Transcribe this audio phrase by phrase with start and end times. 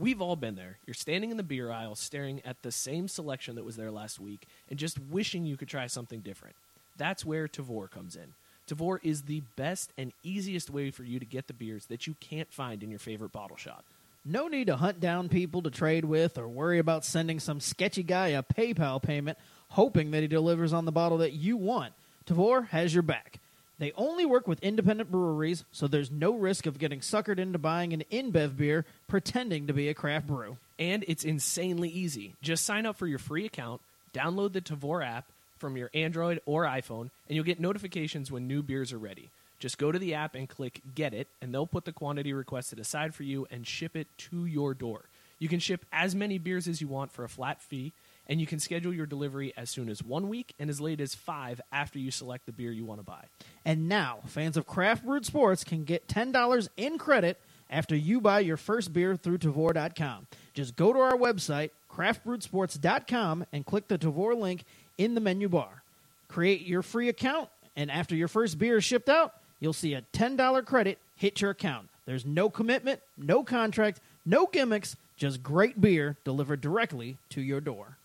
[0.00, 0.78] We've all been there.
[0.86, 4.18] You're standing in the beer aisle, staring at the same selection that was there last
[4.18, 6.56] week, and just wishing you could try something different.
[6.96, 8.32] That's where Tavour comes in.
[8.66, 12.14] Tavour is the best and easiest way for you to get the beers that you
[12.18, 13.84] can't find in your favorite bottle shop.
[14.24, 18.02] No need to hunt down people to trade with or worry about sending some sketchy
[18.02, 19.36] guy a PayPal payment
[19.68, 21.92] hoping that he delivers on the bottle that you want.
[22.24, 23.38] Tavour has your back.
[23.80, 27.94] They only work with independent breweries, so there's no risk of getting suckered into buying
[27.94, 30.58] an InBev beer pretending to be a craft brew.
[30.78, 32.34] And it's insanely easy.
[32.42, 33.80] Just sign up for your free account,
[34.12, 35.24] download the Tavour app
[35.56, 39.30] from your Android or iPhone, and you'll get notifications when new beers are ready.
[39.58, 42.78] Just go to the app and click Get It, and they'll put the quantity requested
[42.78, 45.04] aside for you and ship it to your door.
[45.38, 47.92] You can ship as many beers as you want for a flat fee,
[48.30, 51.16] and you can schedule your delivery as soon as one week and as late as
[51.16, 53.24] five after you select the beer you want to buy.
[53.64, 58.38] And now, fans of Craft Brewed Sports can get $10 in credit after you buy
[58.38, 60.28] your first beer through Tavour.com.
[60.54, 64.64] Just go to our website, craftbrewedsports.com, and click the Tavour link
[64.96, 65.82] in the menu bar.
[66.28, 70.02] Create your free account, and after your first beer is shipped out, you'll see a
[70.12, 71.88] $10 credit hit your account.
[72.06, 77.96] There's no commitment, no contract, no gimmicks, just great beer delivered directly to your door.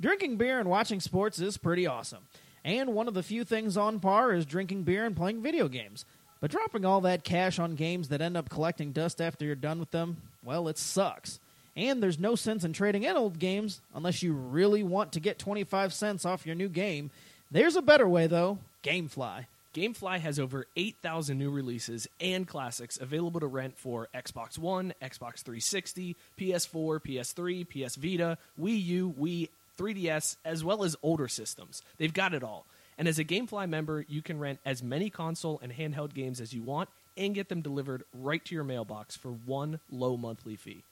[0.00, 2.24] Drinking beer and watching sports is pretty awesome.
[2.64, 6.04] And one of the few things on par is drinking beer and playing video games.
[6.40, 9.78] But dropping all that cash on games that end up collecting dust after you're done
[9.78, 11.38] with them, well, it sucks.
[11.76, 15.38] And there's no sense in trading in old games unless you really want to get
[15.38, 17.10] 25 cents off your new game.
[17.50, 19.46] There's a better way, though Gamefly.
[19.74, 25.42] Gamefly has over 8,000 new releases and classics available to rent for Xbox One, Xbox
[25.42, 29.48] 360, PS4, PS3, PS Vita, Wii U, Wii,
[29.78, 31.82] 3DS, as well as older systems.
[31.98, 32.66] They've got it all.
[32.96, 36.52] And as a Gamefly member, you can rent as many console and handheld games as
[36.52, 40.82] you want and get them delivered right to your mailbox for one low monthly fee.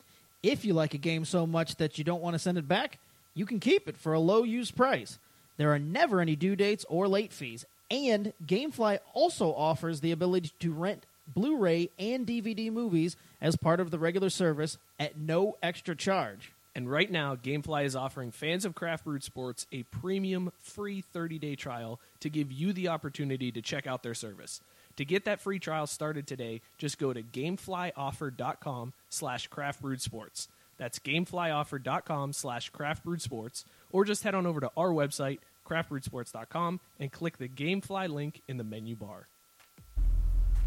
[0.43, 2.99] If you like a game so much that you don't want to send it back,
[3.35, 5.19] you can keep it for a low use price.
[5.57, 10.51] There are never any due dates or late fees, and Gamefly also offers the ability
[10.61, 15.57] to rent Blu ray and DVD movies as part of the regular service at no
[15.63, 16.53] extra charge.
[16.75, 21.57] And right now, Gamefly is offering fans of Craft Brewed Sports a premium free 30-day
[21.57, 24.61] trial to give you the opportunity to check out their service.
[24.97, 30.49] To get that free trial started today, just go to gameflyoffer.com slash craftbrewedsports.
[30.79, 37.39] That's gameflyoffer.com slash craftbrewedsports, or just head on over to our website, craftbrewedsports.com, and click
[37.39, 39.29] the Gamefly link in the menu bar.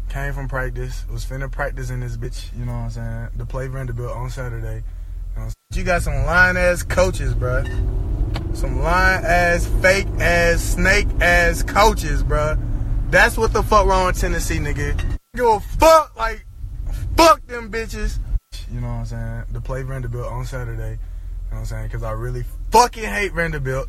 [0.08, 3.44] Came from practice, was finna practice in this bitch, you know what I'm saying, to
[3.44, 4.84] play Vanderbilt on Saturday.
[5.76, 7.66] You, got some lying ass coaches, bruh.
[8.56, 12.58] Some lying ass, fake ass, snake ass coaches, bruh.
[13.10, 14.98] That's what the fuck wrong with Tennessee, nigga.
[15.34, 16.46] Give a fuck, like,
[17.14, 18.18] fuck them bitches.
[18.72, 19.42] You know what I'm saying?
[19.52, 20.92] To play Vanderbilt on Saturday.
[20.92, 20.98] You know
[21.50, 21.88] what I'm saying?
[21.88, 23.86] Because I really fucking hate Vanderbilt.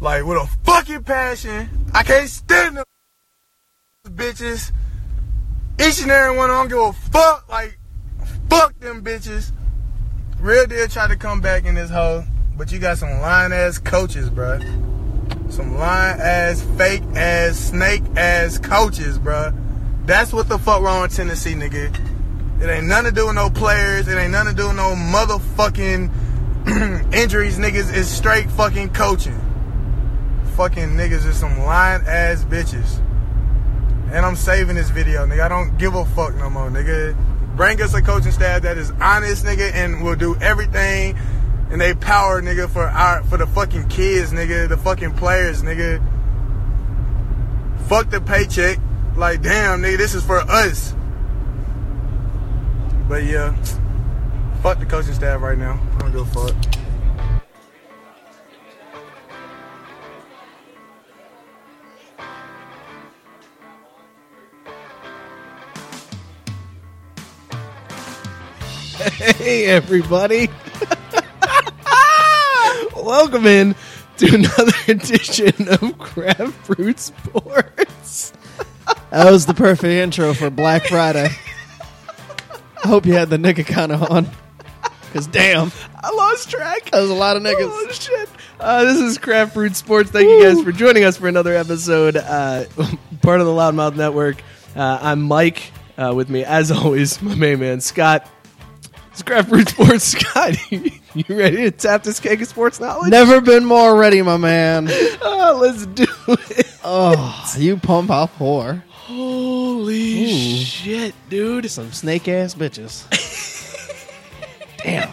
[0.00, 1.68] Like, with a fucking passion.
[1.92, 2.84] I can't stand them
[4.08, 4.72] bitches.
[5.78, 7.46] Each and every one, I don't give a fuck.
[7.50, 7.78] Like,
[8.48, 9.52] fuck them bitches.
[10.42, 12.24] Real deal tried to come back in this hole,
[12.56, 14.60] but you got some lying ass coaches, bruh.
[15.52, 19.56] Some lying ass, fake ass, snake ass coaches, bruh.
[20.04, 21.94] That's what the fuck wrong with Tennessee, nigga.
[22.60, 24.08] It ain't nothing to do with no players.
[24.08, 26.10] It ain't nothing to do with no motherfucking
[27.14, 27.96] injuries, niggas.
[27.96, 29.40] It's straight fucking coaching.
[30.56, 32.98] Fucking niggas is some lying ass bitches.
[34.10, 35.42] And I'm saving this video, nigga.
[35.42, 37.16] I don't give a fuck no more, nigga.
[37.56, 41.18] Bring us a coaching staff that is honest, nigga, and will do everything
[41.70, 46.02] in they power, nigga, for our for the fucking kids, nigga, the fucking players, nigga.
[47.88, 48.78] Fuck the paycheck.
[49.16, 50.94] Like, damn, nigga, this is for us.
[53.08, 53.54] But yeah,
[54.62, 55.80] fuck the coaching staff right now.
[55.96, 56.81] I don't give a fuck.
[69.10, 70.48] Hey, everybody.
[72.96, 73.74] Welcome in
[74.18, 78.32] to another edition of Craft Brewed Sports.
[79.10, 81.28] That was the perfect intro for Black Friday.
[82.84, 84.28] I hope you had the nigga kind of on.
[85.04, 86.90] Because damn, I lost track.
[86.92, 87.56] that was a lot of niggas.
[87.60, 88.28] Oh shit!
[88.60, 90.10] Uh, this is Craft Fruit Sports.
[90.10, 92.16] Thank you guys for joining us for another episode.
[92.16, 92.64] Uh,
[93.22, 94.42] part of the Loudmouth Network.
[94.76, 95.72] Uh, I'm Mike.
[95.98, 98.28] Uh, with me, as always, my main man Scott.
[99.12, 100.04] It's Craft Fruit Sports.
[100.18, 100.90] Scott, you,
[101.28, 103.10] ready to tap this cake of sports knowledge?
[103.10, 104.88] Never been more ready, my man.
[104.90, 106.66] Oh, let's do it.
[106.82, 108.82] Oh, you pump out whore.
[108.88, 110.24] Holy
[110.64, 111.70] shit, dude!
[111.70, 113.04] Some snake ass bitches.
[114.82, 115.10] Damn.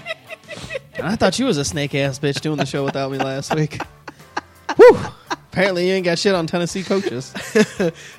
[0.94, 3.54] And I thought you was a snake ass bitch doing the show without me last
[3.54, 3.82] week.
[4.78, 4.98] Whew.
[5.52, 7.34] Apparently you ain't got shit on Tennessee coaches.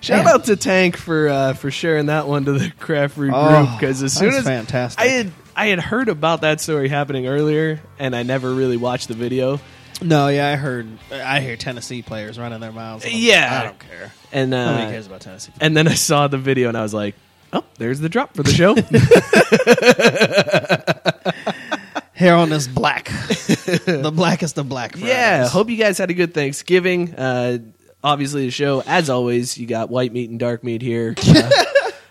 [0.01, 3.21] Shout out to Tank for uh, for sharing that one to the Craft Oh,
[3.67, 5.01] group because as soon that's as fantastic.
[5.01, 9.09] I had I had heard about that story happening earlier, and I never really watched
[9.09, 9.61] the video.
[10.01, 10.89] No, yeah, I heard.
[11.13, 13.05] I hear Tennessee players running their mouths.
[13.05, 13.61] I'm- Yeah.
[13.61, 14.13] I don't care.
[14.33, 15.53] And uh, Nobody cares about Tennessee.
[15.61, 17.15] and then I saw the video, and I was like,
[17.53, 18.75] "Oh, there's the drop for the show."
[22.15, 24.95] Hair on this black, the blackest of black.
[24.97, 27.15] yeah, hope you guys had a good Thanksgiving.
[27.15, 27.59] Uh,
[28.05, 31.15] obviously, the show, as always, you got white meat and dark meat here.
[31.27, 31.51] Uh,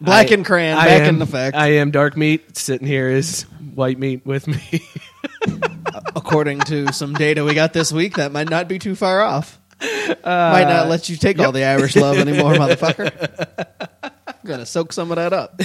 [0.02, 1.56] black I- and crayon I back am- in effect.
[1.56, 2.58] I am dark meat.
[2.58, 3.44] Sitting here is
[3.74, 4.84] white meat with me.
[6.16, 9.60] according to some data we got this week, that might not be too far off.
[9.82, 13.70] Uh, might not let you take all the Irish love anymore, motherfucker.
[14.28, 15.60] I'm gonna soak some of that up.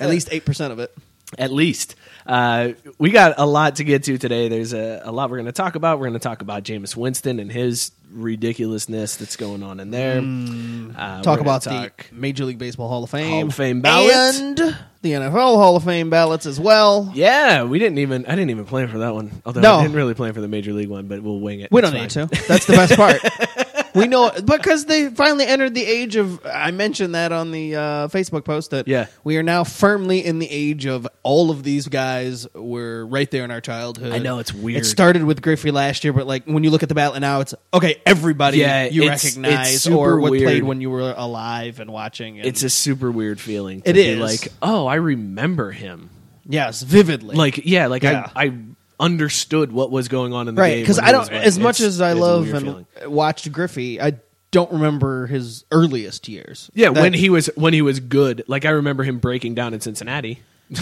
[0.00, 0.92] At least eight percent of it.
[1.38, 1.94] At least.
[2.26, 4.48] Uh, we got a lot to get to today.
[4.48, 5.98] There's a, a lot we're going to talk about.
[5.98, 10.18] We're going to talk about Jameis Winston and his ridiculousness that's going on in there.
[10.18, 11.22] Uh, Mm.
[11.22, 14.40] Talk about talk- the Major League Baseball Hall of Fame, Hall of Fame ballots.
[14.40, 17.10] and the NFL Hall of Fame ballots as well.
[17.14, 18.24] Yeah, we didn't even.
[18.26, 19.42] I didn't even plan for that one.
[19.44, 19.74] Although No.
[19.76, 21.70] I didn't really plan for the major league one, but we'll wing it.
[21.70, 22.26] We It's don't need to.
[22.48, 23.20] That's the best part.
[23.96, 26.44] we know because they finally entered the age of.
[26.46, 29.06] I mentioned that on the uh, Facebook post that Yeah.
[29.24, 33.44] we are now firmly in the age of all of these guys were right there
[33.44, 34.12] in our childhood.
[34.12, 34.82] I know, it's weird.
[34.82, 37.40] It started with Griffey last year, but like when you look at the ballot now,
[37.40, 38.00] it's okay.
[38.06, 40.44] Everybody Yeah, you it's- recognize it's super or what weird.
[40.44, 42.38] played when you were alive and watching.
[42.38, 43.82] And It's a super weird feeling.
[43.82, 44.20] To It be is.
[44.20, 46.10] like, oh, I remember him.
[46.48, 47.34] yes, vividly.
[47.36, 48.30] Like, yeah, like Yeah.
[48.36, 48.52] I, I
[48.98, 51.80] understood what was going on in the right game because I don't like, as much
[51.80, 52.86] as I love and feeling.
[53.12, 54.14] watched Griffey, I
[54.50, 56.70] don't remember his earliest years.
[56.74, 58.44] Yeah, That- when he was when he was good.
[58.46, 60.40] Like I remember him breaking down in Cincinnati.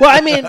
[0.00, 0.44] well, I mean,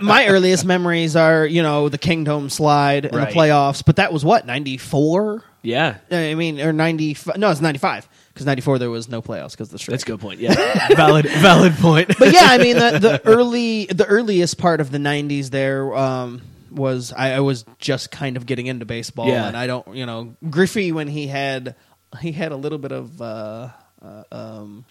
[0.00, 3.28] my earliest memories are you know the Kingdome slide and Right.
[3.28, 5.44] the playoffs, but that was what ninety four.
[5.62, 7.16] Yeah, I mean, or ninety.
[7.36, 9.92] No, it's ninety five because ninety four there was no playoffs because the strike.
[9.94, 10.40] that's a good point.
[10.40, 10.54] Yeah,
[10.94, 12.16] valid valid point.
[12.18, 16.42] But yeah, I mean the, the early, the earliest part of the '90s there um,
[16.70, 19.46] was I, I was just kind of getting into baseball, Yeah.
[19.46, 21.74] and I don't, you know, Griffey when he had
[22.20, 23.68] he had a little bit of uh,
[24.00, 24.84] uh, um,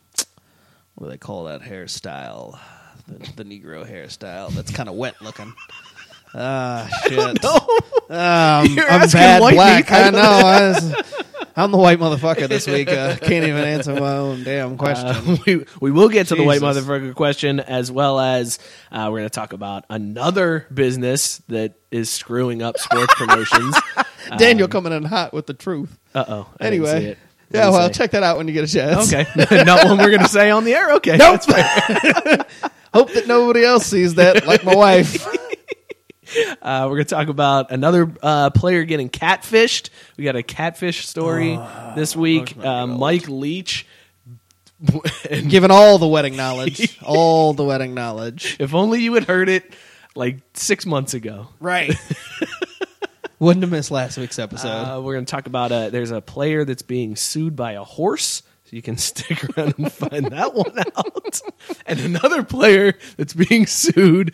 [0.95, 2.59] what do they call that hairstyle?
[3.07, 5.53] The, the Negro hairstyle that's kind of wet looking.
[6.33, 7.43] Ah, shit.
[7.43, 9.91] Um, You're I'm bad white black.
[9.91, 10.19] I know.
[10.21, 10.93] I was-
[11.61, 12.89] I'm the white motherfucker this week.
[12.89, 15.09] Uh, can't even answer my own damn question.
[15.09, 18.57] Uh, we we will get to the white motherfucker question as well as
[18.91, 23.79] uh, we're going to talk about another business that is screwing up sports promotions.
[24.37, 25.99] Daniel coming in hot with the truth.
[26.15, 26.47] Uh oh.
[26.59, 27.15] Anyway,
[27.51, 29.13] yeah, well, check that out when you get a chance.
[29.13, 29.27] Okay,
[29.63, 30.93] not one we're going to say on the air.
[30.93, 31.41] Okay, Nope.
[32.91, 35.25] Hope that nobody else sees that, like my wife.
[36.61, 39.89] Uh, we're going to talk about another uh, player getting catfished.
[40.17, 41.59] We got a catfish story
[41.95, 42.55] this week.
[42.57, 43.85] Uh, Mike Leach.
[45.29, 48.57] Given all the wedding knowledge, all the wedding knowledge.
[48.59, 49.73] if only you had heard it
[50.15, 51.49] like six months ago.
[51.59, 51.93] Right.
[53.39, 54.67] Wouldn't have missed last week's episode.
[54.69, 57.83] Uh, we're going to talk about a, there's a player that's being sued by a
[57.83, 58.43] horse.
[58.65, 61.41] So you can stick around and find that one out.
[61.85, 64.33] and another player that's being sued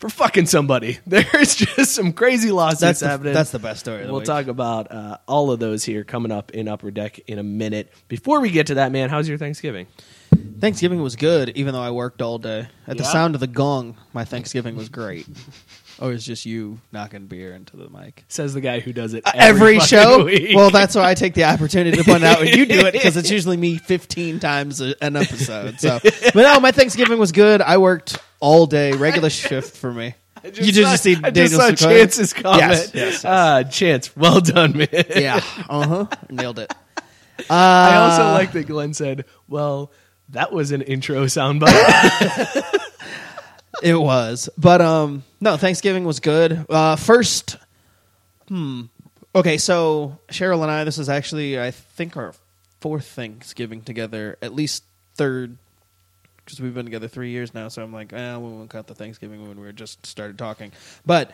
[0.00, 0.98] for fucking somebody.
[1.06, 3.34] There's just some crazy lawsuits that's, the, happening.
[3.34, 4.26] that's the best story of the We'll week.
[4.26, 7.92] talk about uh, all of those here coming up in Upper Deck in a minute.
[8.08, 9.86] Before we get to that, man, how's your Thanksgiving?
[10.58, 12.68] Thanksgiving was good, even though I worked all day.
[12.86, 15.26] At the sound of the gong, my Thanksgiving was great.
[16.00, 18.24] or it's just you knocking beer into the mic.
[18.28, 20.24] Says the guy who does it Uh, Every, show?
[20.26, 20.56] week.
[20.56, 23.16] Well, that's why I take the opportunity to point out when you do it because
[23.16, 25.78] it's usually me 15 times a, an episode.
[25.80, 27.60] So, But no, my Thanksgiving was good.
[27.60, 30.14] I worked all day, regular shift for me.
[30.42, 31.78] I you just saw, see I just saw comment?
[31.78, 32.60] Chance's comment.
[32.60, 33.24] Yes, yes, yes.
[33.26, 34.88] Ah, Chance, well done, man.
[35.14, 35.36] Yeah,
[35.68, 36.06] uh huh.
[36.30, 36.72] Nailed it.
[37.48, 39.92] I also Uh, like that Glenn said, "Well,
[40.30, 42.64] that was an intro soundbite."
[43.82, 45.56] It was, but um, no.
[45.56, 46.66] Thanksgiving was good.
[46.68, 47.56] Uh, first,
[48.48, 48.82] hmm.
[49.34, 50.84] Okay, so Cheryl and I.
[50.84, 52.34] This is actually, I think, our
[52.80, 54.36] fourth Thanksgiving together.
[54.42, 55.56] At least third
[56.50, 57.68] because we've been together three years now.
[57.68, 60.72] So I'm like, eh, we won't count the Thanksgiving when we were just started talking.
[61.06, 61.30] But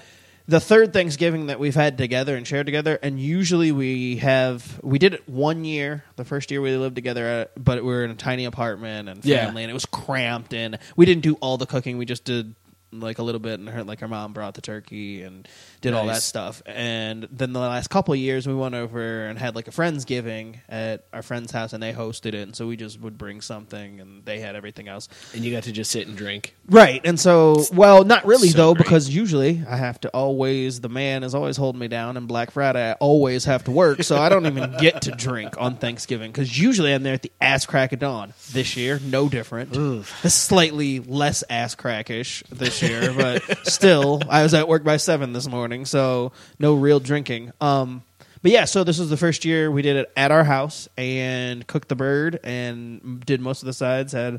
[0.49, 4.99] the third Thanksgiving that we've had together and shared together, and usually we have we
[4.99, 8.11] did it one year, the first year we lived together, at, but we were in
[8.13, 9.47] a tiny apartment and Yeah.
[9.47, 11.99] family, and it was cramped, and we didn't do all the cooking.
[11.99, 12.55] We just did
[12.93, 15.49] like a little bit, and her like her mom brought the turkey and
[15.81, 16.25] did all that Nice.
[16.25, 16.63] stuff.
[16.67, 20.57] And then the last couple of years, we went over and had like a friendsgiving
[20.69, 24.01] at our friend's house, and they hosted it, and so we just would bring something,
[24.01, 25.09] and they had everything else.
[25.35, 26.55] And you got to just sit and drink.
[26.69, 28.85] Right, and so well, not really So though, great.
[28.85, 32.51] because usually I have to always the man is always holding me down, and Black
[32.51, 36.31] Friday I always have to work, so I don't even get to drink on Thanksgiving
[36.33, 38.33] because usually I'm there at the ass crack of dawn.
[38.53, 39.71] This year, no different.
[39.77, 45.33] It's slightly less ass crackish this year, but still, I was at work by seven
[45.33, 46.31] this morning, so
[46.61, 47.51] no real drinking.
[47.61, 48.05] Um,
[48.41, 51.67] but yeah, so this was the first year we did it at our house and
[51.67, 54.13] cooked the bird and did most of the sides.
[54.13, 54.39] Had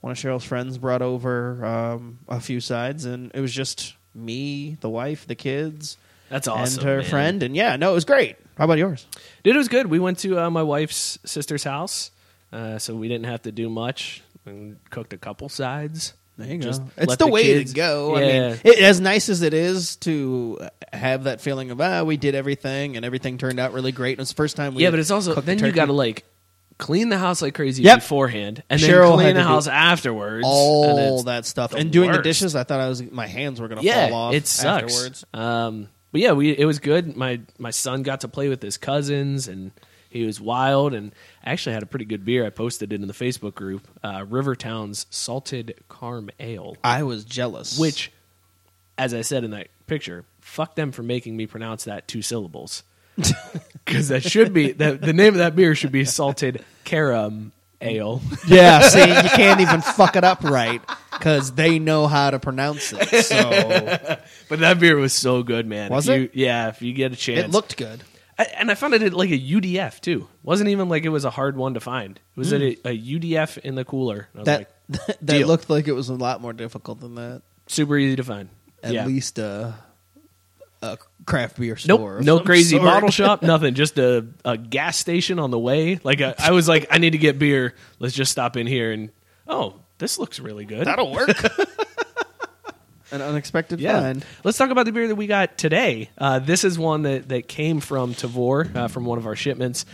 [0.00, 4.76] one of Cheryl's friends brought over um, a few sides, and it was just me,
[4.80, 5.98] the wife, the kids,
[6.30, 6.80] That's awesome.
[6.80, 7.10] and her man.
[7.10, 7.42] friend.
[7.44, 8.34] And yeah, no, it was great.
[8.58, 9.06] How about yours?
[9.44, 9.86] Dude, it was good.
[9.86, 12.10] We went to uh, my wife's sister's house,
[12.52, 14.24] uh, so we didn't have to do much.
[14.44, 16.14] We cooked a couple sides.
[16.38, 16.90] There you Just go.
[16.98, 18.16] It's the, the way kids- to go.
[18.16, 22.16] I mean, it, as nice as it is to have that feeling of ah, we
[22.16, 24.12] did everything and everything turned out really great.
[24.12, 26.24] And it's the first time we yeah, but it's also then you got to like
[26.78, 28.00] clean the house like crazy Yep.
[28.00, 30.44] beforehand, and Cheryl then had clean the house afterwards.
[30.44, 32.54] and all that stuff and doing the dishes.
[32.54, 34.34] I thought I was my hands were going to yeah, fall off.
[34.34, 34.92] it sucks.
[34.94, 35.24] afterwards.
[35.32, 37.16] Um, but yeah, we it was good.
[37.16, 39.70] My my son got to play with his cousins, and
[40.10, 40.94] he was wild.
[40.94, 41.12] And
[41.44, 42.44] actually had a pretty good beer.
[42.46, 43.86] I posted it in the Facebook group.
[44.02, 47.78] Uh, Rivertown's Salted Carm Ale, I was jealous.
[47.78, 48.10] which,
[48.98, 52.82] as I said in that picture, fuck them for making me pronounce that two syllables.
[53.84, 58.20] Because that should be the the name of that beer should be Salted Caram Ale.
[58.48, 60.82] yeah, see, you can't even fuck it up right
[61.12, 63.24] because they know how to pronounce it.
[63.24, 63.38] So
[64.48, 65.92] But that beer was so good, man.
[65.92, 66.30] Was If you- it?
[66.34, 67.44] Yeah, if you get a chance.
[67.44, 68.02] it looked good.
[68.38, 70.28] I, and I found it at like a UDF too.
[70.42, 72.16] wasn't even like it was a hard one to find.
[72.16, 72.78] It was at mm.
[72.84, 74.28] a, a UDF in the cooler.
[74.34, 75.48] And I was That like, that deal.
[75.48, 77.42] looked like it was a lot more difficult than that.
[77.66, 78.48] super easy to find.
[78.82, 79.06] At yeah.
[79.06, 79.74] least a,
[80.82, 82.18] a craft beer store.
[82.18, 82.84] of no crazy sort.
[82.84, 83.74] bottle shop, nothing.
[83.74, 85.98] Just a, a gas station on the way.
[86.04, 87.74] Like a, I was like, I need to get beer.
[87.98, 89.10] Let's just stop in here and
[89.48, 90.86] oh, this looks really good.
[90.86, 91.30] That'll work.
[93.12, 94.00] An unexpected Yeah.
[94.00, 94.24] find.
[94.44, 96.10] Let's talk about the beer that we got today.
[96.18, 99.86] Uh, this is one that, that came from Tavour uh, from one of our shipments.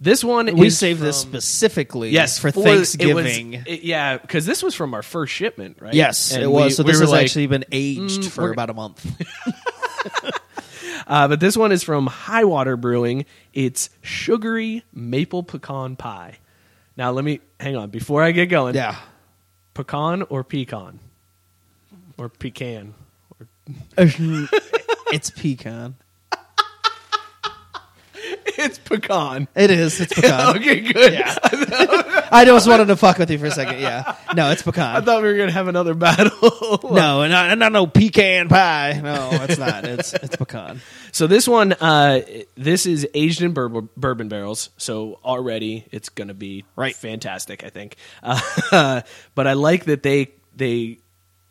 [0.00, 3.54] This one We saved this specifically Yes, for it was- Thanksgiving.
[3.66, 5.94] it- yeah, because this was from our first shipment, right?
[5.94, 6.64] yes, And it was.
[6.64, 9.06] we- so this has like, actually been aged mm, for about a month.
[11.08, 13.26] Uh, but this one is from Highwater Brewing.
[13.52, 16.38] It's sugary maple pecan pie.
[16.96, 18.74] Now let me hang on before I get going.
[18.74, 18.96] yeah.
[19.74, 20.98] pecan or pecan
[22.18, 22.94] or pecan.
[23.98, 25.96] it's pecan.
[28.58, 29.46] It's pecan.
[29.54, 30.00] It is.
[30.00, 30.56] It's pecan.
[30.56, 31.12] okay, good.
[31.12, 31.34] Yeah.
[32.32, 33.80] I just wanted to fuck with you for a second.
[33.80, 34.16] Yeah.
[34.34, 34.82] No, it's pecan.
[34.96, 35.04] I pecan.
[35.04, 36.80] thought we were gonna have another battle.
[36.90, 38.98] no, and not, not no pecan pie.
[39.02, 39.84] No, it's not.
[39.84, 40.80] It's it's pecan.
[41.12, 42.22] So this one, uh,
[42.56, 44.70] this is aged in bourbon, bourbon barrels.
[44.78, 46.96] So already it's going to be Right.
[46.96, 47.96] fantastic, I think.
[48.22, 49.02] Uh,
[49.34, 50.98] but I like that they they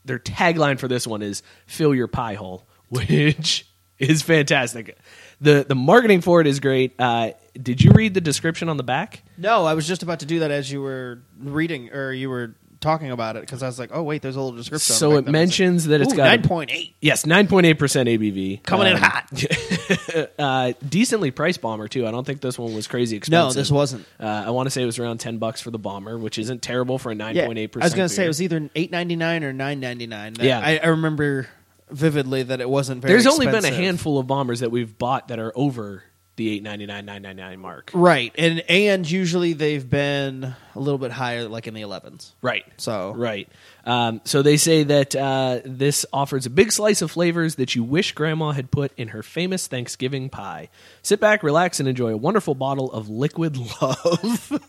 [0.05, 3.67] their tagline for this one is "Fill your pie hole," which
[3.99, 4.97] is fantastic.
[5.41, 6.93] the The marketing for it is great.
[6.99, 9.23] Uh, did you read the description on the back?
[9.37, 12.55] No, I was just about to do that as you were reading or you were
[12.79, 14.95] talking about it because I was like, oh wait, there's a little description.
[14.95, 16.95] So it mentions that it's got nine point eight.
[17.01, 20.29] Yes, nine point eight percent ABV, Coming in Um, hot.
[20.39, 22.07] uh, decently priced bomber too.
[22.07, 23.31] I don't think this one was crazy expensive.
[23.41, 23.61] No, expensive.
[23.61, 24.05] this wasn't.
[24.19, 26.61] Uh, I want to say it was around ten bucks for the bomber, which isn't
[26.61, 28.91] terrible for a nine Yeah, point eight I was gonna say it was either eight
[28.91, 30.35] ninety nine or nine ninety nine.
[30.39, 30.59] Yeah.
[30.63, 31.47] I, I remember
[31.91, 33.13] vividly that it wasn't very.
[33.13, 33.83] There's only been a expensive.
[33.83, 36.03] handful of bombers that we've bought that are over
[36.35, 37.91] the eight ninety nine nine ninety nine mark.
[37.93, 38.33] right?
[38.37, 42.33] And and usually they've been a little bit higher, like in the elevens.
[42.41, 42.65] Right.
[42.77, 43.47] So Right.
[43.85, 47.83] Um, so they say that uh, this offers a big slice of flavors that you
[47.83, 50.69] wish Grandma had put in her famous Thanksgiving pie.
[51.03, 54.59] Sit back, relax, and enjoy a wonderful bottle of liquid love.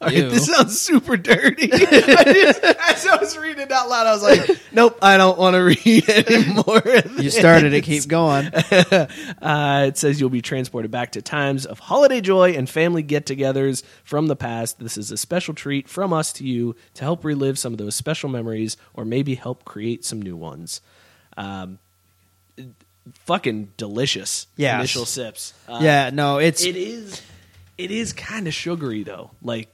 [0.00, 1.70] Right, this sounds super dirty.
[1.72, 5.38] I just, as I was reading it out loud, I was like, "Nope, I don't
[5.38, 6.82] want to read anymore."
[7.22, 7.82] you started it.
[7.84, 8.46] Keep going.
[8.48, 13.26] Uh, it says you'll be transported back to times of holiday joy and family get
[13.26, 14.78] togethers from the past.
[14.78, 17.94] This is a special treat from us to you to help relive some of those
[17.94, 20.80] special memories or maybe help create some new ones.
[21.36, 21.78] Um,
[23.24, 24.78] fucking delicious Yes.
[24.78, 25.54] initial sips.
[25.68, 27.20] Uh, yeah, no, it's it is.
[27.80, 29.30] It is kind of sugary though.
[29.42, 29.68] Like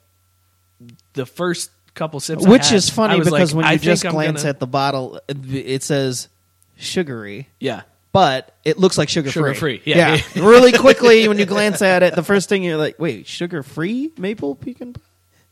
[1.14, 4.50] the first couple sips, Which had, is funny because like, when you just glance gonna-
[4.50, 6.28] at the bottle, it says
[6.76, 7.82] sugary, yeah,
[8.12, 9.54] but it looks like sugar free.
[9.54, 10.20] Sugar-free, yeah.
[10.36, 14.12] really quickly, when you glance at it, the first thing you're like, wait, sugar free
[14.18, 15.00] maple pecan pie?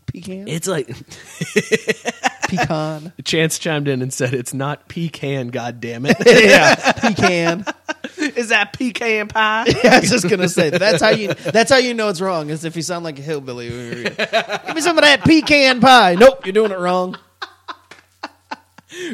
[0.06, 0.46] Pecan?
[0.46, 0.86] it's like
[2.48, 3.12] pecan.
[3.24, 5.48] Chance chimed in and said it's not pecan.
[5.48, 6.16] God damn it!
[6.26, 7.64] yeah, pecan.
[8.36, 9.64] is that pecan pie?
[9.84, 12.50] Yeah, I was just gonna say that's how you that's how you know it's wrong
[12.50, 13.70] is if you sound like a hillbilly.
[13.70, 14.62] when you read it.
[14.66, 16.14] Give me some of that pecan pie.
[16.14, 17.16] Nope, you're doing it wrong.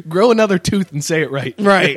[0.09, 1.55] Grow another tooth and say it right.
[1.59, 1.97] Right.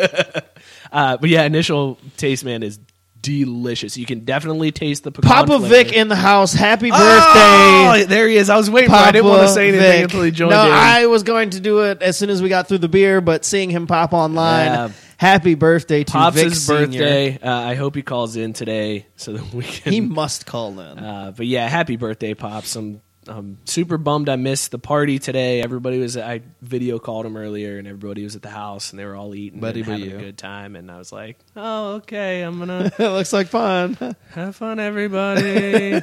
[0.92, 2.80] Uh, but yeah, initial taste, man, is
[3.20, 3.98] delicious.
[3.98, 5.68] You can definitely taste the pecan Papa flavor.
[5.68, 6.54] Vic in the house.
[6.54, 7.00] Happy birthday.
[7.04, 8.50] Oh, there he is.
[8.50, 8.96] I was waiting for.
[8.96, 9.00] it.
[9.00, 10.04] I didn't want to say anything Vic.
[10.06, 10.72] until he joined no, in.
[10.72, 13.44] I was going to do it as soon as we got through the beer, but
[13.44, 14.92] seeing him pop online, Yeah.
[15.24, 17.00] Happy birthday to Pops' Vic Senior.
[17.00, 17.40] birthday.
[17.40, 19.94] Uh, I hope he calls in today so that we can.
[19.94, 21.00] He must call in.
[21.00, 22.76] Uh, but yeah, happy birthday, Pops.
[22.76, 25.62] I'm, I'm super bummed I missed the party today.
[25.62, 29.06] Everybody was, I video called him earlier and everybody was at the house and they
[29.06, 30.18] were all eating Buddy and having you.
[30.18, 30.76] a good time.
[30.76, 33.98] And I was like, oh, okay, I'm going to it looks like fun.
[34.32, 36.02] have fun, everybody.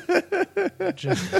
[0.95, 1.31] Just-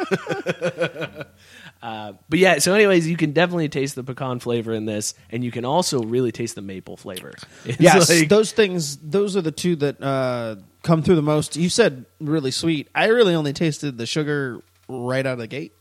[1.82, 5.42] uh, but yeah, so anyways, you can definitely taste the pecan flavor in this and
[5.42, 7.32] you can also really taste the maple flavor.
[7.64, 8.96] It's yes, like- those things.
[8.98, 11.56] Those are the two that uh, come through the most.
[11.56, 12.88] You said really sweet.
[12.94, 15.72] I really only tasted the sugar right out of the gate,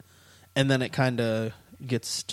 [0.56, 1.54] and then it kind of
[1.86, 2.26] gets.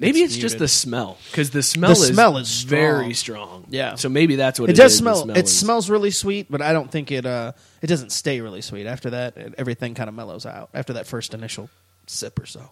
[0.00, 3.48] Maybe gets it's just the smell because the smell The is smell is very strong.
[3.64, 3.66] strong.
[3.70, 3.96] Yeah.
[3.96, 4.98] so maybe that's what It it, does is.
[4.98, 5.16] Smell.
[5.24, 7.26] smell it is- smells really sweet, but I don't think it.
[7.26, 7.52] Uh,
[7.82, 8.86] it doesn't stay really sweet.
[8.86, 10.70] After that, it, everything kind of mellows out.
[10.72, 11.68] After that first initial
[12.06, 12.70] sip or so.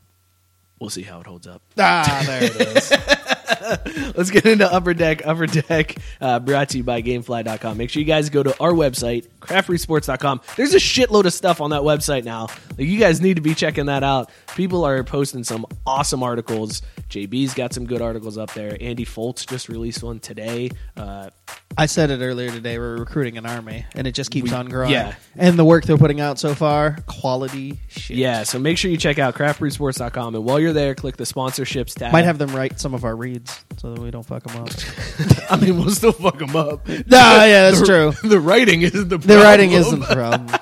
[0.78, 1.62] We'll see how it holds up.
[1.78, 2.92] Ah, there it is.
[4.16, 5.26] Let's get into Upper Deck.
[5.26, 7.78] Upper Deck, uh, brought to you by GameFly.com.
[7.78, 10.42] Make sure you guys go to our website, craftfreesports.com.
[10.56, 12.48] There's a shitload of stuff on that website now.
[12.76, 14.30] Like you guys need to be checking that out.
[14.54, 16.82] People are posting some awesome articles.
[17.08, 18.76] JB's got some good articles up there.
[18.80, 20.70] Andy Foltz just released one today.
[20.96, 21.30] Uh,
[21.78, 22.78] I said it earlier today.
[22.78, 24.90] We're recruiting an army, and it just keeps We- on growing.
[24.92, 25.14] yeah.
[25.36, 28.16] and the work they're putting out so far, quality shit.
[28.16, 30.34] yeah, so make sure you check out craftbrewsports.com.
[30.34, 32.12] And while you're there, click the sponsorships tab.
[32.12, 34.70] Might have them write some of our reads so that we don't fuck them up.
[35.50, 36.88] I mean, we'll still fuck them up.
[36.88, 38.12] no, yeah, that's true.
[38.24, 39.28] The writing isn't the problem.
[39.28, 39.42] The problem.
[39.44, 40.60] writing isn't the problem.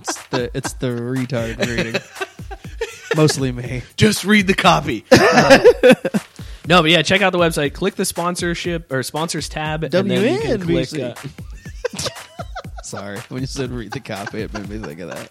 [0.00, 2.00] It's the it's the retard reading.
[3.16, 3.82] Mostly me.
[3.96, 5.04] Just read the copy.
[6.64, 7.74] Uh, no, but yeah, check out the website.
[7.74, 10.88] Click the sponsorship or sponsors tab, and then you can click.
[10.88, 11.16] WNBC.
[11.94, 12.08] Uh,
[12.82, 15.30] Sorry, when you said read the copy, it made me think of that.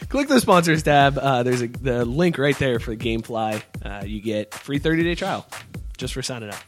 [0.08, 1.18] click the sponsors tab.
[1.18, 3.62] Uh, there's a the link right there for GameFly.
[3.82, 5.46] Uh, you get free 30 day trial
[5.96, 6.58] just for signing up.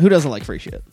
[0.00, 0.84] Who doesn't like free shit?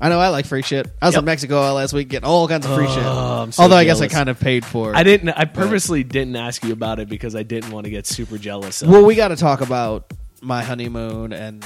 [0.00, 0.86] I know I like free shit.
[1.02, 1.20] I was Yep.
[1.20, 3.04] in Mexico last week getting all kinds of free shit.
[3.04, 4.12] I'm so Although I guess I jealous.
[4.14, 4.92] kind of paid for.
[4.92, 4.96] It.
[4.96, 5.28] I didn't.
[5.30, 8.80] I purposely didn't ask you about it because I didn't want to get super jealous.
[8.82, 11.62] Of, Well, we got to talk about my honeymoon and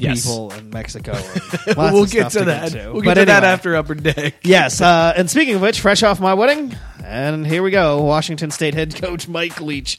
[0.00, 0.22] Yes.
[0.26, 1.12] people in Mexico.
[1.12, 2.72] And lots we'll of get stuff to that.
[2.72, 2.92] Get to.
[2.92, 3.52] We'll get But to that anyway.
[3.52, 4.34] after Upper Deck.
[4.44, 8.02] Yes, uh, and speaking of which, fresh off my wedding, and here we go.
[8.02, 9.96] Washington State head coach Mike Leach.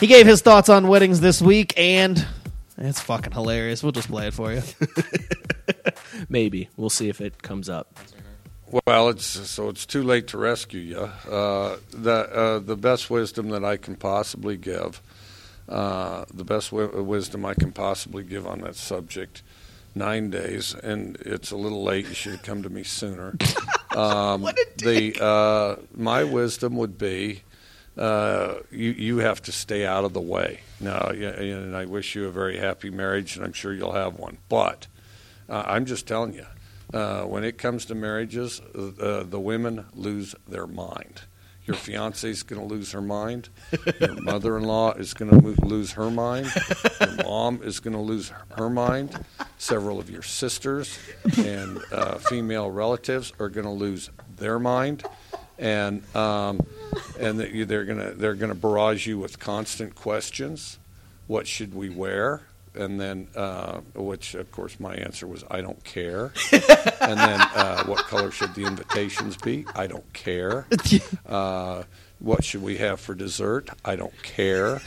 [0.00, 2.24] He gave his thoughts on weddings this week, and
[2.78, 3.82] it's fucking hilarious.
[3.82, 4.62] We'll just play it for you.
[6.28, 7.98] Maybe we'll see if it comes up.
[8.86, 10.98] Well, it's so it's too late to rescue you.
[10.98, 15.00] Uh, the uh, the best wisdom that I can possibly give,
[15.68, 19.42] uh, the best wi- wisdom I can possibly give on that subject,
[19.94, 22.08] nine days, and it's a little late.
[22.08, 23.36] You should have come to me sooner.
[23.94, 24.42] Um,
[24.78, 27.42] the uh, my wisdom would be,
[27.96, 30.60] uh, you you have to stay out of the way.
[30.80, 34.38] Now, and I wish you a very happy marriage, and I'm sure you'll have one.
[34.48, 34.86] But
[35.48, 36.46] uh, I'm just telling you,
[36.92, 41.22] uh, when it comes to marriages, uh, the women lose their mind.
[41.66, 43.48] Your fiance is going to lose her mind.
[43.98, 46.52] Your mother-in-law is going to lose her mind.
[47.00, 49.24] Your mom is going to lose her mind.
[49.56, 50.98] Several of your sisters
[51.38, 55.04] and uh, female relatives are going to lose their mind,
[55.58, 56.60] and um,
[57.18, 60.78] and that you- they're going to they're to barrage you with constant questions.
[61.26, 62.42] What should we wear?
[62.76, 66.32] And then, uh, which of course my answer was, I don't care.
[66.52, 69.64] and then, uh, what color should the invitations be?
[69.74, 70.66] I don't care.
[71.26, 71.84] Uh,
[72.18, 73.68] what should we have for dessert?
[73.84, 74.80] I don't care.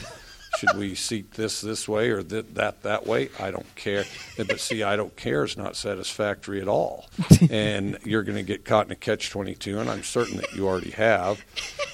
[0.58, 3.28] Should we seat this this way or th- that that way?
[3.38, 4.04] I don't care.
[4.36, 7.08] But see, I don't care is not satisfactory at all.
[7.48, 10.66] And you're going to get caught in a catch 22, and I'm certain that you
[10.66, 11.44] already have.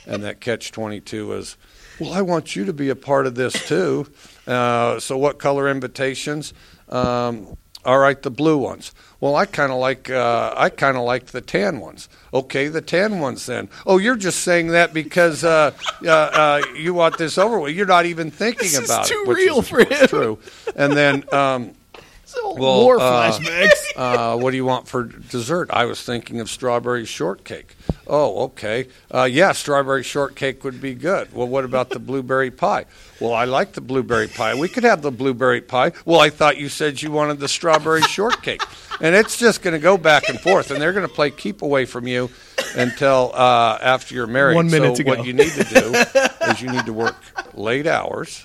[0.06, 1.56] And that catch 22 is,
[2.00, 4.10] well, I want you to be a part of this too.
[4.46, 6.54] Uh, so, what color invitations?
[6.88, 8.92] Um, All right, the blue ones.
[9.20, 12.08] Well, I kind of like uh, I kind of like the tan ones.
[12.32, 13.68] Okay, the tan ones then.
[13.86, 15.72] Oh, you're just saying that because uh,
[16.04, 17.74] uh, uh, you want this over with.
[17.74, 19.28] You're not even thinking This is about too it.
[19.28, 20.06] which real is, for him.
[20.08, 20.38] True.
[20.76, 21.24] And then.
[21.32, 21.74] Um,
[22.44, 23.82] well, War uh, flashbacks.
[23.96, 25.70] uh, what do you want for dessert?
[25.70, 27.76] I was thinking of strawberry shortcake.
[28.06, 28.88] Oh, okay.
[29.12, 31.32] Uh, yeah, strawberry shortcake would be good.
[31.32, 32.84] Well, what about the blueberry pie?
[33.20, 34.54] Well, I like the blueberry pie.
[34.54, 35.92] We could have the blueberry pie.
[36.04, 38.62] Well, I thought you said you wanted the strawberry shortcake.
[39.00, 41.62] And it's just going to go back and forth, and they're going to play keep
[41.62, 42.30] away from you
[42.76, 44.54] until uh, after you're married.
[44.54, 45.94] One minute so to what you need to do
[46.50, 47.16] is you need to work
[47.54, 48.44] late hours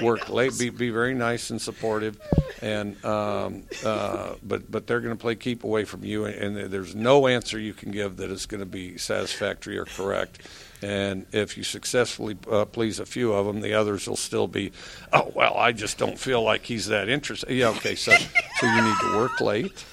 [0.00, 2.18] work late, be, be very nice and supportive,
[2.62, 6.70] and um, uh, but but they're going to play keep away from you, and, and
[6.70, 10.40] there's no answer you can give that is going to be satisfactory or correct.
[10.80, 14.70] And if you successfully uh, please a few of them, the others will still be,
[15.12, 17.50] oh well, I just don't feel like he's that interested.
[17.50, 19.84] Yeah, okay, so so you need to work late,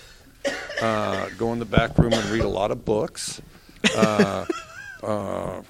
[0.82, 3.42] uh, go in the back room and read a lot of books.
[3.96, 4.46] Uh,
[5.04, 5.62] uh,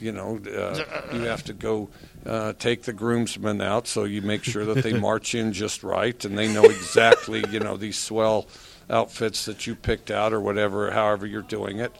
[0.00, 1.88] you know, uh, you have to go
[2.26, 6.24] uh, take the groomsmen out, so you make sure that they march in just right,
[6.24, 8.46] and they know exactly, you know, these swell
[8.90, 11.94] outfits that you picked out or whatever, however you're doing it.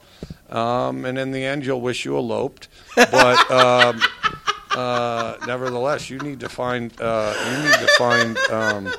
[0.50, 4.00] Um, and in the end, you'll wish you eloped, but um,
[4.72, 8.92] uh, nevertheless, you need to find uh, you need to find um,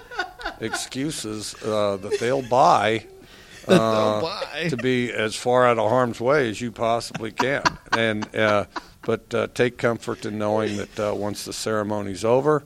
[0.59, 3.05] excuses uh, that they'll buy
[3.67, 7.63] uh, to be as far out of harm's way as you possibly can.
[7.91, 8.65] And uh,
[9.01, 12.63] but uh, take comfort in knowing that uh, once the ceremony's over,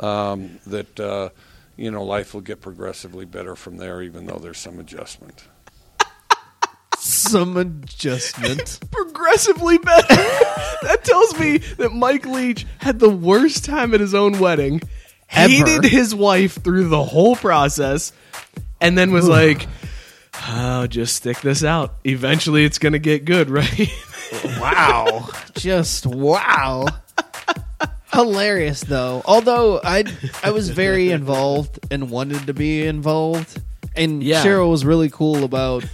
[0.00, 1.30] um, that uh,
[1.76, 5.44] you know life will get progressively better from there, even though there's some adjustment.
[6.98, 8.80] Some adjustment.
[8.90, 10.06] Progressively better.
[10.82, 14.80] that tells me that Mike Leach had the worst time at his own wedding,
[15.30, 15.48] Ever.
[15.48, 18.12] hated his wife through the whole process,
[18.80, 19.66] and then was like,
[20.46, 21.96] "Oh, just stick this out.
[22.04, 23.90] Eventually, it's gonna get good, right?"
[24.60, 25.28] wow.
[25.54, 26.86] Just wow.
[28.12, 29.22] Hilarious though.
[29.26, 30.04] Although I
[30.42, 33.60] I was very involved and wanted to be involved.
[33.94, 34.44] And Yeah.
[34.44, 35.84] Cheryl was really cool about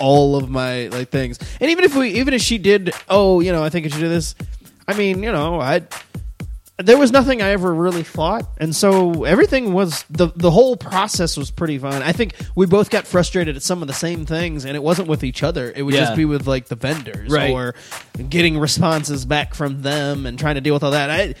[0.00, 1.38] all of my like things.
[1.60, 4.00] And even if we even if she did, oh, you know, I think I should
[4.00, 4.34] do this.
[4.88, 5.82] I mean, you know, I
[6.78, 11.36] there was nothing I ever really thought, and so everything was the the whole process
[11.36, 12.02] was pretty fun.
[12.02, 15.08] I think we both got frustrated at some of the same things, and it wasn't
[15.08, 15.72] with each other.
[15.74, 16.00] It would Yeah.
[16.00, 17.50] just be with like the vendors Right.
[17.50, 17.74] or
[18.28, 21.10] getting responses back from them and trying to deal with all that.
[21.10, 21.34] I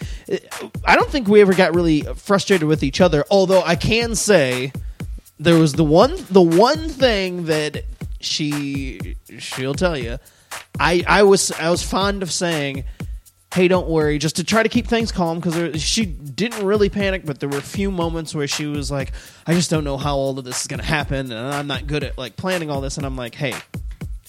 [0.84, 3.24] I don't think we ever got really frustrated with each other.
[3.30, 4.72] Although I can say
[5.38, 7.84] there was the one the one thing that
[8.20, 10.16] she she'll tell you.
[10.80, 12.84] I I was I was fond of saying
[13.54, 17.24] hey, don't worry, just to try to keep things calm because she didn't really panic,
[17.24, 19.12] but there were a few moments where she was like,
[19.46, 21.86] I just don't know how all of this is going to happen, and I'm not
[21.86, 22.96] good at like planning all this.
[22.96, 23.54] And I'm like, hey,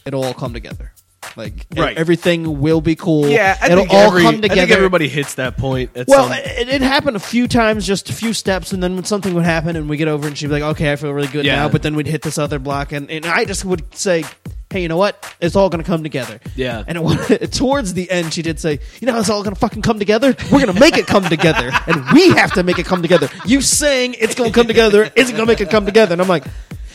[0.05, 0.93] it'll all come together.
[1.35, 1.97] Like Right.
[1.97, 3.27] everything will be cool.
[3.27, 4.55] yeah, I it'll think all every, come I together.
[4.61, 5.91] think everybody hits that point.
[6.07, 9.03] Well, some, it, it happened a few times, just a few steps, and then when
[9.03, 11.27] something would happen, and we get over, and she'd be like, "Okay, I feel really
[11.27, 11.55] good Yeah.
[11.57, 14.23] now." But then we'd hit this other block, and, and I just would say,
[14.69, 15.35] "Hey, you know what?
[15.41, 16.83] It's all going to come together." Yeah.
[16.87, 16.97] And
[17.31, 19.81] it, towards the end, she did say, "You know, how it's all going to fucking
[19.81, 20.35] come together.
[20.51, 23.27] We're going to make it come together, and we have to make it come together.
[23.45, 26.21] You saying it's going to come together isn't going to make it come together." And
[26.21, 26.45] I'm like.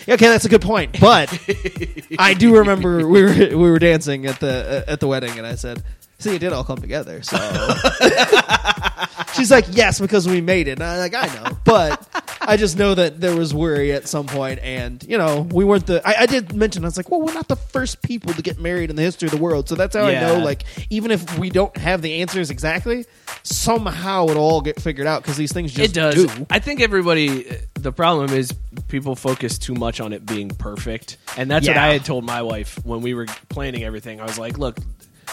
[0.06, 1.32] "Yeah, Okay, that's a good point, but
[2.18, 5.54] I do remember we were we were dancing at the at the wedding, and I
[5.54, 5.82] said,
[6.22, 7.36] "See, it did all come together." So
[9.34, 10.72] She's like, yes, because we made it.
[10.72, 12.06] And I'm like, I know, but
[12.42, 15.86] I just know that there was worry at some point, and you know, we weren't
[15.86, 16.06] the.
[16.06, 18.58] I, I did mention, I was like, well, we're not the first people to get
[18.60, 20.38] married in the history of the world, so that's how I know.
[20.38, 23.06] Like, even if we don't have the answers exactly,
[23.42, 26.14] somehow it'll all get figured out because these things just it does.
[26.14, 26.46] do.
[26.50, 27.56] I think everybody.
[27.74, 28.52] The problem is
[28.88, 31.84] people focus too much on it being perfect, and that's what Yeah.
[31.86, 34.20] I had told my wife when we were planning everything.
[34.20, 34.76] I was like, "Look,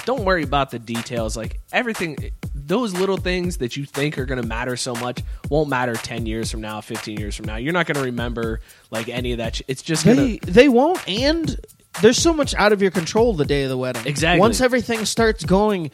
[0.05, 1.35] don't worry about the details.
[1.37, 5.69] Like everything, those little things that you think are going to matter so much won't
[5.69, 7.55] matter ten years from now, fifteen years from now.
[7.57, 9.55] You're not going to remember like any of that.
[9.57, 11.59] Sh- it's just going They to." they won't, and
[12.01, 14.05] there's so much out of your control the day of the wedding.
[14.05, 14.39] Exactly.
[14.39, 15.91] Once everything starts going,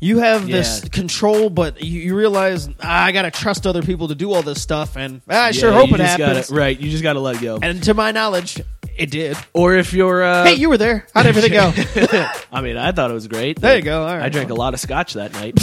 [0.00, 0.88] you have this Yeah.
[0.90, 4.42] control, but you, you realize ah, I got to trust other people to do all
[4.42, 6.48] this stuff, and ah, I sure Yeah, hope you it just happens.
[6.48, 7.58] Gotta, right, you just got to let go.
[7.62, 8.60] And to my knowledge,
[8.98, 9.36] it did.
[9.52, 11.06] or if you're, uh, hey, you were there.
[11.14, 11.72] How'd everything go?
[12.52, 13.60] I mean, I thought it was great.
[13.60, 14.02] There you go.
[14.06, 14.24] All right.
[14.24, 15.54] I drank a lot of scotch that night.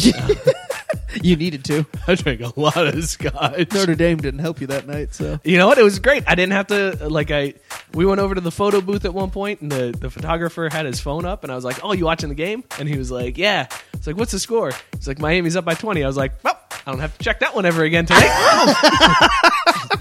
[1.23, 1.85] you needed to.
[2.07, 3.73] I drank a lot of scotch.
[3.73, 5.77] Notre Dame didn't help you that night, so You know what?
[5.77, 6.23] It was great.
[6.27, 7.53] I didn't have to like I.
[7.93, 10.85] We went over to the photo booth at one point, and the the photographer had
[10.85, 13.11] his phone up, and I was like, "Oh, you watching the game?" And he was
[13.11, 16.03] like, "Yeah." It's like, "What's the score?" He's like, "Miami's up by 20.
[16.03, 18.31] I was like, "Well, I don't have to check that one ever again tonight."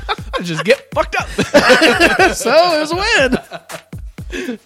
[0.42, 1.28] Just get fucked up.
[2.34, 3.38] so it was a win.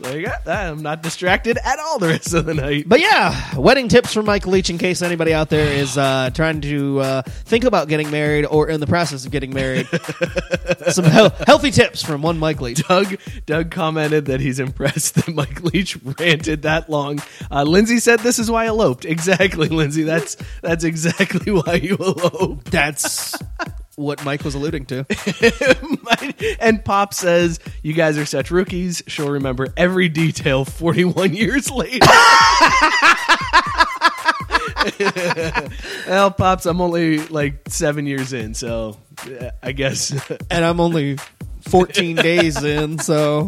[0.01, 0.71] so you got that.
[0.71, 2.85] I'm not distracted at all the rest of the night.
[2.89, 6.63] But yeah, wedding tips from Mike Leach in case anybody out there is uh, trying
[6.63, 9.87] to uh, think about getting married or in the process of getting married.
[10.89, 12.87] Some hel- healthy tips from one Mike Leach.
[12.89, 17.21] Doug Doug commented that he's impressed that Mike Leach ranted that long.
[17.51, 19.05] Uh, Lindsay said this is why I eloped.
[19.19, 20.05] Exactly, Lindsay.
[20.05, 22.71] That's that's exactly why you eloped.
[22.71, 23.35] That's
[23.99, 25.05] what Mike was alluding to.
[26.61, 29.03] and Pop says, "You guys are such rookies.
[29.09, 32.07] She'll remember every detail 41 years later."
[36.07, 40.13] well, pops, I'm only like seven years in, so uh, I guess.
[40.51, 41.19] and I'm only
[41.63, 43.47] 14 days in, so.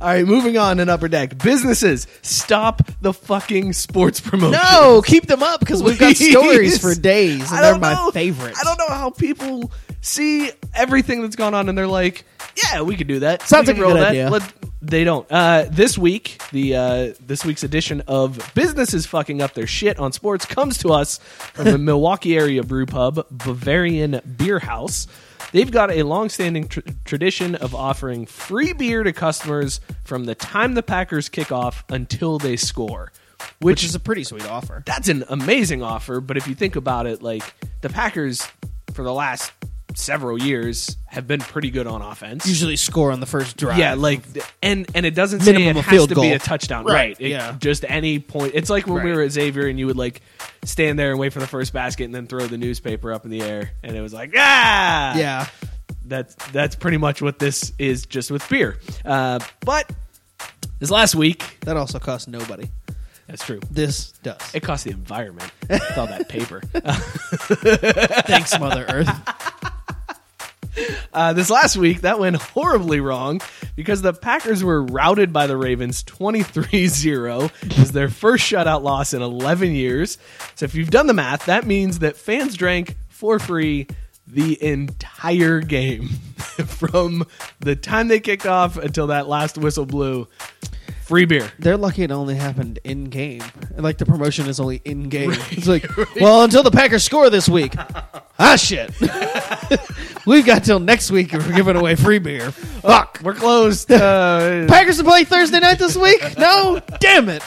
[0.00, 1.36] All right, moving on in Upper Deck.
[1.38, 4.60] Businesses, stop the fucking sports promotion.
[4.72, 6.30] No, keep them up because we've got Please.
[6.30, 8.58] stories for days, and I they're don't my know- favorites.
[8.60, 9.70] I don't know how people
[10.00, 12.24] see everything that's gone on and they're like,
[12.62, 14.08] "Yeah, we could do that." Sounds We like a good that.
[14.10, 14.30] idea.
[14.30, 15.30] Let- they don't.
[15.30, 20.10] Uh, this week, the uh, this week's edition of businesses fucking up their shit on
[20.12, 21.18] sports comes to us
[21.52, 25.06] from the Milwaukee area brew pub, Bavarian Bierhaus.
[25.52, 30.74] They've got a long-standing tr- tradition of offering free beer to customers from the time
[30.74, 33.10] the Packers kick off until they score,
[33.60, 34.82] Which is a pretty sweet offer.
[34.86, 36.20] that's an amazing offer.
[36.20, 38.46] But if you think about it, like the Packers
[38.94, 39.52] for the last
[39.94, 42.46] several years have been pretty good on offense.
[42.46, 43.78] Usually score on the first drive.
[43.78, 44.22] yeah, like
[44.62, 47.16] and and it doesn't Minimum say it has to be a touchdown, Right, right?
[47.20, 47.56] It- yeah.
[47.58, 48.52] just any point.
[48.54, 50.20] It's like when we were at Xavier and you would like
[50.64, 53.30] stand there and wait for the first basket and then throw the newspaper up in
[53.30, 55.46] the air, and it was like ah, Yeah.
[56.04, 58.78] that's that's pretty much what this is, just with beer.
[59.04, 59.90] Uh, but
[60.78, 62.70] this last week, That also cost nobody.
[63.26, 63.60] that's true.
[63.70, 64.38] This does.
[64.54, 66.60] It costs the environment with all that paper.
[68.26, 69.08] Thanks, Mother Earth.
[71.12, 73.40] Uh, this last week, that went horribly wrong
[73.74, 77.50] because the Packers were routed by the Ravens 23 0.
[77.62, 80.18] It was their first shutout loss in 11 years.
[80.54, 83.86] So, if you've done the math, that means that fans drank for free
[84.26, 86.08] the entire game
[86.66, 87.26] from
[87.58, 90.28] the time they kicked off until that last whistle blew.
[91.10, 91.50] Free beer.
[91.58, 93.42] They're lucky it only happened in game.
[93.76, 95.32] Like the promotion is only in game.
[95.50, 95.84] It's like,
[96.20, 97.74] well, until the Packers score this week.
[98.38, 98.92] ah, shit.
[100.24, 102.52] We've got till next week and we're giving away free beer.
[102.52, 103.18] Fuck.
[103.24, 103.90] We're closed.
[103.90, 106.22] Uh, Packers to play Thursday night this week?
[106.38, 106.80] No?
[107.00, 107.42] Damn it.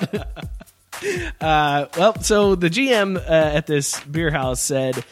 [1.39, 5.05] Uh, well, so the GM uh, at this beer house said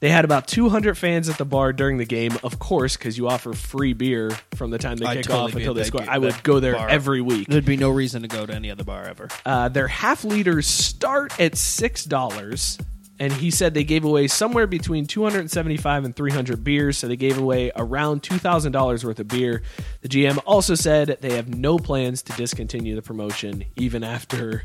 [0.00, 2.32] they had about 200 fans at the bar during the game.
[2.42, 5.54] Of course, because you offer free beer from the time they I'd kick totally off
[5.54, 6.00] be until at they that score.
[6.02, 6.88] ga- I would that go there bar.
[6.88, 7.48] every week.
[7.48, 9.28] There'd be no reason to go to any other bar ever.
[9.44, 12.78] Uh, their half liters start at six dollars,
[13.18, 16.96] and he said they gave away somewhere between 275 and 300 beers.
[16.96, 19.62] So they gave away around two thousand dollars worth of beer.
[20.00, 24.62] The GM also said they have no plans to discontinue the promotion even after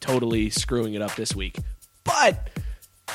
[0.00, 1.56] totally screwing it up this week.
[2.04, 2.48] But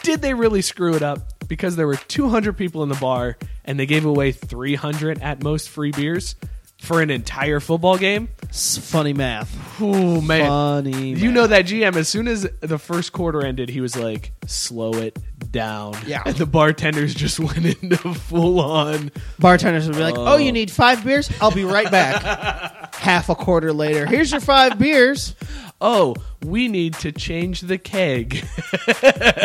[0.02, 1.32] did they really screw it up?
[1.47, 5.69] Because there were 200 people in the bar and they gave away 300 at most
[5.69, 6.36] free beers
[6.84, 8.27] for an entire football game.
[8.43, 9.58] It's funny math.
[9.82, 11.34] Oh man, Funny You math.
[11.34, 15.17] know that GM as soon as the first quarter ended, he was like, "Slow it
[15.49, 16.23] down." Yeah.
[16.25, 19.12] and the bartenders just went into full on.
[19.39, 20.53] Bartenders would be like, "Oh, you oh.
[20.53, 21.32] need five beers?
[21.41, 25.36] I'll be right back." Half a quarter later, here's your five beers.
[25.85, 26.15] Oh,
[26.45, 28.43] we need to change the keg.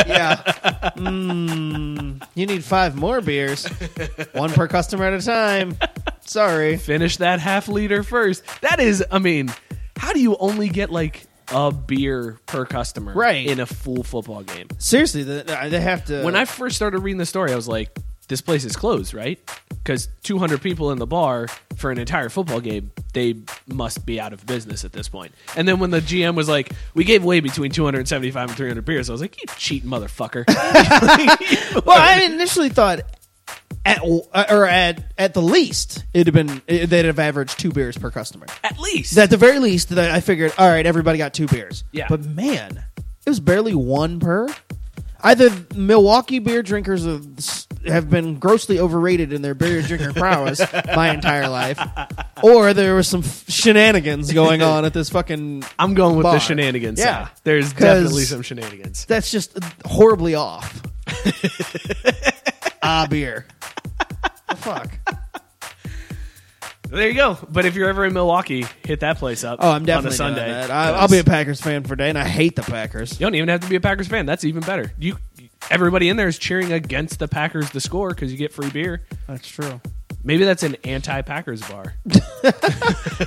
[0.09, 0.37] Yeah.
[0.97, 3.67] Mm, you need five more beers.
[4.33, 5.77] One per customer at a time.
[6.23, 6.77] Sorry.
[6.77, 8.43] Finish that half liter first.
[8.63, 9.53] That is, I mean,
[9.97, 13.47] how do you only get like a beer per customer, Right.
[13.47, 14.69] in a full football game?
[14.79, 16.23] Seriously, they they have to.
[16.25, 17.97] when I first started reading the story, I was like,
[18.29, 19.39] this place is closed, right?
[19.71, 23.37] Because 200 people in the bar for an entire football game, they
[23.67, 25.33] must be out of business at this point.
[25.57, 29.09] And then when the GM was like, we gave away between 275 and 300 beers,
[29.09, 30.45] I was like, you cheating motherfucker.
[31.87, 33.01] well, I initially thought
[33.85, 37.97] at uh, or at at the least it'd have been they'd have averaged two beers
[37.97, 38.47] per customer.
[38.63, 39.17] at least.
[39.17, 41.85] At the very least, that I figured, all right, everybody got two beers.
[41.93, 42.07] Yeah.
[42.09, 42.85] but man,
[43.25, 44.49] it was barely one per.
[45.21, 47.05] Either Milwaukee beer drinkers
[47.87, 50.61] have, been grossly overrated in their beer drinking prowess
[50.95, 51.81] my entire life,
[52.43, 55.65] or there was some f- shenanigans going on at this fucking.
[55.79, 56.35] I'm going with bar.
[56.35, 57.27] the shenanigans Yeah.
[57.27, 57.35] side.
[57.45, 59.07] There's definitely some shenanigans.
[59.07, 60.83] That's just horribly off.
[62.83, 63.47] ah, beer.
[64.49, 64.91] The fuck.
[66.91, 67.39] There you go.
[67.51, 69.59] But if you're ever in Milwaukee, hit that place up.
[69.63, 70.45] Oh, I'm definitely on a Sunday.
[70.47, 70.71] doing that.
[70.71, 73.13] I, I'll be a Packers fan for a day, and I hate the Packers.
[73.21, 74.27] You don't even have to be a Packers fan.
[74.27, 74.93] That's even better.
[74.99, 75.17] You
[75.71, 79.03] everybody in there is cheering against the Packers to score because you get free beer.
[79.27, 79.81] That's true.
[80.25, 81.95] Maybe that's an anti-Packers bar.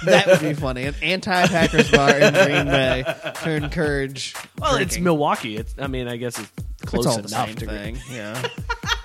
[0.05, 0.85] That would be funny.
[0.85, 3.03] An anti-Packers bar in Green Bay
[3.43, 4.33] to encourage.
[4.57, 5.03] Well, it's drinking.
[5.03, 5.57] Milwaukee.
[5.57, 6.51] It's I mean, I guess it's
[6.85, 7.97] close It's all enough the same to thing.
[8.09, 8.41] Yeah.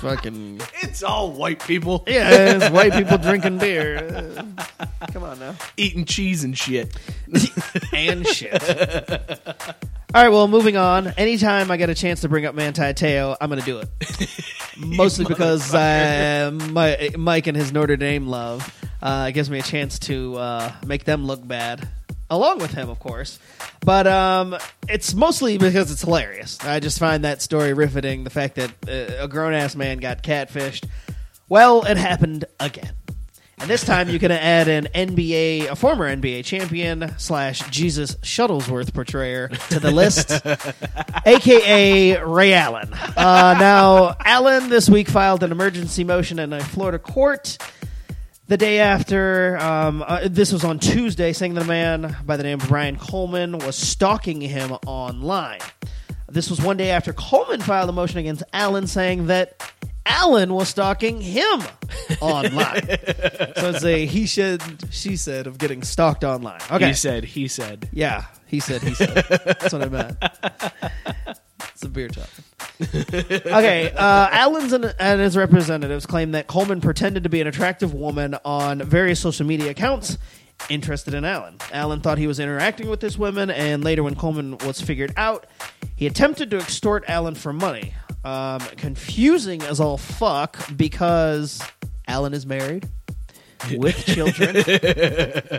[0.00, 3.96] Fucking It's all white people yeah, it's white people drinking beer.
[3.98, 5.54] Uh, come on now.
[5.76, 6.96] eating cheese and shit.
[7.92, 8.62] and shit.
[10.14, 11.08] All right, well, moving on.
[11.08, 14.30] Anytime I get a chance to bring up Manti Te'o, I'm going to do it.
[14.78, 19.98] Mostly because uh, my, Mike and his Notre Dame love uh, gives me a chance
[20.00, 21.86] to uh, make them look bad,
[22.30, 23.38] along with him, of course.
[23.84, 24.56] But um,
[24.88, 26.58] it's mostly because it's hilarious.
[26.64, 28.24] I just find that story riveting.
[28.24, 30.88] The fact that uh, a grown ass man got catfished.
[31.48, 32.92] Well, it happened again.
[33.58, 38.92] And this time you can add an NBA, a former NBA champion slash Jesus Shuttlesworth
[38.92, 40.30] portrayer to the list,
[41.26, 42.92] aka Ray Allen.
[42.92, 47.56] Uh, now, Allen this week filed an emergency motion in a Florida court
[48.48, 49.58] the day after.
[49.58, 52.96] Um, uh, this was on Tuesday, saying that a man by the name of Brian
[52.96, 55.60] Coleman was stalking him online.
[56.28, 59.62] This was one day after Coleman filed a motion against Allen, saying that
[60.04, 61.62] Allen was stalking him
[62.20, 62.82] online.
[62.86, 66.60] so it's a he said, she said of getting stalked online.
[66.70, 66.88] Okay.
[66.88, 67.24] He said.
[67.24, 67.88] He said.
[67.92, 69.14] yeah, he said, he said.
[69.44, 70.16] That's what I meant.
[71.76, 72.42] It's a beer talking.
[73.52, 77.92] okay, uh, Allen's and, and his representatives claim that Coleman pretended to be an attractive
[77.92, 80.16] woman on various social media accounts
[80.70, 81.58] interested in Allen.
[81.72, 85.44] Allen thought he was interacting with this woman, and later, when Coleman was figured out,
[85.96, 87.92] he attempted to extort Allen for money.
[88.24, 91.60] Um, confusing as all fuck because
[92.08, 92.88] Allen is married
[93.76, 94.56] with children.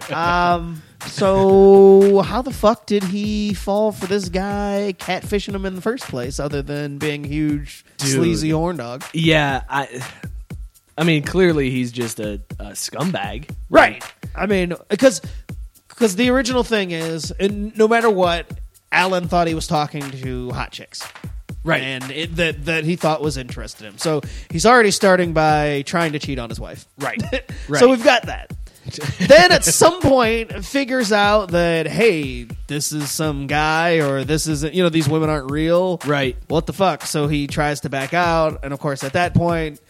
[0.14, 5.82] um, so how the fuck did he fall for this guy catfishing him in the
[5.82, 8.10] first place, other than being huge Dude.
[8.10, 9.04] sleazy horn dog?
[9.14, 10.04] Yeah, I.
[11.00, 13.52] I mean, clearly he's just a, a scumbag.
[13.70, 14.04] Right.
[14.34, 15.22] I mean, because
[15.88, 18.48] because the original thing is, and no matter what,
[18.92, 21.08] Allen thought he was talking to hot chicks.
[21.68, 21.82] Right.
[21.82, 23.98] And it, that that he thought was interested in him.
[23.98, 26.86] So he's already starting by trying to cheat on his wife.
[26.98, 27.22] Right.
[27.68, 27.80] right.
[27.80, 28.54] So we've got that.
[29.20, 34.74] then at some point figures out that hey, this is some guy or this isn't
[34.74, 36.00] you know these women aren't real.
[36.06, 36.38] Right.
[36.48, 37.06] What the fuck?
[37.06, 39.82] So he tries to back out, and of course at that point,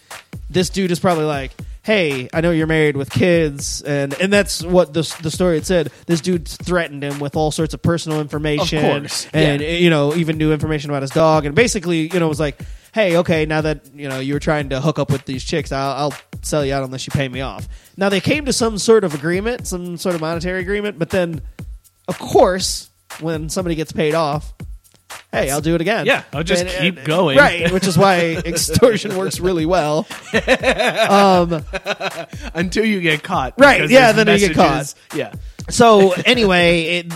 [0.50, 1.52] this dude is probably like,
[1.88, 5.66] "Hey, I know you're married with kids," and and that's what the the story had
[5.66, 5.90] said.
[6.06, 9.70] This dude threatened him with all sorts of personal information, course, and yeah.
[9.70, 12.60] you know even new information about his dog, and basically you know was like,
[12.94, 15.72] "Hey, okay, now that you know you were trying to hook up with these chicks,
[15.72, 18.78] I'll, I'll sell you out unless you pay me off." Now they came to some
[18.78, 21.40] sort of agreement, some sort of monetary agreement, but then,
[22.10, 22.90] of course,
[23.22, 24.54] when somebody gets paid off.
[25.32, 26.06] Hey, I'll do it again.
[26.06, 27.38] Yeah, I'll just keep going.
[27.38, 30.08] Right, which is why extortion works really well.
[31.10, 31.64] Um,
[32.54, 33.54] Until you get caught.
[33.58, 35.34] Right, because yeah, there's then you get messages- Yeah.
[35.70, 37.14] so anyway, it,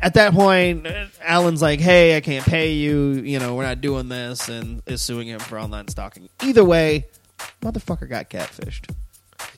[0.00, 0.86] at that point,
[1.22, 3.12] Allen's like, "Hey, I can't pay you.
[3.12, 6.28] You know, we're not doing this," and is suing him for online stalking.
[6.42, 7.06] Either way,
[7.62, 8.90] motherfucker got catfished.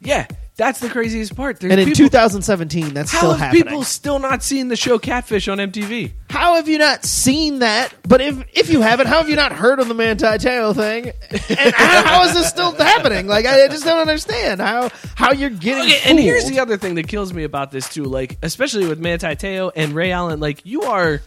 [0.00, 0.26] Yeah,
[0.58, 1.60] that's the craziest part.
[1.60, 3.62] There's And in people, 2017, that's how still have happening.
[3.62, 6.12] people still not seen the show Catfish on MTV?
[6.30, 7.94] How have you not seen that?
[8.06, 11.12] But if if you haven't, how have you not heard of the Manti Te'o thing?
[11.30, 13.28] And how, how is this still happening?
[13.28, 15.84] Like, I just don't understand how how you're getting.
[15.84, 18.98] Okay, and here's the other thing that kills me about this too, like especially with
[18.98, 21.22] Manti Te'o and Ray Allen, like you are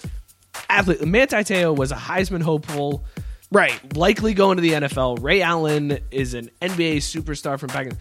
[0.70, 1.06] athlete.
[1.06, 3.06] Manti Te'o was a Heisman hopeful,
[3.50, 3.96] right.
[3.96, 5.24] likely going to the NFL.
[5.24, 7.98] Ray Allen is an NBA superstar from back in.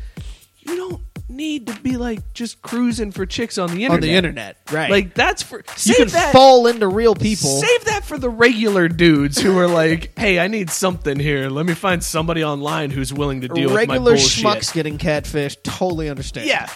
[0.61, 3.93] You don't need to be like just cruising for chicks on the internet.
[3.93, 4.91] on the internet, right?
[4.91, 7.61] Like that's for you save can that, fall into real people.
[7.61, 11.49] Save that for the regular dudes who are like, "Hey, I need something here.
[11.49, 14.99] Let me find somebody online who's willing to deal with my Regular bullshit." schmucks getting
[14.99, 15.57] catfish.
[15.63, 16.49] Totally understand.
[16.49, 16.69] Yeah,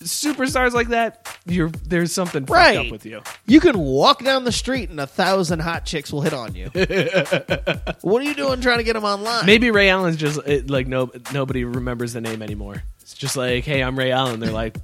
[0.00, 3.22] superstars like that, you're there's something fucked up with you.
[3.46, 6.66] You can walk down the street and a thousand hot chicks will hit on you.
[8.02, 9.46] what are you doing trying to get them online?
[9.46, 12.82] Maybe Ray Allen's just like no nobody remembers the name anymore.
[13.08, 14.76] It's just like, "Hey, I'm Ray Allen." They're like,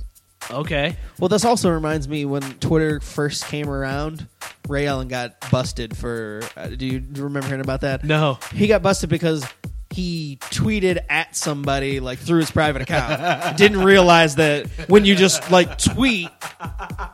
[0.50, 4.26] "Okay." Well, this also reminds me when Twitter first came around,
[4.66, 6.40] Ray Allen got busted for.
[6.56, 8.02] Uh, do you remember hearing about that?
[8.02, 8.38] No.
[8.54, 9.44] He got busted because
[9.90, 13.56] he tweeted at somebody like through his private account.
[13.58, 16.30] Didn't realize that when you just like tweet,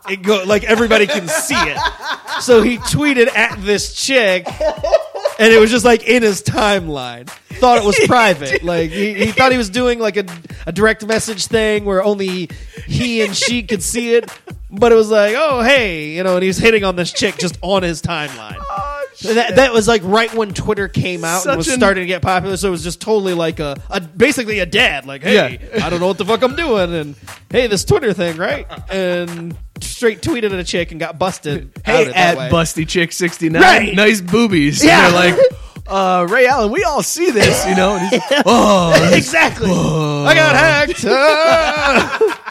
[0.08, 2.40] it go like everybody can see it.
[2.40, 4.46] So he tweeted at this chick,
[5.40, 7.28] and it was just like in his timeline.
[7.28, 8.62] Thought it was private.
[8.62, 10.24] Like he, he thought he was doing like a,
[10.66, 12.48] a direct message thing where only
[12.86, 14.30] he and she could see it.
[14.70, 17.58] But it was like, oh hey, you know, and he's hitting on this chick just
[17.62, 18.56] on his timeline.
[18.60, 22.02] Oh, that, that was like right when Twitter came out Such and was an- starting
[22.02, 22.56] to get popular.
[22.56, 25.06] So it was just totally like a, a basically a dad.
[25.06, 27.14] Like, hey, I don't know what the fuck I'm doing, and
[27.50, 28.66] hey, this Twitter thing, right?
[28.90, 31.70] And straight tweeted at a chick and got busted.
[31.84, 32.50] Hey, at.
[32.50, 33.94] Busty Chick sixty nine, Right.
[33.94, 34.82] nice boobies.
[34.84, 35.06] Yeah.
[35.06, 35.46] and they're like,
[35.86, 37.96] uh, Ray Allen, we all see this, you know.
[37.96, 39.70] And he's, oh, exactly.
[39.70, 41.04] I got hacked.
[41.08, 42.46] Ah.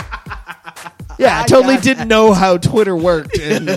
[1.20, 3.38] yeah, I totally didn't know how Twitter worked.
[3.40, 3.70] And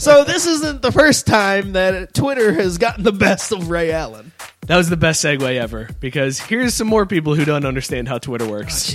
[0.00, 4.32] so this isn't the first time that Twitter has gotten the best of Ray Allen.
[4.66, 8.18] that was the best segue ever because here's some more people who don't understand how
[8.18, 8.94] Twitter works.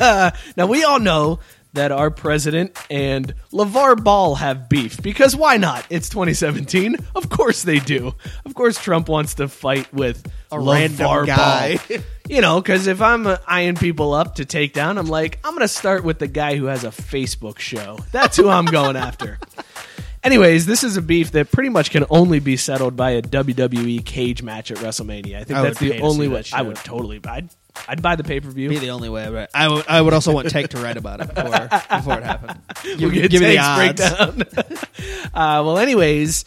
[0.00, 1.40] now we all know
[1.72, 5.86] that our president and LeVar Ball have beef because why not?
[5.90, 6.96] It's 2017.
[7.14, 8.14] Of course they do.
[8.44, 11.78] Of course Trump wants to fight with A random guy.
[11.88, 11.98] Ball.
[12.28, 15.52] You know, because if I'm uh, eyeing people up to take down, I'm like, I'm
[15.52, 17.98] going to start with the guy who has a Facebook show.
[18.12, 19.38] That's who I'm going after.
[20.22, 24.04] Anyways, this is a beef that pretty much can only be settled by a WWE
[24.04, 25.36] cage match at WrestleMania.
[25.36, 26.42] I think I that's the only way.
[26.52, 27.18] I would totally.
[27.24, 27.48] I'd,
[27.86, 28.68] I'd buy the pay per view.
[28.68, 29.28] Be the only way.
[29.30, 29.84] But I would.
[29.88, 31.68] I would also want Tank to write about it before,
[31.98, 32.60] before it happened.
[32.82, 34.00] Give, We'll give me the odds.
[34.10, 34.42] breakdown.
[35.34, 36.44] uh, well, anyways,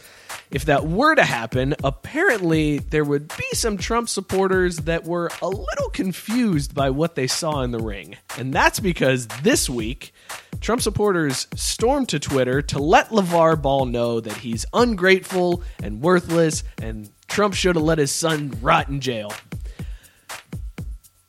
[0.50, 5.48] if that were to happen, apparently there would be some Trump supporters that were a
[5.48, 8.16] little confused by what they saw in the ring.
[8.36, 10.12] And that's because this week,
[10.60, 16.62] Trump supporters stormed to Twitter to let LeVar Ball know that he's ungrateful and worthless,
[16.80, 19.32] and Trump should have let his son rot in jail.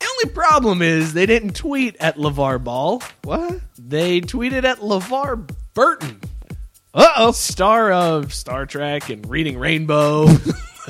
[0.03, 3.01] The only problem is they didn't tweet at LeVar Ball.
[3.23, 3.59] What?
[3.77, 6.19] They tweeted at LeVar Burton,
[6.93, 7.31] Uh oh.
[7.31, 10.25] star of Star Trek and Reading Rainbow.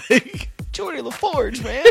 [0.10, 1.86] like, Geordi La Forge, man.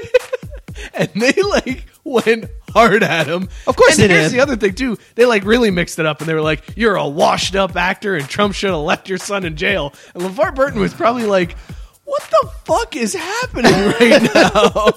[0.95, 3.49] and they like went hard at him.
[3.67, 4.39] Of course and they here's did.
[4.39, 4.99] the other thing too.
[5.15, 8.17] They like really mixed it up and they were like, "You're a washed up actor,
[8.17, 11.57] and Trump should have left your son in jail." And LeVar Burton was probably like,
[12.05, 14.89] "What the fuck is happening right now?"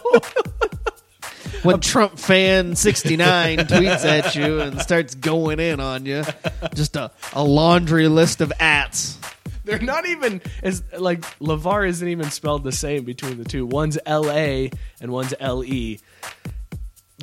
[1.66, 6.24] when Trump fan 69 tweets at you and starts going in on you.
[6.74, 9.18] Just a, a laundry list of ats.
[9.64, 13.66] They're not even as like Lavar isn't even spelled the same between the two.
[13.66, 14.70] One's L A
[15.02, 16.00] and one's L E.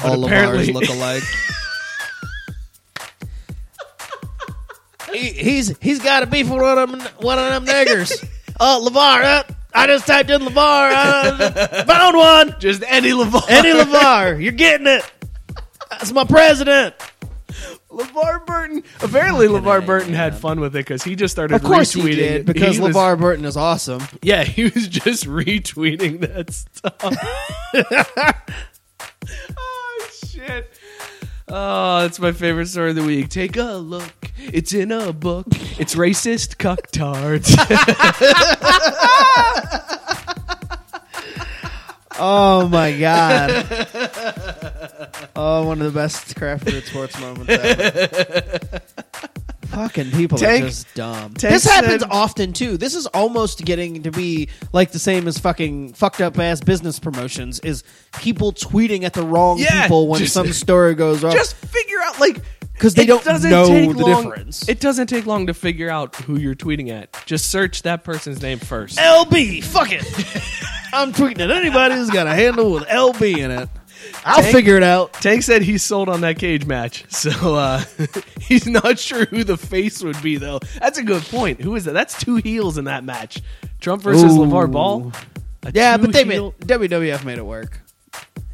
[0.02, 1.22] All apparently- Lamar's look alike.
[5.12, 8.26] he, he's he's got a beef with one of them, one of them niggers.
[8.58, 9.42] Oh, Lavar, uh,
[9.74, 10.92] I just typed in Lavar.
[10.94, 12.56] Uh, found one.
[12.60, 13.44] Just Eddie Lavar.
[13.48, 15.10] Eddie Lavar, you're getting it.
[15.90, 16.94] That's my president.
[17.90, 18.82] LeVar Burton.
[19.02, 22.14] Apparently, LeVar Burton had fun with it because he just started Of course retweeting he
[22.16, 22.46] did it.
[22.46, 24.02] because He was- LeVar Burton is awesome.
[24.22, 26.96] Yeah, he was just retweeting that stuff.
[29.58, 30.72] oh shit.
[31.54, 33.28] Ah, oh, that's my favorite story of the week.
[33.28, 34.14] Take a look.
[34.38, 35.46] It's in a book.
[35.78, 37.54] It's racist cucktards.
[42.24, 43.66] Oh my god!
[45.34, 48.80] oh, one of the best craft sports moments ever.
[49.72, 51.34] Fucking people Tank- are just dumb.
[51.34, 52.76] Tank this happens said- often too.
[52.76, 56.98] This is almost getting to be like the same as fucking fucked up ass business
[56.98, 57.58] promotions.
[57.60, 57.82] Is
[58.18, 61.32] people tweeting at the wrong Yeah, people when just- some story goes wrong?
[61.32, 62.42] just figure out like
[62.78, 64.68] 'Cause they it don't doesn't know take the long- difference.
[64.68, 67.16] It doesn't take long to figure out who you're tweeting at.
[67.26, 68.98] Just search that person's name first.
[68.98, 70.02] LB, fuck it.
[70.92, 73.68] I'm tweeting at anybody who's got a handle with LB in it.
[74.24, 75.12] I'll Tank- figure it out.
[75.14, 77.82] Tank said he's sold on that cage match, so uh,
[78.40, 80.60] he's not sure who the face would be, though.
[80.80, 81.60] That's a good point.
[81.60, 81.92] Who is that?
[81.92, 83.40] That's two heels in that match.
[83.80, 84.40] Trump versus Ooh.
[84.40, 85.12] LeVar Ball.
[85.72, 87.80] Yeah, but they made WWF made it work.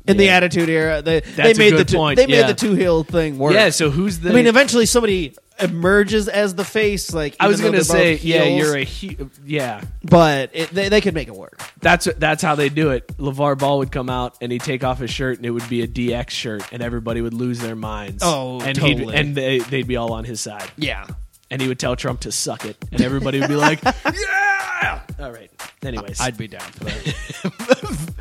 [0.06, 2.46] In the Attitude Era, they they made good the two, point, they made yeah.
[2.46, 3.52] the two heel thing work.
[3.52, 4.30] Yeah, so who's the?
[4.30, 7.12] I mean, eventually somebody emerges as the face.
[7.12, 9.82] Like I was gonna say, yeah, you're a he- yeah.
[10.04, 11.60] but it, they they could make it work.
[11.80, 13.06] That's that's how they do it.
[13.18, 15.82] LeVar Ball would come out and he'd take off his shirt and it would be
[15.82, 18.22] a DX shirt and everybody would lose their minds.
[18.24, 19.14] Oh, and he'd- totally.
[19.16, 20.70] and they, they'd be all on his side.
[20.76, 21.06] Yeah,
[21.50, 25.32] And he would tell Trump to suck it, and everybody would be like, "Yeah." All
[25.32, 25.50] right.
[25.82, 28.14] Anyways, I'd be down for that.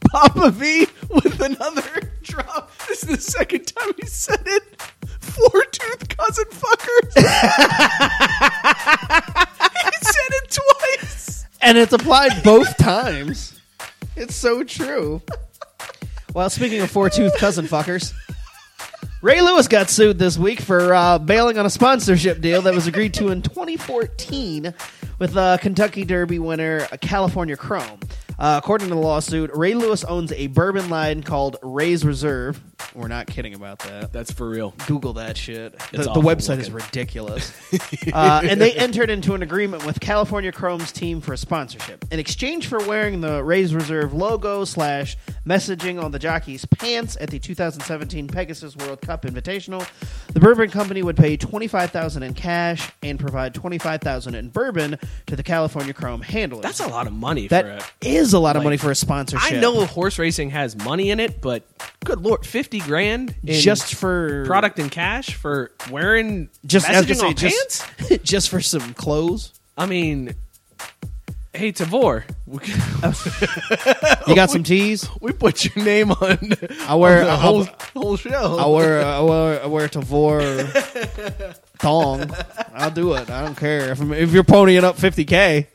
[0.10, 1.82] Papa V with another
[2.22, 2.70] drop.
[2.88, 4.62] This is the second time he said it.
[5.28, 7.14] Four tooth cousin fuckers.
[9.82, 11.46] he said it twice.
[11.60, 13.60] and it's applied both times.
[14.16, 15.22] It's so true.
[16.34, 18.12] Well, speaking of four tooth cousin fuckers,
[19.22, 22.86] Ray Lewis got sued this week for uh, bailing on a sponsorship deal that was
[22.86, 24.72] agreed to in 2014
[25.18, 28.00] with uh, Kentucky Derby winner uh, California Chrome.
[28.38, 32.60] Uh, according to the lawsuit, Ray Lewis owns a bourbon line called Ray's Reserve.
[32.94, 34.12] We're not kidding about that.
[34.12, 34.74] That's for real.
[34.86, 35.74] Google that shit.
[35.74, 36.86] It's The, the awful website is looking.
[36.86, 37.52] ridiculous.
[38.12, 42.04] uh, and they entered into an agreement with California Chrome's team for sponsorship.
[42.10, 45.16] In exchange for wearing the Rays Reserve logo slash
[45.46, 49.86] messaging on the jockey's pants at the 2017 Pegasus World Cup Invitational,
[50.32, 55.42] the bourbon company would pay 25000 in cash and provide 25000 in bourbon to the
[55.42, 56.62] California Chrome handlers.
[56.62, 58.06] That's a lot of money That for it.
[58.08, 59.52] is a lot of Like, money for a sponsorship.
[59.52, 61.62] I know horse racing has money in it, but
[62.04, 67.06] good lord, fifty grand in Just for product and cash for wearing just I was
[67.06, 67.86] messaging gonna on say, pants.
[68.08, 69.54] just, just for some clothes.
[69.76, 70.34] I mean,
[71.54, 72.24] hey Tavour,
[74.28, 75.08] You got some tees?
[75.20, 76.38] we put your name on,
[76.82, 77.64] I wear a whole,
[77.94, 78.58] whole show.
[78.58, 82.30] I wear I wear I wear Tavour thong.
[82.74, 83.30] I'll do it.
[83.30, 85.66] I don't care if I'm, if you're ponying up 50k.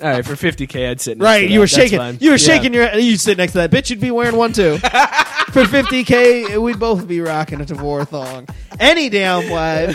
[0.00, 1.18] All right, for fifty k, I'd sit.
[1.18, 1.46] next Right?
[1.46, 2.00] to You were shaking.
[2.20, 2.36] You were Yeah.
[2.36, 2.92] shaking your.
[2.96, 3.90] You sit next to that bitch.
[3.90, 4.78] You'd be wearing one too.
[5.54, 8.48] For 50k, we'd both be rocking a Tavour thong
[8.80, 9.94] any damn way.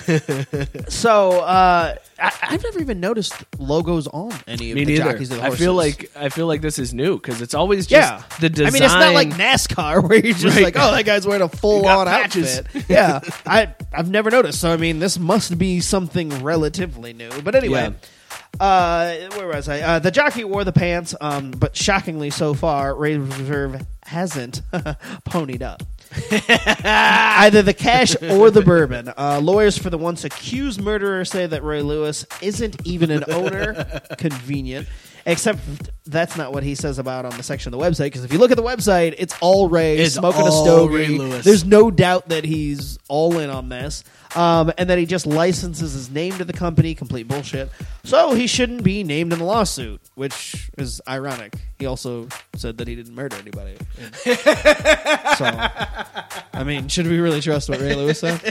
[0.87, 5.11] So uh, I, I've never even noticed logos on any of Me the neither.
[5.11, 5.31] jockeys.
[5.31, 8.09] Of the I feel like I feel like this is new because it's always just
[8.09, 8.67] Yeah, the design.
[8.67, 10.63] I mean, it's not like NASCAR where you're just Right.
[10.63, 12.59] like, oh, that guy's wearing a full on patches.
[12.59, 12.85] outfit.
[12.89, 14.61] yeah, I I've never noticed.
[14.61, 17.31] So I mean, this must be something relatively new.
[17.43, 17.93] But anyway.
[18.59, 19.79] Uh, where was I?
[19.79, 24.61] Uh, the jockey wore the pants, um, but shockingly, so far, Ray Reserve hasn't
[25.25, 25.83] ponied up.
[26.83, 29.13] Either the cash or the bourbon.
[29.17, 34.01] Uh, lawyers for the once accused murderer say that Ray Lewis isn't even an owner.
[34.17, 34.87] Convenient.
[35.31, 35.59] Except
[36.05, 38.07] that's not what he says about on the section of the website.
[38.07, 40.95] Because if you look at the website, it's all Ray It's smoking a all stogie.
[40.95, 41.45] Ray Lewis.
[41.45, 44.03] There's no doubt that he's all in on this,
[44.35, 46.95] um, and that he just licenses his name to the company.
[46.95, 47.69] Complete bullshit.
[48.03, 51.53] So he shouldn't be named in the lawsuit, which is ironic.
[51.77, 53.77] He also said that he didn't murder anybody.
[54.23, 55.45] so,
[56.53, 58.41] I mean, should we really trust what Ray Lewis said?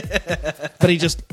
[0.79, 1.23] But he just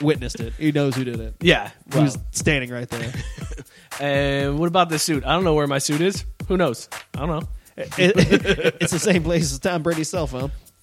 [0.00, 0.52] witnessed it.
[0.58, 1.34] He knows who did it.
[1.40, 3.12] Yeah, He was standing right there.
[4.00, 5.24] And what about this suit?
[5.24, 6.24] I don't know where my suit is.
[6.48, 6.88] Who knows?
[7.14, 7.48] I don't know.
[7.76, 7.92] It-
[8.80, 10.50] it's the same place as Tom Brady's cell phone.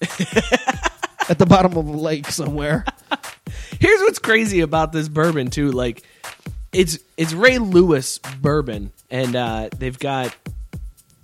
[1.28, 2.84] At the bottom of a lake somewhere.
[3.80, 5.70] Here's what's crazy about this bourbon too.
[5.72, 6.02] Like,
[6.72, 10.34] it's it's Ray Lewis bourbon, and uh, they've got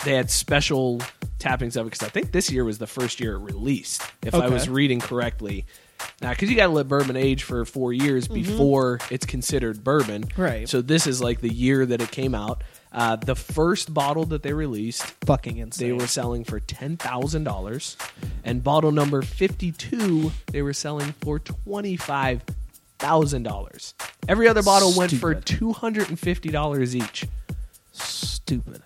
[0.04, 1.00] they had special
[1.38, 4.02] tappings of it because I think this year was the first year it released.
[4.22, 4.50] If I Okay.
[4.54, 5.64] was reading correctly.
[6.22, 10.24] Now, because you got to let bourbon age for four years before it's considered bourbon,
[10.36, 10.68] Right.
[10.68, 12.62] So this is like the year that it came out.
[12.92, 15.88] Uh, the first bottle that they released Fucking insane.
[15.88, 17.96] they were selling for ten thousand dollars,
[18.44, 22.42] and bottle number fifty-two they were selling for twenty-five
[23.00, 23.94] thousand dollars.
[24.28, 27.26] Every other bottle went for two hundred and fifty dollars each.
[27.90, 28.82] stupid.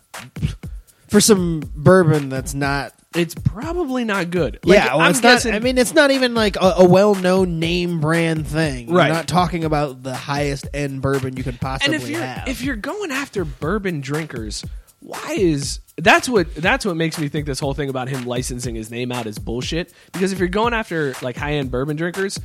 [1.09, 2.93] For some bourbon that's not.
[3.15, 4.59] It's probably not good.
[4.65, 5.55] Like, yeah, well, I'm it's not- guessing.
[5.55, 8.93] I mean, it's not even like a, a well-known name brand thing.
[8.93, 9.07] Right.
[9.07, 12.47] You're not talking about the highest end bourbon you could and possibly if you're have.
[12.49, 14.63] if you're going after bourbon drinkers,
[15.01, 18.75] why is that's what that's what makes me think this whole thing about him licensing
[18.75, 19.93] his name out is bullshit.
[20.13, 22.39] Because if you're going after like high end bourbon drinkers,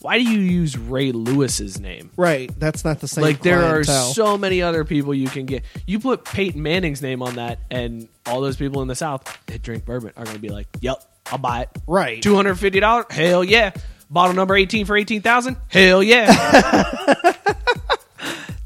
[0.00, 2.10] why do you use Ray Lewis's name?
[2.16, 3.22] right, that's not the same.
[3.22, 5.62] like there are so many other people you can get.
[5.86, 9.62] You put Peyton Manning's name on that, and all those people in the South that
[9.62, 12.22] drink bourbon are going to be like, "Yep, I'll buy it." right.
[12.22, 13.06] Two hundred fifty dollars?
[13.10, 13.72] Hell yeah!
[14.08, 15.56] Bottle number eighteen for eighteen thousand?
[15.68, 17.22] Hell yeah!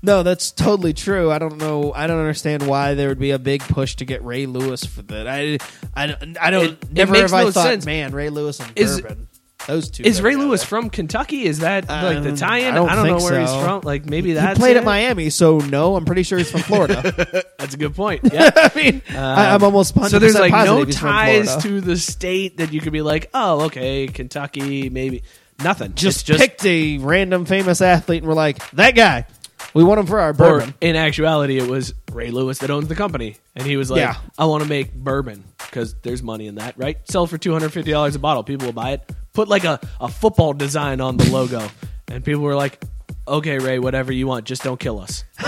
[0.07, 1.31] No, that's totally true.
[1.31, 1.91] I don't know.
[1.95, 5.01] I don't understand why there would be a big push to get Ray Lewis for
[5.01, 5.27] that.
[5.27, 5.57] I,
[5.97, 6.65] I, I don't.
[6.65, 7.87] It- it never makes have I thought, sense.
[7.87, 9.29] man, Ray Lewis and Is- bourbon.
[9.67, 10.03] Those two.
[10.03, 10.37] Is Ray.
[10.37, 11.45] Lewis from Kentucky?
[11.45, 12.75] Is that like the Um, tie-in?
[12.75, 13.81] I don't know think where he's from.
[13.83, 14.81] Like maybe He played it?
[14.81, 17.45] at Miami, so no, I'm pretty sure he's from Florida.
[17.59, 18.23] That's a good point.
[18.35, 18.51] Yeah.
[18.57, 22.73] I mean, I, I'm almost 100% so there's like no ties to the state that
[22.73, 25.23] you could be like, oh, okay, Kentucky, maybe
[25.63, 25.95] nothing.
[25.95, 29.27] just, just picked a random famous athlete and we're like, that guy.
[29.73, 30.75] We want them for our Or bourbon.
[30.81, 34.17] in actuality, it was Ray Lewis that owns the company, and he was like, Yeah.
[34.39, 36.99] "I want to make bourbon because there's money in that, right?
[37.11, 39.11] Sell for two hundred fifty dollars a bottle, people will buy it.
[39.33, 41.67] Put like a, a football design on the logo,
[42.09, 42.85] and people were like."
[43.27, 45.25] Okay, Ray, whatever you want, just don't kill us.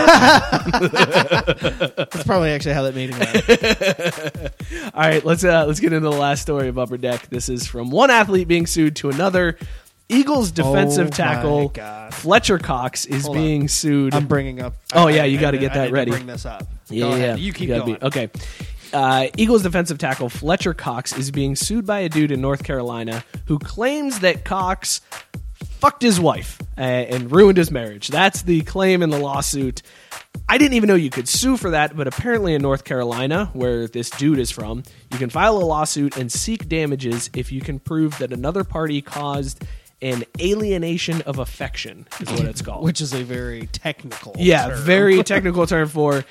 [0.97, 4.95] That's probably actually how that meeting went.
[4.95, 7.29] All right, let's uh, let's get into the last story of Upper Deck.
[7.29, 9.59] This is from one athlete being sued to another.
[10.09, 12.15] Eagles defensive Oh tackle God.
[12.15, 13.43] Fletcher Cox is Hold on.
[13.43, 14.15] being sued.
[14.15, 14.75] I'm bringing up.
[14.95, 16.11] Oh, I- yeah, you gotta get that ready.
[16.13, 16.67] Bring this up.
[16.89, 17.35] Yeah, yeah.
[17.37, 17.95] You keep gotta going.
[17.95, 18.31] be- okay.
[18.93, 23.25] Uh, Eagles defensive tackle Fletcher Cox is being sued by a dude in North Carolina
[23.47, 25.01] who claims that Cox
[25.81, 28.09] fucked his wife uh, and ruined his marriage.
[28.09, 29.83] That's the claim in the lawsuit.
[30.49, 33.89] I didn't even know you could sue for that, but apparently in North Carolina, where
[33.89, 37.81] this dude is from, you can file a lawsuit and seek damages if you can
[37.81, 39.65] prove that another party caused
[40.03, 42.85] an alienation of affection, is what it's called.
[42.85, 44.35] Which is a very technical.
[44.39, 44.79] yeah, term.
[44.81, 46.25] very technical term for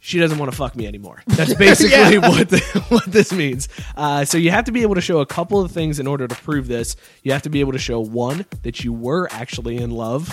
[0.00, 1.22] she doesn't want to fuck me anymore.
[1.26, 3.68] That's basically what the, what this means.
[3.96, 6.28] Uh, so you have to be able to show a couple of things in order
[6.28, 6.96] to prove this.
[7.22, 10.28] You have to be able to show one that you were actually in love.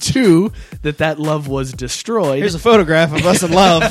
[0.00, 0.52] Two,
[0.82, 2.38] that that love was destroyed.
[2.38, 3.82] Here's a photograph of us in love.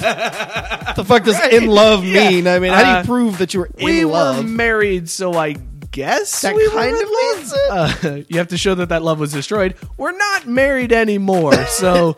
[0.96, 2.30] the fuck does in love Yeah.
[2.30, 2.48] mean?
[2.48, 4.38] I mean, how do Uh, you prove that you were in we love?
[4.38, 5.56] were married, so I
[5.92, 7.70] guess That we kind in of means it.
[7.70, 8.06] love.
[8.06, 9.76] Uh, you have to show that that love was destroyed.
[9.98, 12.18] We're not married anymore, so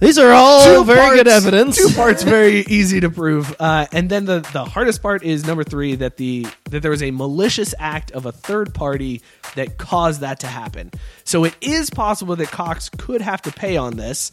[0.00, 1.76] These are all two very parts- good evidence.
[1.76, 3.54] Two parts very easy to prove.
[3.58, 7.02] Uh, and then the the hardest part is number three that the that there was
[7.02, 9.22] a malicious act of a third party
[9.56, 10.92] that caused that to happen.
[11.24, 14.30] So it is possible that Cox could have to pay on this.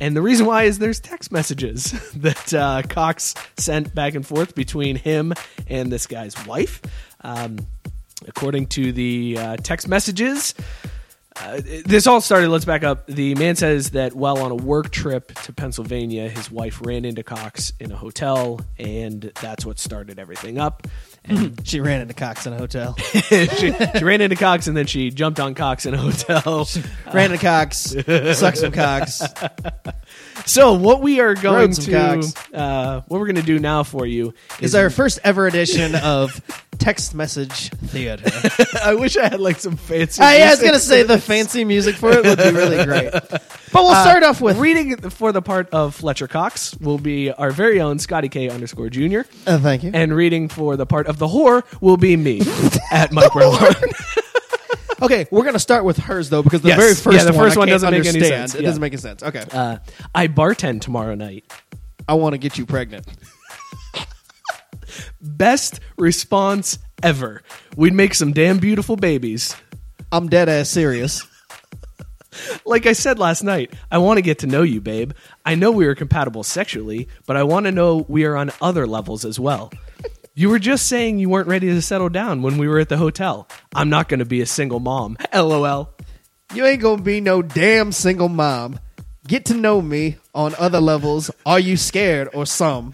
[0.00, 4.54] And the reason why is there's text messages that uh, Cox sent back and forth
[4.54, 5.34] between him
[5.68, 6.80] and this guy's wife.
[7.22, 7.58] Um,
[8.26, 10.54] according to the uh, text messages,
[11.36, 12.48] uh, this all started.
[12.48, 13.06] Let's back up.
[13.06, 17.22] The man says that while on a work trip to Pennsylvania, his wife ran into
[17.22, 20.86] Cox in a hotel, and that's what started everything up.
[21.24, 22.96] And she ran into Cox in a hotel.
[22.98, 26.66] she, she ran into Cox, and then she jumped on Cox in a hotel.
[27.12, 27.94] ran into Cox,
[28.36, 29.22] sucked some Cox.
[30.46, 33.82] So what we are going Rode some to, uh, what we're going to do now
[33.82, 36.40] for you Is our first ever edition of
[36.80, 38.24] text message theater.
[38.84, 40.20] I wish I had like some fancy.
[40.22, 43.12] Yeah, I was gonna say for the fancy music for it would be really great.
[43.12, 43.40] But
[43.74, 47.50] we'll Uh, start off with reading for the part of Fletcher Cox will be our
[47.52, 49.26] very own Scotty K underscore Junior.
[49.46, 49.90] Uh, thank you.
[49.94, 52.40] And reading for the part of the whore will be me
[52.90, 53.56] at Mike Brown.
[55.02, 56.78] Okay, we're gonna start with hers though because the Yes.
[56.78, 58.50] very first Yeah, the one first I one can't doesn't make any understand.
[58.50, 58.54] sense.
[58.54, 58.66] It Yeah.
[58.68, 59.22] doesn't make any sense.
[59.22, 59.76] Okay, Uh,
[60.14, 61.44] I bartend tomorrow night.
[62.08, 63.06] I want to get you pregnant.
[65.20, 67.42] Best response ever.
[67.76, 69.56] We'd make some damn beautiful babies.
[70.12, 71.26] I'm dead ass serious.
[72.64, 75.12] Like I said last night, I want to get to know you, babe.
[75.44, 78.86] I know we are compatible sexually, but I want to know we are on other
[78.86, 79.72] levels as well.
[80.34, 82.96] You were just saying you weren't ready to settle down when we were at the
[82.96, 83.48] hotel.
[83.74, 85.16] I'm not going to be a single mom.
[85.34, 85.90] LOL.
[86.52, 88.80] You ain't gonna be no damn single mom.
[89.26, 91.30] Get to know me on other levels.
[91.46, 92.92] Are you scared or some?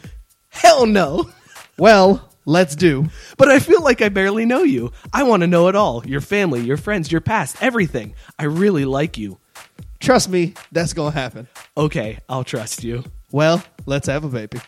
[0.50, 1.30] Hell no.
[1.78, 3.06] Well, let's do.
[3.36, 4.92] But I feel like I barely know you.
[5.12, 8.14] I want to know it all your family, your friends, your past, everything.
[8.38, 9.38] I really like you.
[10.00, 11.48] Trust me, that's gonna happen.
[11.76, 13.04] Okay, I'll trust you.
[13.32, 14.60] Well, let's have a baby.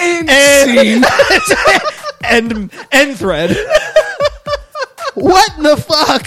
[0.00, 1.04] And
[2.24, 3.50] End end thread.
[5.14, 6.26] what the fuck?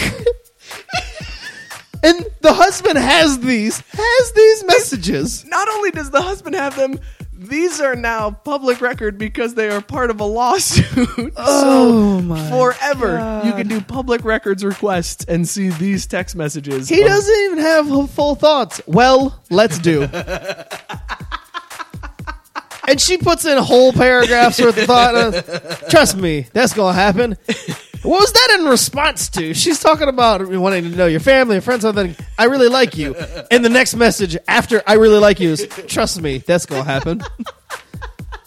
[2.03, 5.45] And the husband has these has these messages.
[5.45, 6.99] not only does the husband have them,
[7.33, 11.33] these are now public record because they are part of a lawsuit.
[11.37, 13.45] Oh so my forever, God.
[13.45, 16.87] you can do public records requests and see these text messages.
[16.89, 18.81] He of- doesn't even have full thoughts.
[18.85, 20.03] Well, let's do.
[22.87, 25.89] and she puts in whole paragraphs worth of thought.
[25.89, 27.37] Trust me, that's gonna happen.
[28.03, 29.53] What was that in response to?
[29.53, 31.81] She's talking about wanting to know your family and friends.
[31.83, 33.15] Something I really like you.
[33.51, 37.21] And the next message after I really like you is, "Trust me, that's gonna happen."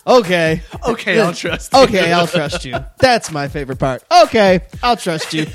[0.07, 0.61] Okay.
[0.86, 1.78] Okay, I'll trust you.
[1.80, 2.74] Okay, I'll trust you.
[2.98, 4.02] That's my favorite part.
[4.24, 5.46] Okay, I'll trust you.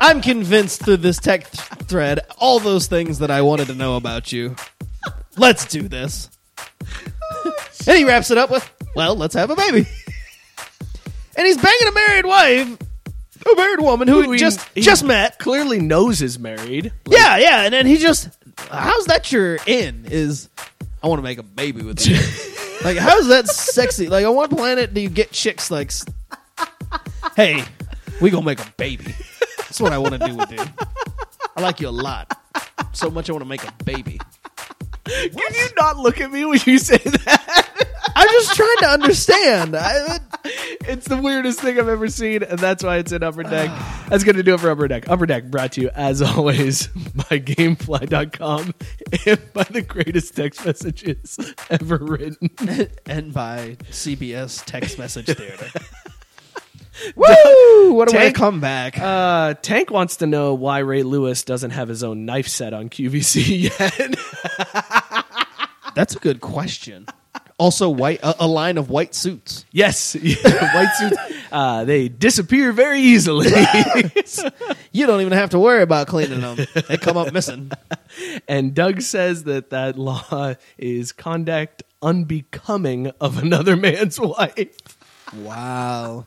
[0.00, 3.94] I'm convinced through this tech th- thread all those things that I wanted to know
[3.96, 4.56] about you.
[5.36, 6.30] Let's do this.
[7.86, 9.86] and he wraps it up with, "Well, let's have a baby."
[11.38, 12.78] And he's banging a married wife,
[13.50, 15.38] a married woman who, Who he- just he just met.
[15.38, 16.92] Clearly knows is married.
[17.08, 18.28] yeah, yeah, and then he just,
[18.70, 20.04] how's that your in?
[20.10, 20.50] Is
[21.02, 22.16] I want to make a baby with you.
[22.84, 24.08] like, how's that sexy?
[24.08, 26.04] Like, on what planet do you get chicks like, s-
[27.36, 27.64] hey,
[28.20, 29.14] we gonna make a baby?
[29.58, 30.58] That's what I want to do with you.
[31.56, 32.36] I like you a lot,
[32.92, 34.20] so much I want to make a baby.
[35.08, 37.68] Can you not look at me when you say that?
[38.14, 39.76] I'm just trying to understand.
[39.76, 40.18] I,
[40.88, 43.70] It's the weirdest thing I've ever seen, and that's why it's in Upper Deck.
[44.08, 45.08] That's going to do it for Upper Deck.
[45.08, 48.74] Upper Deck brought to you, as always, by Gamefly.com
[49.26, 51.38] and by the greatest text messages
[51.68, 52.50] ever written.
[53.06, 55.68] and by CBS text message theater.
[57.16, 57.92] Woo!
[57.98, 58.98] What a way to Tank- come back.
[58.98, 62.88] Uh, Tank wants to know why Ray Lewis doesn't have his own knife set on
[62.90, 64.16] QVC yet.
[65.94, 67.06] That's a good question.
[67.56, 69.64] Also, white a, a line of white suits.
[69.72, 71.16] yes, white suits.
[71.50, 73.48] Uh, they disappear very easily.
[74.92, 77.72] You don't even have to worry about cleaning them; they come up missing.
[78.46, 84.98] And Doug says that that law is conduct unbecoming of another man's wife.
[85.36, 86.26] Wow.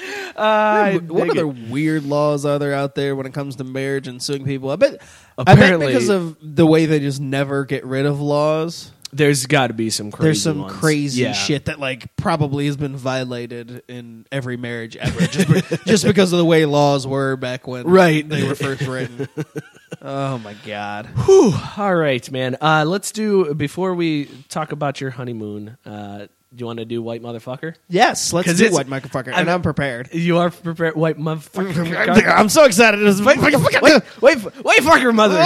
[0.36, 1.68] I what dig other it.
[1.70, 4.70] weird laws are there out there when it comes to marriage and suing people?
[4.70, 5.00] I bet.
[5.38, 8.92] I bet Apparently- because of the way they just never get rid of laws.
[9.12, 10.72] There's got to be some crazy There's some ones.
[10.78, 11.32] crazy Yeah.
[11.32, 16.32] shit that like probably has been violated in every marriage ever, just, be- just because
[16.32, 18.26] of the way laws were back when Right.
[18.28, 19.26] they were first written.
[20.02, 21.06] oh my god!
[21.26, 21.52] Whew.
[21.76, 22.56] All right, man.
[22.60, 25.76] Uh, let's do before we talk about your honeymoon.
[25.84, 27.74] Uh, do you want to do white motherfucker?
[27.88, 30.12] Yes, let's 'Cause do it's- white motherfucker, I'm- and I'm prepared.
[30.12, 32.26] You are prepared, white motherfucker.
[32.36, 32.98] I'm so excited.
[33.00, 35.42] This- Wait, wait, wait, wait, wait, wait, fucker, mother.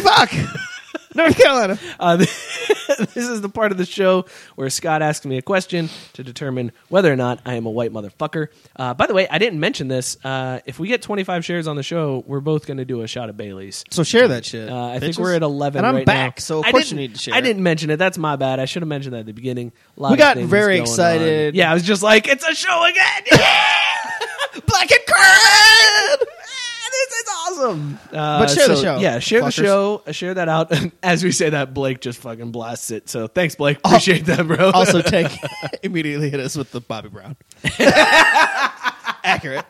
[0.00, 0.30] Fuck.
[1.14, 1.78] North Carolina.
[2.00, 6.24] Uh, this is the part of the show where Scott asks me a question to
[6.24, 8.48] determine whether or not I am a white motherfucker.
[8.74, 10.16] Uh, by the way, I didn't mention this.
[10.24, 13.06] Uh, if we get 25 shares on the show, we're both going to do a
[13.06, 13.84] shot of Bailey's.
[13.90, 14.68] So share that shit.
[14.70, 16.36] Uh, I think we're at 11 and I'm right back.
[16.38, 16.40] now.
[16.40, 17.34] So of I course you didn't- need to share.
[17.34, 17.96] I didn't mention it.
[17.96, 18.58] That's my bad.
[18.60, 19.72] I should have mentioned that at the beginning.
[19.98, 20.92] A lot We of got things very going on.
[20.94, 21.54] excited.
[21.54, 23.22] Yeah, I was just like, it's a show again.
[23.30, 24.60] Yeah!
[24.66, 26.26] Black and cred.
[27.50, 27.98] Awesome.
[28.12, 29.44] Uh, But share the show, Yeah, share fuckers.
[29.56, 30.02] the show.
[30.06, 30.72] uh, Share that out.
[31.02, 33.08] As we say that, Blake just fucking blasts it.
[33.08, 33.78] So thanks, Blake.
[33.84, 34.70] Appreciate that, bro.
[34.74, 35.30] also take
[35.82, 37.36] immediately hit us with the Bobby Brown.
[39.22, 39.64] Accurate.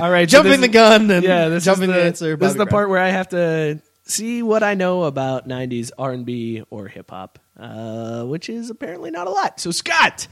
[0.00, 2.36] all right, so Jumping this the gun and yeah, this jumping is the, the, answer.
[2.36, 2.70] This is the Brown.
[2.72, 7.38] part where I have to see what I know about '90s R&B or hip hop,
[7.58, 9.60] uh, which is apparently not a lot.
[9.60, 10.26] So Scott,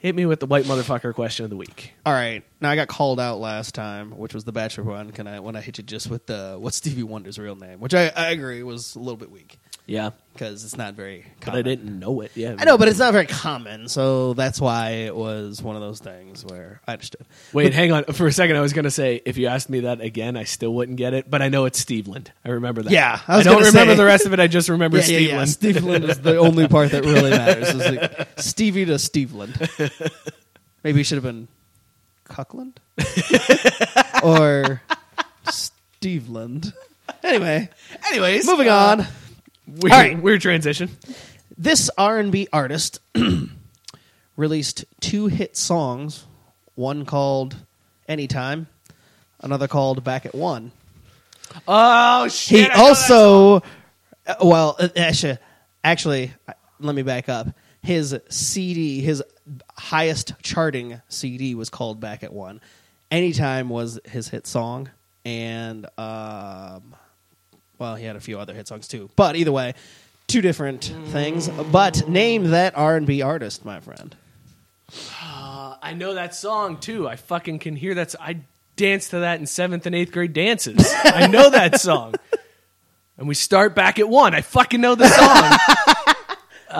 [0.00, 1.92] hit me with the white motherfucker question of the week.
[2.04, 2.42] All right.
[2.60, 5.12] Now I got called out last time, which was the Bachelor one.
[5.12, 7.94] Can I when I hit you just with the what's Stevie Wonder's real name, which
[7.94, 9.60] I, I agree was a little bit weak
[9.90, 11.24] Yeah, because it's not very.
[11.40, 11.58] but Common.
[11.58, 12.30] I didn't know it.
[12.36, 15.82] Yeah, I know, but it's not very common, so that's why it was one of
[15.82, 17.26] those things where I understood.
[17.52, 18.54] Wait, hang on for a second.
[18.56, 21.12] I was going to say if you asked me that again, I still wouldn't get
[21.12, 21.28] it.
[21.28, 22.28] But I know it's Steveland.
[22.44, 22.92] I remember that.
[22.92, 24.38] Yeah, I I, was don't gonna remember say- the rest of it.
[24.38, 25.42] I just remember yeah, yeah, yeah.
[25.42, 25.74] Steveland.
[25.74, 27.74] Steveland is the only part that really matters.
[27.74, 29.58] Like Stevie to Steveland.
[30.84, 31.48] Maybe he should have been
[32.26, 32.78] Cuckland
[34.22, 34.82] or
[35.46, 36.72] Steveland.
[37.24, 37.68] Anyway,
[38.06, 39.06] Anyways, moving uh, on.
[39.70, 40.20] Weird, right.
[40.20, 40.90] weird transition.
[41.56, 43.00] This R&B artist
[44.36, 46.26] released two hit songs,
[46.74, 47.56] one called
[48.08, 48.66] Anytime,
[49.40, 50.72] another called Back at One.
[51.68, 52.58] Oh shit!
[52.58, 53.56] He I know that also,
[54.26, 55.38] uh, well, uh, actually,
[55.84, 57.48] actually, uh, let me back up.
[57.82, 59.22] His CD, his
[59.76, 62.60] highest charting CD, was called "Back at One."
[63.10, 64.90] Anytime was his hit song,
[65.24, 66.94] and um,
[67.80, 69.08] well, he had a few other hit songs too.
[69.16, 69.74] But either way,
[70.28, 71.48] two different things.
[71.48, 74.14] But name that R and B artist, my friend.
[75.22, 77.08] Uh, I know that song too.
[77.08, 78.14] I fucking can hear that.
[78.20, 78.40] I
[78.76, 80.92] danced to that in seventh and eighth grade dances.
[81.04, 82.14] I know that song.
[83.16, 84.34] And we start back at one.
[84.34, 86.16] I fucking know the song.
[86.70, 86.76] uh,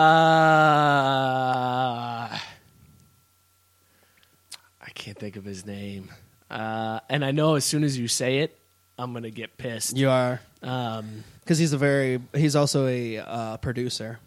[4.79, 6.11] I can't think of his name.
[6.49, 8.57] Uh, and I know as soon as you say it,
[9.01, 9.97] I'm gonna get pissed.
[9.97, 14.19] You are Um, because he's a very he's also a uh, producer.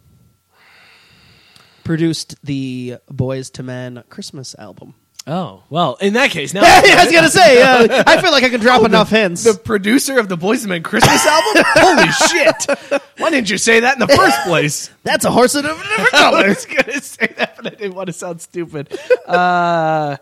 [1.84, 4.94] Produced the Boyz II Men Christmas album.
[5.28, 8.48] oh well, in that case, now I was gonna say, uh, I feel like I
[8.48, 9.44] can drop enough hints.
[9.44, 11.62] the producer of the Boys and Men Christmas album.
[11.76, 13.00] Holy shit!
[13.18, 14.90] Why didn't you say that in the first place?
[15.04, 16.38] That's a horse in a different color.
[16.46, 18.98] I was gonna say that, but I didn't want to sound stupid.
[19.24, 20.16] Uh,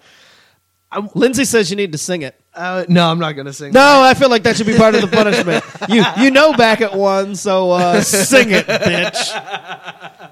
[1.15, 2.39] Lindsay says you need to sing it.
[2.55, 3.73] Uh, no, I'm not gonna sing.
[3.73, 5.65] No, I feel like that should be part of the punishment.
[5.89, 10.31] You you know back at one, so uh, sing it, bitch.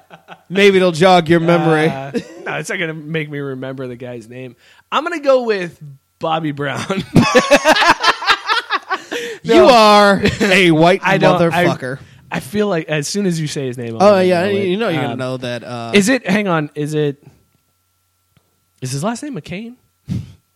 [0.49, 1.89] Maybe it'll jog your memory.
[1.89, 2.11] Uh,
[2.45, 4.57] no, it's not gonna make me remember the guy's name.
[4.91, 5.81] I'm gonna go with
[6.19, 7.05] Bobby Brown.
[9.43, 11.41] You are a white I don't.
[11.53, 11.99] I- motherfucker.
[12.31, 14.77] I, feel like as soon as you say his name, I'm oh yeah, know you
[14.77, 15.65] know you're gonna Um, know that.
[15.65, 16.27] Uh, Is it?
[16.27, 16.71] Hang on.
[16.75, 17.23] Is it?
[18.81, 19.75] Is his last name McCain?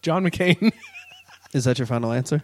[0.03, 0.73] John McCain.
[1.55, 2.43] Is that your final answer?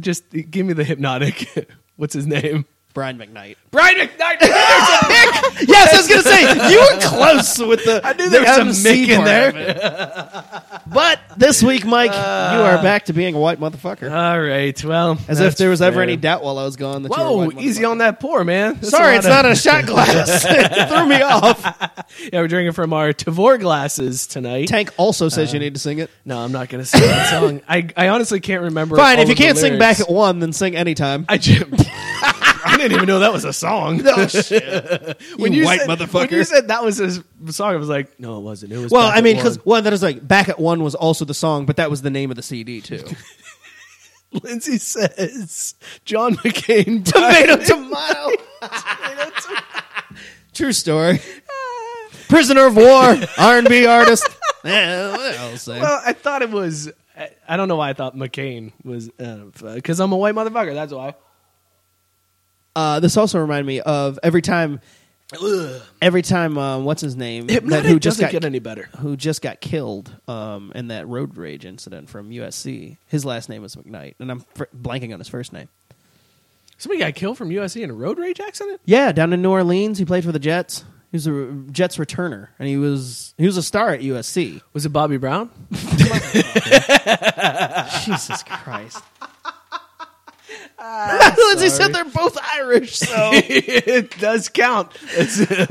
[0.00, 1.68] Just give me the hypnotic.
[1.96, 2.64] What's his name?
[2.98, 3.54] Brian McKnight.
[3.70, 4.38] Brian McKnight.
[4.40, 5.68] There's a Mick.
[5.68, 8.00] Yes, I was gonna say you were close with the.
[8.02, 10.64] I knew the there was some Mick in there.
[10.88, 14.10] But this week, Mike, uh, you are back to being a white motherfucker.
[14.10, 14.82] All right.
[14.82, 17.28] Well, As if there was ever any doubt while I was gone that you were
[17.28, 18.74] a Whoa, white easy on that pour, man.
[18.76, 20.44] That's Sorry, it's lot not a shot glass.
[20.48, 21.62] it threw me off.
[22.32, 24.68] Yeah, we're drinking from our Tavour glasses tonight.
[24.68, 26.10] Tank also says you uh, need to sing it.
[26.24, 27.60] No, I'm not going to sing that song.
[27.68, 28.96] I, I honestly can't remember.
[28.96, 31.26] Fine, all if you of the can't sing back at one, then sing anytime.
[31.28, 32.37] I just, I
[32.78, 34.00] didn't even know that was a song.
[34.06, 35.20] Oh shit!
[35.36, 36.30] when you you white said, motherfucker.
[36.30, 38.72] When you said that was his song, I was like, no, it wasn't.
[38.72, 38.90] It was.
[38.90, 39.44] well, Back I mean, One.
[39.44, 42.02] because one that is like back at one was also the song, but that was
[42.02, 43.04] the name of the CD too.
[44.42, 45.74] Lindsay says
[46.04, 48.30] John McCain Tomato, died- tomato.
[50.52, 51.20] True story.
[52.28, 54.28] Prisoner of war, R&B artist.
[54.64, 55.80] Eh, what else say?
[55.80, 56.90] Well, I thought it was.
[57.16, 60.74] I, I don't know why I thought McCain was because I'm a white motherfucker.
[60.74, 61.14] That's why.
[62.76, 64.80] Uh, this also reminded me of every time,
[66.00, 66.56] every time.
[66.58, 67.48] Um, what's his name?
[67.48, 68.88] Hypnotic who just doesn't got get any better.
[68.98, 72.96] who just got killed um, in that road rage incident from USC.
[73.06, 75.68] His last name was McKnight, and I'm fr- blanking on his first name.
[76.76, 78.80] Somebody got killed from USC in a road rage accident.
[78.84, 80.84] Yeah, down in New Orleans, he played for the Jets.
[81.10, 84.60] He was a Jets returner, and he was he was a star at USC.
[84.74, 85.50] Was it Bobby Brown?
[88.04, 89.02] Jesus Christ!
[91.48, 94.92] Lindsay said they're both Irish, so it does count.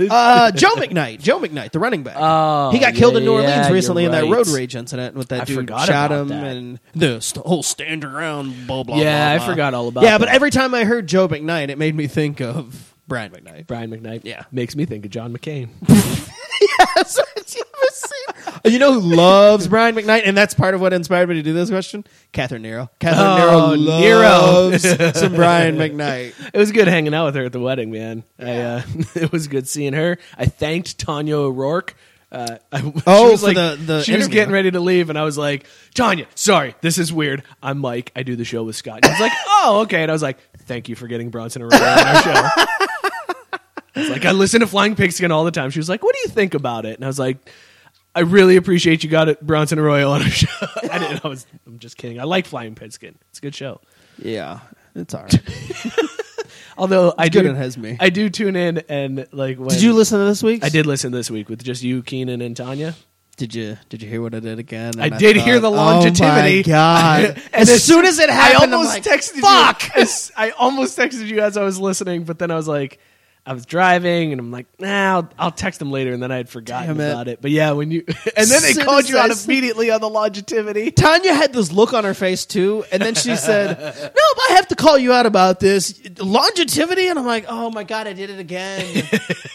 [0.09, 2.15] Uh, Joe McKnight, Joe McKnight, the running back.
[2.17, 4.31] Oh, he got killed in New Orleans you're recently in that right.
[4.31, 6.43] road rage incident with that I dude shot about him that.
[6.45, 8.67] and the st- whole stand around.
[8.67, 8.97] Blah blah.
[8.97, 11.77] Yeah, blah, I forgot all about Yeah, but every time I heard Joe McKnight, it
[11.77, 13.67] made me think of Brian McKnight.
[13.67, 14.21] Brian McKnight.
[14.23, 14.43] Yeah.
[14.51, 15.69] makes me think of John McCain.
[16.95, 17.19] yes,
[18.65, 21.53] you know who loves Brian McKnight, and that's part of what inspired me to do
[21.53, 22.05] this question.
[22.31, 22.89] Catherine Nero.
[22.99, 24.21] Catherine Oh, Nero Nero.
[24.29, 26.33] loves some Brian McKnight.
[26.53, 28.23] It was good hanging out with her at the wedding, man.
[28.39, 28.81] I, uh,
[29.15, 30.17] it was good seeing her.
[30.37, 31.95] I thanked Tanya O'Rourke.
[32.29, 35.17] Uh, I, she Oh, was like, the- the she was getting ready to leave, and
[35.17, 37.43] I was like, Tanya, sorry, this is weird.
[37.63, 38.11] I'm Mike.
[38.17, 38.99] I do the show with Scott.
[39.03, 40.01] And I was like, oh, okay.
[40.01, 42.33] And I was like, thank you for getting Bronson on our show.
[43.95, 45.69] I was like, I listen to Flying Pigskin all the time.
[45.71, 46.95] She was like, what do you think about it?
[46.95, 47.37] And I was like,
[48.17, 50.47] I really appreciate you got it, Bronson Arroyo on our show.
[50.91, 51.23] I didn't.
[51.23, 51.45] I was.
[51.65, 52.19] I'm just kidding.
[52.19, 53.15] I like Flying Pigskin.
[53.29, 53.79] It's a good show.
[54.17, 54.59] Yeah,
[54.95, 55.35] it's all right.
[56.77, 57.97] Although I good do, it has me.
[57.99, 59.57] I do tune in and like.
[59.57, 60.63] When, Did you listen to this week?
[60.63, 62.95] I did listen this week with just you, Keenan, and Tanya.
[63.35, 64.93] Did you Did you hear what I did again?
[64.99, 66.23] I And did hear the oh longevity.
[66.23, 67.41] Oh my god!
[67.53, 69.95] And as soon as it happened, I almost like, texted Fuck!
[69.95, 70.01] you.
[70.01, 72.99] as- I almost texted you as I was listening, but then I was like,
[73.47, 76.35] I was driving, and I'm like, nah, I'll, I'll text him later, and then I
[76.35, 77.11] had forgotten Damn it.
[77.11, 77.41] about it.
[77.41, 78.03] But yeah, when you
[78.37, 80.91] and then they called you out immediately on the longevity.
[80.91, 84.67] Tanya had this look on her face too, and then she said, "Nope, I have
[84.67, 88.29] to call you out about this longevity." And I'm like, "Oh my god, I did
[88.29, 89.05] it again!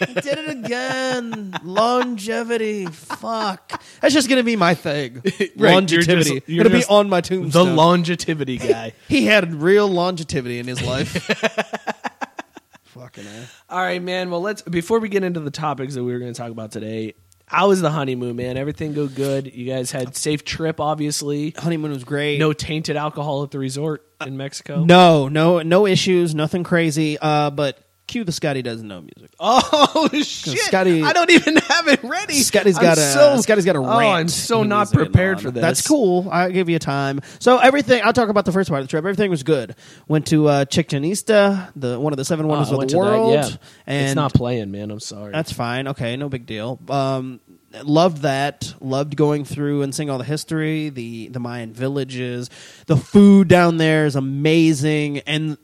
[0.00, 1.54] I did it again!
[1.62, 3.82] Longevity, fuck!
[4.00, 5.22] That's just gonna be my thing.
[5.54, 6.42] you're longevity.
[6.46, 7.50] you're It'll be just on my tombstone.
[7.50, 7.76] The tombstone.
[7.76, 8.94] longevity guy.
[9.08, 11.98] he had real longevity in his life.
[12.94, 13.48] Fucking a.
[13.72, 14.30] All right, man.
[14.30, 16.72] Well, let's before we get into the topics that we were going to talk about
[16.72, 17.14] today.
[17.46, 18.56] How was the honeymoon, man?
[18.56, 19.52] Everything go good?
[19.54, 21.50] You guys had safe trip, obviously.
[21.56, 22.38] Honeymoon was great.
[22.38, 24.84] No tainted alcohol at the resort in Mexico.
[24.84, 26.34] no, no, no issues.
[26.34, 27.18] Nothing crazy.
[27.18, 29.32] Uh, but cue the Scotty doesn't know music.
[29.40, 30.58] Oh shit!
[30.58, 32.34] Scotty- I don't even have it ready.
[32.34, 34.14] Scotty's I'm got a so, Scotty's got a Oh, rant.
[34.20, 35.60] I'm so not prepared for this.
[35.60, 36.28] That's cool.
[36.30, 37.20] I'll give you time.
[37.38, 38.02] So everything.
[38.04, 39.00] I'll talk about the first part of the trip.
[39.04, 39.76] Everything was good.
[40.08, 42.92] Went to uh, Chichen Itza, the one of the seven wonders I of the to
[42.96, 43.32] that, world.
[43.34, 43.48] yeah.
[43.86, 44.90] And it's not playing, man.
[44.90, 45.32] I'm sorry.
[45.32, 45.88] that's fine.
[45.88, 46.78] Okay, no big deal.
[46.88, 47.40] Um,
[47.82, 48.74] loved that.
[48.80, 52.50] Loved going through and seeing all the history, the the Mayan villages.
[52.86, 55.56] The food down there is amazing, and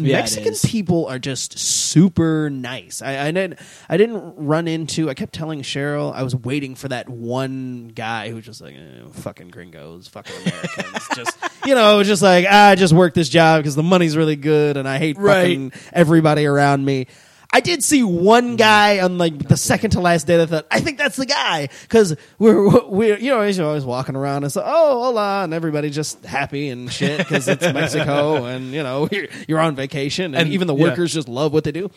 [0.00, 3.02] Yeah, Mexican people are just super nice.
[3.02, 5.10] I, I didn't I didn't run into.
[5.10, 8.74] I kept telling Cheryl I was waiting for that one guy who was just like
[8.76, 11.36] eh, fucking gringos, fucking Americans, just
[11.66, 14.76] you know, just like "Ah, I just work this job because the money's really good
[14.76, 15.42] and I hate Right.
[15.42, 17.06] fucking everybody around me.
[17.50, 20.66] I did see one guy on like the second to last day that I thought
[20.70, 24.52] I think that's the guy because we're we're you know he's always walking around and
[24.52, 29.08] so oh hola and everybody just happy and shit because it's Mexico and you know
[29.10, 30.84] you're, you're on vacation and, And- even the yeah.
[30.90, 31.90] workers just love what they do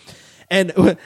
[0.49, 0.97] and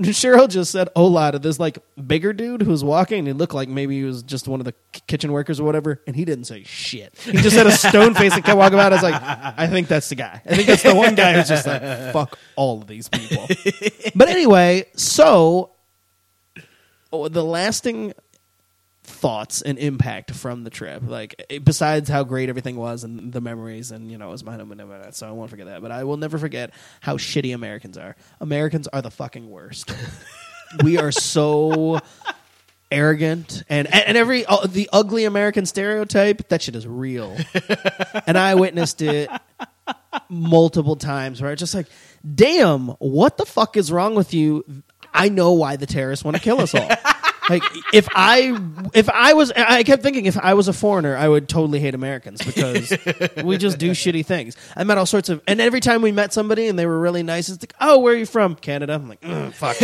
[0.10, 3.68] Cheryl just said hola to this like bigger dude who was walking he looked like
[3.68, 6.44] maybe he was just one of the k- kitchen workers or whatever and he didn't
[6.44, 7.16] say shit.
[7.18, 8.92] He just had a stone face and kept walking about.
[8.92, 10.40] I was like I think that's the guy.
[10.44, 11.82] I think that's the one guy who's just like
[12.12, 13.46] fuck all of these people.
[14.14, 15.70] But anyway, so
[17.12, 18.12] oh, the lasting
[19.10, 23.40] thoughts and impact from the trip, like eh, besides how great everything was and the
[23.40, 25.82] memories, and you know, it was my home and that, so I won't forget that.
[25.82, 28.16] But I will never forget how shitty Americans are.
[28.40, 29.92] Americans are the fucking worst.
[30.84, 31.98] we are so
[32.90, 37.36] arrogant and and, and every uh, the ugly American stereotype that shit is real,
[38.26, 39.30] and I witnessed it
[40.28, 41.86] multiple times where I just like,
[42.34, 44.64] damn, what the fuck is wrong with you?
[45.12, 46.88] I know why the terrorists want to kill us all.
[47.50, 48.58] like if I
[48.94, 51.94] if I was I kept thinking if I was a foreigner I would totally hate
[51.94, 52.90] Americans because
[53.44, 54.56] we just do shitty things.
[54.76, 57.22] I met all sorts of and every time we met somebody and they were really
[57.22, 58.54] nice it's like oh where are you from?
[58.54, 58.94] Canada.
[58.94, 59.76] I'm like "Ugh, fuck.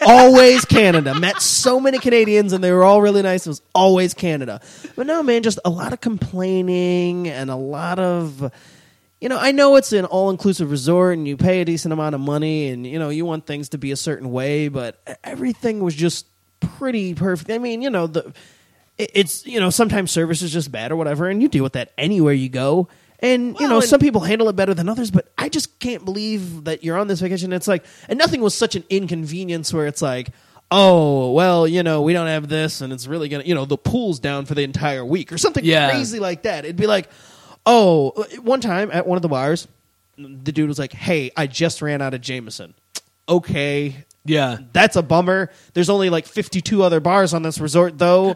[0.06, 1.18] Always Canada.
[1.18, 3.46] Met so many Canadians and they were all really nice.
[3.46, 4.60] It was always Canada.
[4.96, 8.52] But no man just a lot of complaining and a lot of
[9.20, 12.14] you know, I know it's an all inclusive resort and you pay a decent amount
[12.14, 15.80] of money and, you know, you want things to be a certain way, but everything
[15.80, 16.26] was just
[16.60, 17.50] pretty perfect.
[17.50, 18.32] I mean, you know, the
[18.96, 21.74] it- it's, you know, sometimes service is just bad or whatever, and you deal with
[21.74, 22.88] that anywhere you go.
[23.20, 26.04] And, you know, and- some people handle it better than others, but I just can't
[26.04, 27.52] believe that you're on this vacation.
[27.52, 30.30] It's like, and nothing was such an inconvenience where it's like,
[30.70, 33.64] oh, well, you know, we don't have this and it's really going to, you know,
[33.64, 35.90] the pool's down for the entire week or something Yeah.
[35.90, 36.64] crazy like that.
[36.64, 37.08] It'd be like,
[37.66, 38.10] oh,
[38.42, 39.66] one time at one of the bars,
[40.16, 42.74] the dude was like, hey, I just ran out of Jameson.
[43.28, 44.04] Okay.
[44.24, 44.58] Yeah.
[44.72, 45.50] That's a bummer.
[45.72, 48.30] There's only like 52 other bars on this resort, though.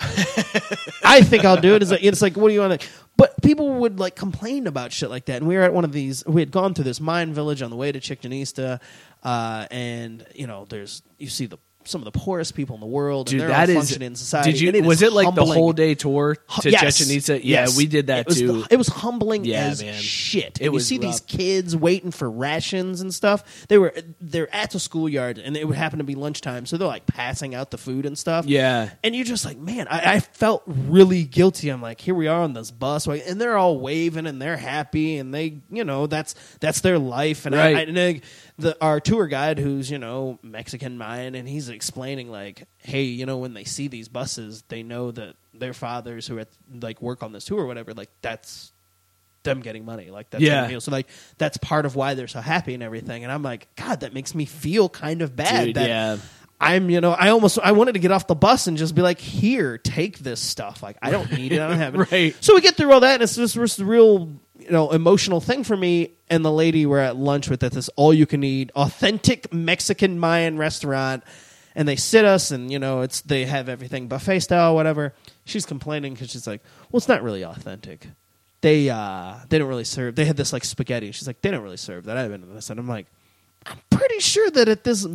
[1.04, 1.82] I think I'll do it.
[1.82, 2.88] It's like, it's like what do you want to?
[3.16, 5.36] But people would like complain about shit like that.
[5.36, 6.24] And we were at one of these.
[6.26, 8.80] We had gone through this Mayan village on the way to Chichen Itza,
[9.22, 12.86] uh, and you know, there's you see the some of the poorest people in the
[12.86, 13.76] world, Dude, and they're that is.
[13.76, 14.52] functioning in society.
[14.52, 14.70] Did you?
[14.70, 15.58] it was it like the humbling.
[15.58, 16.98] whole day tour to Yes.
[16.98, 17.34] Chichen Itza?
[17.44, 17.76] Yeah, Yes.
[17.76, 18.64] we did that it was, too.
[18.70, 19.94] It was humbling Yeah, as man.
[20.00, 20.58] shit.
[20.60, 21.12] It And was you see rough.
[21.14, 23.66] these kids waiting for rations and stuff.
[23.68, 26.88] They were they're at the schoolyard, and it would happen to be lunchtime, so they're
[26.88, 28.46] like passing out the food and stuff.
[28.46, 28.90] Yeah.
[29.04, 31.68] and you're just like, man, I, I felt really guilty.
[31.68, 35.16] I'm like, here we are on this bus, and they're all waving and they're happy,
[35.18, 37.46] and they, you know, that's that's their life.
[37.46, 37.76] And Right.
[37.76, 38.20] I, I, and I-
[38.58, 43.26] the our tour guide, who's you know Mexican Mayan, and he's explaining like, hey, you
[43.26, 46.48] know, when they see these buses, they know that their fathers who at,
[46.80, 48.72] like work on this tour or whatever, like that's
[49.42, 50.68] them getting money, like that's Yeah.
[50.68, 50.80] meal.
[50.80, 53.24] So like that's part of why they're so happy and everything.
[53.24, 55.64] And I'm like, God, that makes me feel kind of bad.
[55.66, 56.16] Dude, that yeah.
[56.60, 59.02] I'm, you know, I almost I wanted to get off the bus and just be
[59.02, 60.80] like, here, take this stuff.
[60.80, 61.60] Like I don't need it.
[61.60, 62.08] I don't have it.
[62.12, 62.36] Right.
[62.40, 64.30] So we get through all that, and it's just, just real,
[64.64, 66.12] you know, emotional thing for me.
[66.30, 70.18] And the lady we're at lunch with at this all you can eat authentic Mexican
[70.18, 71.22] Mayan restaurant,
[71.74, 75.14] and they sit us, and you know, it's they have everything buffet style, whatever.
[75.44, 78.08] She's complaining because she's like, well, it's not really authentic.
[78.62, 80.14] They uh they don't really serve.
[80.14, 81.12] They had this like spaghetti.
[81.12, 82.16] She's like, they don't really serve that.
[82.16, 83.06] I've been to this, and I'm like.
[83.64, 85.06] I'm pretty sure that at this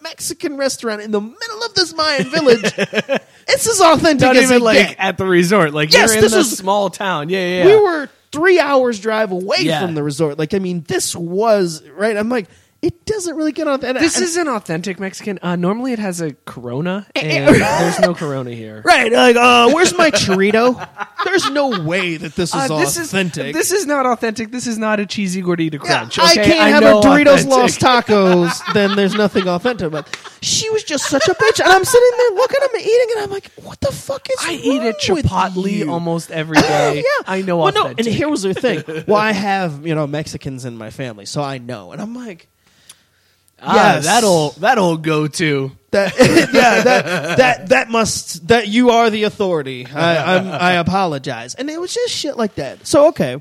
[0.00, 4.58] Mexican restaurant in the middle of this Mayan village, it's as authentic Not as even
[4.58, 4.96] it like get.
[5.00, 5.74] at the resort.
[5.74, 7.30] Like Yes, you're in this was- small town.
[7.30, 7.64] Yeah, yeah.
[7.64, 7.76] yeah.
[7.76, 9.80] We were three hours drive away Yeah.
[9.80, 10.38] from the resort.
[10.38, 12.16] Like, I mean, this was right.
[12.16, 12.48] I'm like,
[12.82, 13.82] it doesn't really get on.
[13.84, 15.38] And, This and- is an authentic Mexican.
[15.42, 18.82] Uh, normally, it has a Corona, Eh, and there's no Corona here.
[18.84, 19.10] right.
[19.12, 20.86] Like, uh, where's my churrito?
[21.24, 23.54] There's no way that this is Uh, this is authentic.
[23.54, 24.52] this is not authentic.
[24.52, 26.18] This is not a cheesy gordita crunch.
[26.18, 26.44] I okay?
[26.44, 27.50] can't have a know Doritos authentic.
[27.50, 28.72] Lost Tacos.
[28.74, 29.90] Then there's nothing authentic.
[29.90, 30.06] But
[30.42, 33.24] she was just such a bitch, and I'm sitting there looking at them eating, and
[33.24, 34.36] I'm like, what the fuck is?
[34.36, 34.48] This?
[34.48, 35.90] I eat wrong at with Chipotle you?
[35.90, 36.96] almost every day.
[36.98, 38.06] yeah, I know Well, no, authentic.
[38.06, 38.84] and here was the thing.
[39.08, 42.48] Well, I have you know Mexicans in my family, so I know, and I'm like,
[43.60, 44.04] ah, yes.
[44.04, 45.72] that'll that'll go to.
[45.90, 46.14] that
[46.52, 49.86] yeah, that that that must that you are the authority.
[49.86, 52.86] I I'm, I apologize, and it was just shit like that.
[52.86, 53.40] So okay.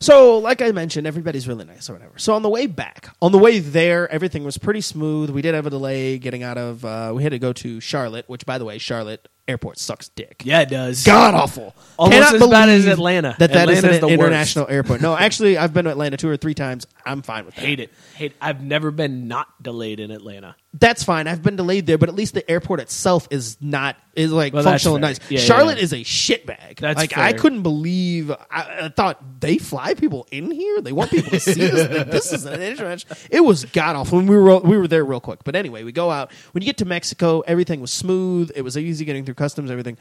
[0.00, 2.18] So, like I mentioned, everybody's really nice or whatever.
[2.18, 5.30] So, on the way back, on the way there, everything was pretty smooth.
[5.30, 6.84] We did have a delay getting out of.
[6.84, 10.42] Uh, we had to go to Charlotte, which, by the way, Charlotte airport sucks dick.
[10.44, 11.04] Yeah, it does.
[11.04, 11.74] God awful.
[11.98, 13.36] Almost Cannot as bad as believe Atlanta.
[13.38, 14.20] That that is Atlanta's an the worst.
[14.20, 15.00] international airport.
[15.00, 16.86] No, actually, I've been to Atlanta two or three times.
[17.06, 17.60] I'm fine with that.
[17.64, 17.92] Hate it.
[18.14, 18.32] Hate.
[18.40, 20.56] I've never been not delayed in Atlanta.
[20.76, 21.28] That's fine.
[21.28, 24.62] I've been delayed there, but at least the airport itself is not is like Well,
[24.64, 25.10] that's functional and fair.
[25.10, 25.30] nice.
[25.30, 25.84] Yeah, yeah, Charlotte yeah.
[25.84, 26.78] is a shitbag.
[26.80, 27.38] That's like I fair.
[27.38, 28.30] couldn't believe.
[28.32, 30.80] I, I thought they fly people in here.
[30.80, 31.74] They want people to see this.
[31.94, 33.16] Like, this is an international.
[33.30, 34.18] It was god awful.
[34.18, 35.44] And we were we were there real quick.
[35.44, 36.32] But anyway, we go out.
[36.52, 38.50] When you get to Mexico, everything was smooth.
[38.56, 39.70] It was easy getting through customs.
[39.70, 39.96] Everything.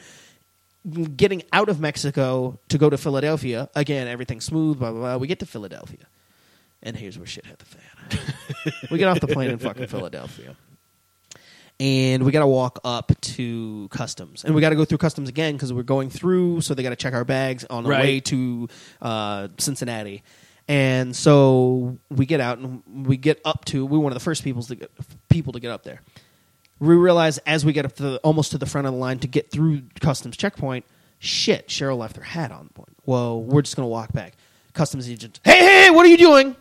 [1.15, 4.79] Getting out of Mexico to go to Philadelphia again, everything smooth.
[4.79, 5.17] Blah blah blah.
[5.17, 6.05] We get to Philadelphia,
[6.81, 8.83] and here's where shit hit the fan.
[8.91, 10.55] we get off the plane in fucking Philadelphia
[11.79, 15.27] and we got to walk up to customs and we got to go through customs
[15.29, 18.03] again because we're going through so they got to check our bags on the Right.
[18.03, 18.67] way to
[19.01, 20.21] uh, cincinnati
[20.67, 24.43] and so we get out and we get up to we're one of the first
[24.43, 24.91] people to get,
[25.29, 26.01] people to get up there
[26.79, 29.19] we realize as we get up to the, almost to the front of the line
[29.19, 30.85] to get through customs checkpoint
[31.19, 34.33] shit cheryl left her hat on point well we're just going to walk back
[34.73, 36.55] customs agent hey hey hey what are you doing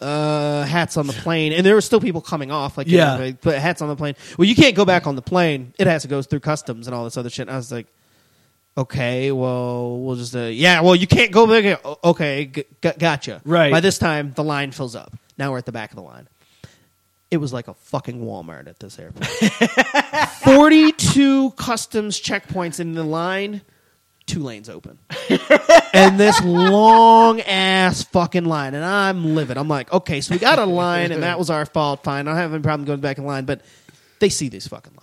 [0.00, 2.76] uh, hats on the plane, and there were still people coming off.
[2.76, 3.18] Like, Yeah.
[3.18, 4.16] you know, put hats on the plane.
[4.36, 5.72] Well, you can't go back on the plane.
[5.78, 7.46] It has to go through customs and all this other shit.
[7.46, 7.86] And I was like,
[8.76, 11.80] okay, well, we'll just, uh, yeah, well, you can't go back.
[12.02, 13.40] Okay, g- g- gotcha.
[13.44, 13.70] Right.
[13.70, 15.12] By this time, the line fills up.
[15.38, 16.26] Now we're at the back of the line.
[17.32, 19.26] It was like a fucking Walmart at this airport.
[20.44, 23.62] 42 customs checkpoints in the line,
[24.26, 24.98] two lanes open.
[25.94, 28.74] and this long ass fucking line.
[28.74, 29.56] And I'm livid.
[29.56, 32.04] I'm like, okay, so we got a line, and that was our fault.
[32.04, 32.28] Fine.
[32.28, 33.62] I don't have any problem going back in line, but
[34.18, 35.01] they see these fucking lines.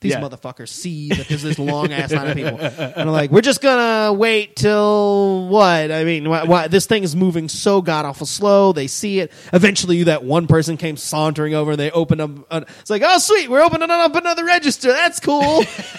[0.00, 0.20] These Yeah.
[0.20, 3.60] motherfuckers see that there's this long ass line of people, and they're like, "We're just
[3.60, 5.92] gonna wait till what?
[5.92, 8.72] I mean, why, why, this thing is moving so god awful slow.
[8.72, 9.30] They see it.
[9.52, 11.76] Eventually, that one person came sauntering over.
[11.76, 12.30] They opened up.
[12.50, 14.88] Uh, it's like, oh sweet, we're opening up another register.
[14.88, 15.58] That's cool.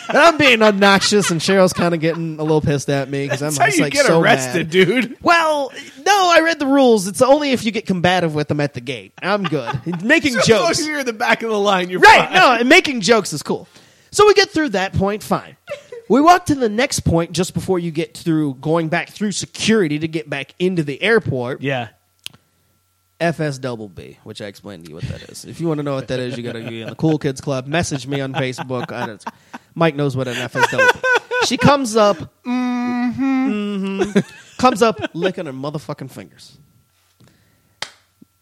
[0.09, 3.43] and I'm being obnoxious, and Cheryl's kind of getting a little pissed at me because
[3.43, 4.69] I'm just you like get so arrested, mad.
[4.71, 5.17] dude.
[5.21, 5.71] Well,
[6.03, 7.07] no, I read the rules.
[7.07, 9.13] It's only if you get combative with them at the gate.
[9.21, 9.71] I'm good.
[10.03, 10.79] Making As long jokes.
[10.79, 12.25] as you're in the back of the line, you're Right.
[12.25, 12.33] fine.
[12.33, 13.67] No, and making jokes is cool.
[14.11, 15.55] So we get through that point, fine.
[16.09, 19.99] We walk to the next point just before you get through going back through security
[19.99, 21.61] to get back into the airport.
[21.61, 21.89] Yeah.
[23.21, 25.45] FS double B, which I explained to you what that is.
[25.45, 27.19] If you want to know what that is, you got to be in the Cool
[27.19, 27.67] Kids Club.
[27.67, 28.91] Message me on Facebook.
[28.91, 29.23] I don't,
[29.75, 30.99] Mike knows what an FS double B.
[31.45, 34.19] She comes up, mm-hmm,
[34.57, 36.57] comes up licking her motherfucking fingers.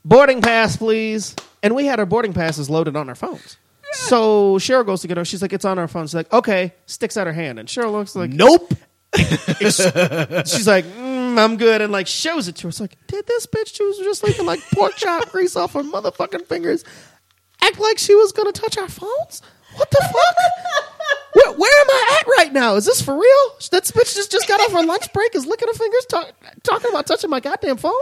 [0.03, 1.35] Boarding pass, please.
[1.61, 3.57] And we had our boarding passes loaded on our phones.
[3.93, 5.25] So Cheryl goes to get her.
[5.25, 7.91] She's like, "It's on our phone." She's like, "Okay." Sticks out her hand, and Cheryl
[7.91, 8.73] looks like, Nope.
[9.15, 12.69] She's like, mm, I'm good, and like shows it to her.
[12.69, 16.45] It's like, did this bitch was just leaking like pork chop grease off her motherfucking
[16.45, 16.83] fingers?
[17.61, 19.41] Act like she was gonna touch our phones?
[19.75, 20.35] What the fuck?
[21.33, 22.75] where, where am I at right now?
[22.75, 23.55] Is this for real?
[23.71, 26.31] That bitch just, just got off her lunch break, is licking her fingers, talk,
[26.63, 27.93] talking about touching my goddamn phone.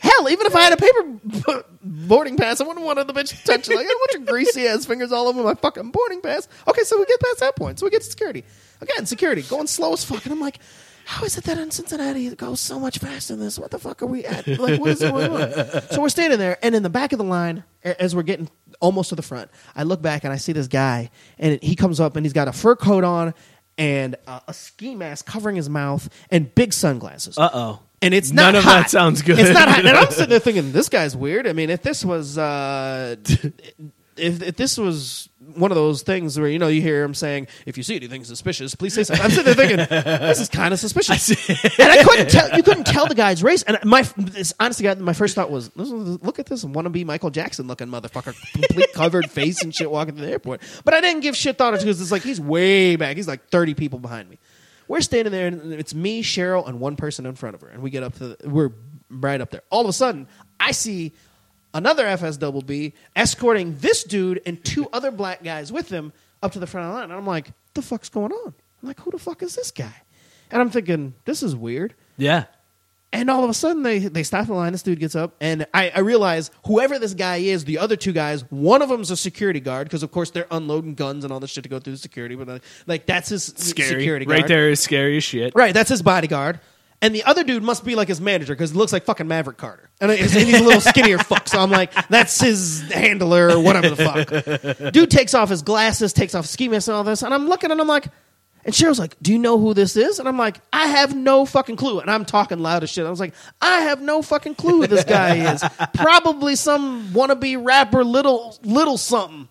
[0.00, 3.44] Hell, even if I had a paper boarding pass, I wouldn't want the bitch to
[3.44, 3.76] touch it.
[3.76, 6.48] Like, I don't want your greasy ass fingers all over my fucking boarding pass.
[6.66, 7.78] Okay, so we get past that point.
[7.78, 8.44] So we get to security.
[8.80, 10.24] Again, security, going slow as fuck.
[10.24, 10.58] And I'm like,
[11.04, 13.58] how is it that in Cincinnati it goes so much faster than this?
[13.58, 14.46] What the fuck are we at?
[14.46, 15.82] Like, what is going on?
[15.90, 18.48] So we're standing there, and in the back of the line, as we're getting
[18.80, 22.00] almost to the front, I look back and I see this guy, and he comes
[22.00, 23.34] up and he's got a fur coat on
[23.76, 27.36] and uh, a ski mask covering his mouth and big sunglasses.
[27.36, 27.80] Uh oh.
[28.02, 28.82] And it's None of hot.
[28.82, 29.38] that sounds good.
[29.38, 29.80] It's not hot.
[29.80, 31.46] And I'm sitting there thinking, this guy's weird.
[31.46, 33.16] I mean, if this was, uh,
[34.16, 37.48] if, if this was one of those things where you know you hear him saying,
[37.66, 39.76] "If you see anything suspicious, please say something." I'm sitting there thinking,
[40.20, 41.28] "This is kind of suspicious,"
[41.78, 42.56] and I couldn't tell.
[42.56, 43.62] You couldn't tell the guy's race.
[43.64, 47.66] And my, this, honestly, God, my first thought was, "Look at this wannabe Michael Jackson
[47.66, 51.36] looking motherfucker, complete covered face and shit, walking to the airport." But I didn't give
[51.36, 53.16] shit thought to because it's like he's way back.
[53.16, 54.38] He's like 30 people behind me.
[54.90, 57.68] We're standing there, and it's me, Cheryl, and one person in front of her.
[57.68, 58.72] And we get up to, the, we're
[59.08, 59.62] right up there.
[59.70, 60.26] All of a sudden,
[60.58, 61.12] I see
[61.72, 66.12] another FS double B escorting this dude and two other black guys with him
[66.42, 67.04] up to the front of the line.
[67.04, 68.52] And I'm like, the fuck's going on?
[68.82, 69.94] I'm like, who the fuck is this guy?
[70.50, 71.94] And I'm thinking, this is weird.
[72.16, 72.46] Yeah.
[73.12, 74.70] And all of a sudden, they they stop the line.
[74.70, 78.12] This dude gets up, and I, I realize whoever this guy is, the other two
[78.12, 81.40] guys, one of them's a security guard because of course they're unloading guns and all
[81.40, 82.36] this shit to go through security.
[82.36, 83.88] But like, like that's his Scary.
[83.88, 85.54] security guard Right there is scary as shit.
[85.56, 86.60] Right, that's his bodyguard.
[87.02, 89.56] And the other dude must be like his manager because it looks like fucking Maverick
[89.56, 89.88] Carter.
[90.00, 91.48] And he's and he's a little skinnier fuck.
[91.48, 94.92] So I'm like, that's his handler or whatever the fuck.
[94.92, 97.22] Dude takes off his glasses, takes off his ski mask and all this.
[97.22, 98.06] And I'm looking and I'm like,
[98.64, 100.18] and Cheryl's like, do you know who this is?
[100.18, 102.00] And I'm like, I have no fucking clue.
[102.00, 103.06] And I'm talking loud as shit.
[103.06, 105.64] I was like, I have no fucking clue who this guy is.
[105.94, 109.48] Probably some wannabe rapper, little, little something.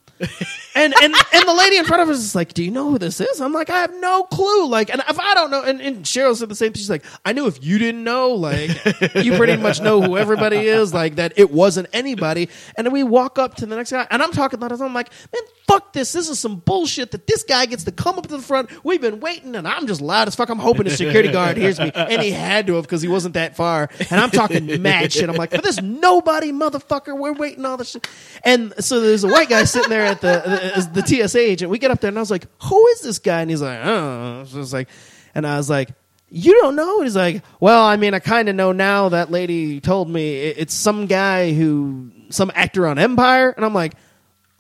[0.76, 2.97] And and and the lady in front of us is like, "Do you know who
[2.97, 5.82] this is?" I'm like, "I have no clue." Like, and if I don't know, and,
[5.82, 6.74] and Cheryl said the same.
[6.74, 6.80] thing.
[6.80, 8.70] She's like, "I knew if you didn't know, like,
[9.15, 10.93] you pretty much know who everybody is.
[10.93, 14.22] Like that, it wasn't anybody." And then we walk up to the next guy, and
[14.22, 14.72] I'm talking loud.
[14.72, 16.11] As I'm like, "Man, fuck this.
[16.11, 18.70] This is some bullshit that this guy gets to come up to the front.
[18.84, 20.49] We've been waiting, and I'm just loud as fuck.
[20.49, 23.36] I'm hoping the security guard hears me, and he had to have because he wasn't
[23.36, 23.89] that far.
[24.09, 25.30] And I'm talking mad shit.
[25.30, 28.07] I'm like, "For this nobody, motherfucker, we're waiting all this shit."
[28.43, 31.72] And so there's a white guy sitting there at the the, the TSA agent.
[31.72, 33.80] We get up there, and I was like, "Who is this guy?" And he's like,
[33.84, 34.89] "Oh," like,
[35.36, 35.89] and I was like.
[36.32, 37.01] You don't know?
[37.01, 39.10] He's like, well, I mean, I kind of know now.
[39.10, 43.49] That lady told me It- it's some guy who, some actor on Empire.
[43.49, 43.93] And I'm like,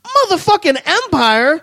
[0.03, 1.61] motherfucking Empire.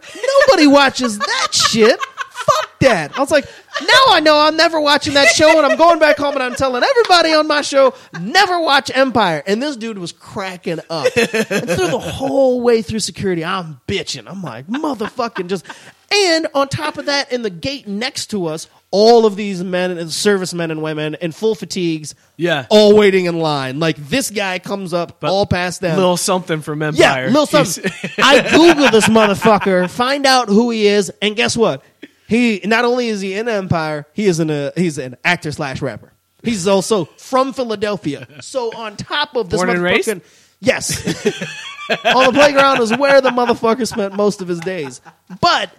[0.49, 1.99] Nobody watches that shit.
[2.45, 3.17] Fuck that.
[3.17, 3.45] I was like,
[3.81, 6.55] now I know I'm never watching that show, and I'm going back home and I'm
[6.55, 9.43] telling everybody on my show, never watch Empire.
[9.47, 11.07] And this dude was cracking up.
[11.17, 11.27] And
[11.69, 14.25] through the whole way through security, I'm bitching.
[14.31, 15.67] I'm like, motherfucking just.
[16.13, 19.99] And on top of that, in the gate next to us, all of these men
[19.99, 22.67] and servicemen and women in full fatigues, Yeah.
[22.71, 23.81] all waiting in line.
[23.81, 25.97] Like this guy comes up, all past them.
[25.97, 27.91] Little something from Empire, Yeah, little something.
[28.19, 31.83] I Google this motherfucker, find out who he is, and guess what?
[32.29, 35.81] He not only is he in Empire, he is an a he's an actor slash
[35.83, 36.13] rapper.
[36.43, 38.29] He's also from Philadelphia.
[38.41, 40.23] So on top of this Born motherfucking
[40.61, 40.97] yes,
[42.05, 45.01] on the playground is where the motherfucker spent most of his days.
[45.41, 45.71] But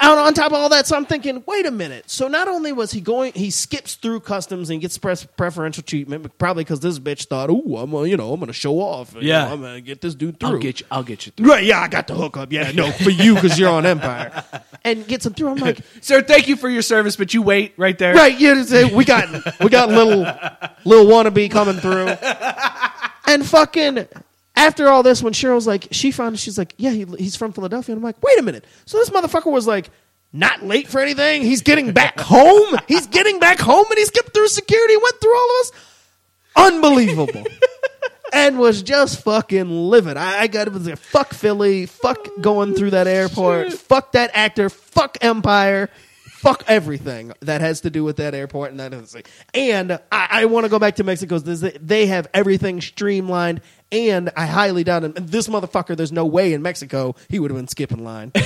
[0.00, 2.08] on, on top of all that, so I'm thinking, wait a minute.
[2.08, 6.38] So not only was he going, he skips through customs and gets pref- preferential treatment,
[6.38, 9.14] probably because this bitch thought, oh, I'm gonna, you know, I'm gonna show off.
[9.14, 9.44] You Yeah.
[9.44, 10.48] know, I'm gonna get this dude through.
[10.48, 10.86] I'll get you.
[10.90, 11.32] I'll get you.
[11.36, 11.46] Through.
[11.50, 11.64] Right?
[11.64, 12.50] Yeah, I got the hookup.
[12.52, 14.42] Yeah, no, for you because you're on Empire,
[14.84, 15.48] and gets him through.
[15.50, 18.14] I'm like, Sir, thank you for your service, but you wait right there.
[18.14, 18.38] right?
[18.40, 19.28] Yeah, we got
[19.60, 20.20] we got little
[20.86, 22.08] little wannabe coming through,
[23.26, 24.08] and fucking.
[24.54, 27.94] After all this, when Cheryl's like, she found, she's like, yeah, he, he's from Philadelphia.
[27.94, 28.66] And I'm like, wait a minute.
[28.84, 29.90] So this motherfucker was like,
[30.32, 31.42] not late for anything.
[31.42, 32.78] He's getting back home.
[32.88, 35.72] He's getting back home, and he skipped through security, went through all of us.
[36.54, 37.44] Unbelievable.
[38.32, 40.16] and was just fucking livid.
[40.16, 44.30] I, I got it was like, fuck Philly, fuck going through that airport, fuck that
[44.32, 45.90] actor, fuck Empire,
[46.42, 49.16] fuck everything that has to do with that airport and that is
[49.54, 51.38] and I, I want to go back to Mexico.
[51.38, 53.60] They have everything streamlined,
[53.92, 55.14] and I highly doubt him.
[55.16, 58.32] This motherfucker, there's no way in Mexico he would have been skipping line.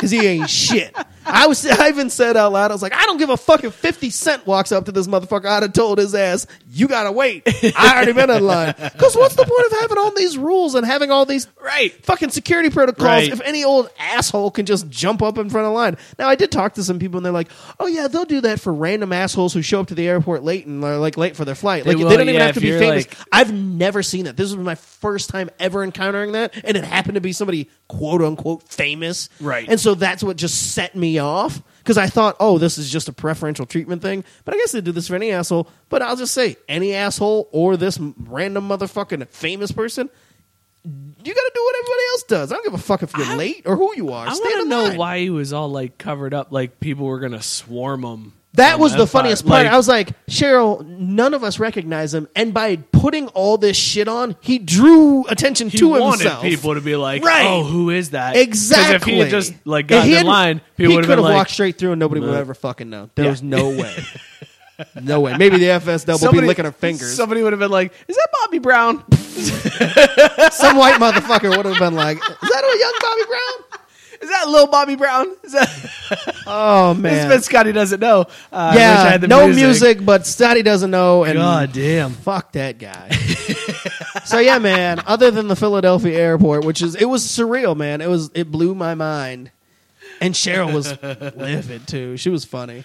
[0.00, 0.96] Because he ain't shit.
[1.32, 1.64] I was.
[1.66, 4.10] I even said out loud, I was like, I don't give a fuck if Fifty
[4.10, 5.46] Cent walks up to this motherfucker.
[5.46, 7.42] I'd have told his ass, "You gotta wait.
[7.76, 10.84] I already been in line." Because what's the point of having all these rules and
[10.86, 11.92] having all these Right.
[12.04, 13.32] fucking security protocols Right.
[13.32, 15.96] if any old asshole can just jump up in front of line?
[16.18, 17.48] Now, I did talk to some people, and they're like,
[17.78, 20.66] "Oh yeah, they'll do that for random assholes who show up to the airport late
[20.66, 21.84] and are like late for their flight.
[21.84, 24.36] They Like will, they don't even have to be famous." like- I've never seen that.
[24.36, 28.22] This was my first time ever encountering that, and it happened to be somebody quote
[28.22, 29.28] unquote famous.
[29.40, 29.66] Right.
[29.68, 33.08] And so that's what just set me off because I thought, oh, this is just
[33.08, 34.24] a preferential treatment thing.
[34.44, 35.68] But I guess they do this for any asshole.
[35.88, 40.10] But I'll just say, any asshole or this random motherfucking famous person,
[40.84, 42.52] you got to do what everybody else does.
[42.52, 44.26] I don't give a fuck if you're I- late or who you are.
[44.26, 47.42] I want to know why he was all like covered up, like people were gonna
[47.42, 48.32] swarm him.
[48.54, 49.66] That was the funniest part.
[49.66, 54.08] I was like, Cheryl, none of us recognize him, and by putting all this shit
[54.08, 56.42] on, he drew attention he to wanted himself.
[56.42, 57.46] people to be like, Right.
[57.46, 58.94] "Oh, who is that?" 'Cause Exactly.
[58.96, 61.10] if he had just like If gotten he in had- line, he people would could
[61.10, 62.38] have have been like, walked straight through, and nobody would Nah.
[62.38, 63.08] ever fucking know.
[63.14, 63.94] There was no way.
[65.00, 65.36] no way.
[65.36, 67.14] Maybe the FSW will Somebody- be licking her fingers.
[67.14, 69.04] Somebody would have been like, "Is that Bobby Brown?"
[70.52, 73.69] Some white motherfucker would have been like, "Is that a young Bobby Brown?"
[74.20, 75.34] Is that little Bobby Brown?
[75.42, 75.68] Is that?
[76.52, 77.28] Oh This man.
[77.28, 78.22] bit Scotty doesn't know.
[78.22, 80.04] Uh, I wish I yeah, had the no music.
[80.04, 81.22] but Scotty doesn't know.
[81.22, 82.10] And God damn.
[82.10, 83.10] fuck that guy.
[84.24, 85.00] so yeah, man.
[85.06, 88.00] Other than the Philadelphia airport, which is it was surreal, man.
[88.00, 89.52] It was it blew my mind.
[90.20, 91.00] And Cheryl was
[91.36, 92.16] livid too.
[92.16, 92.84] She was funny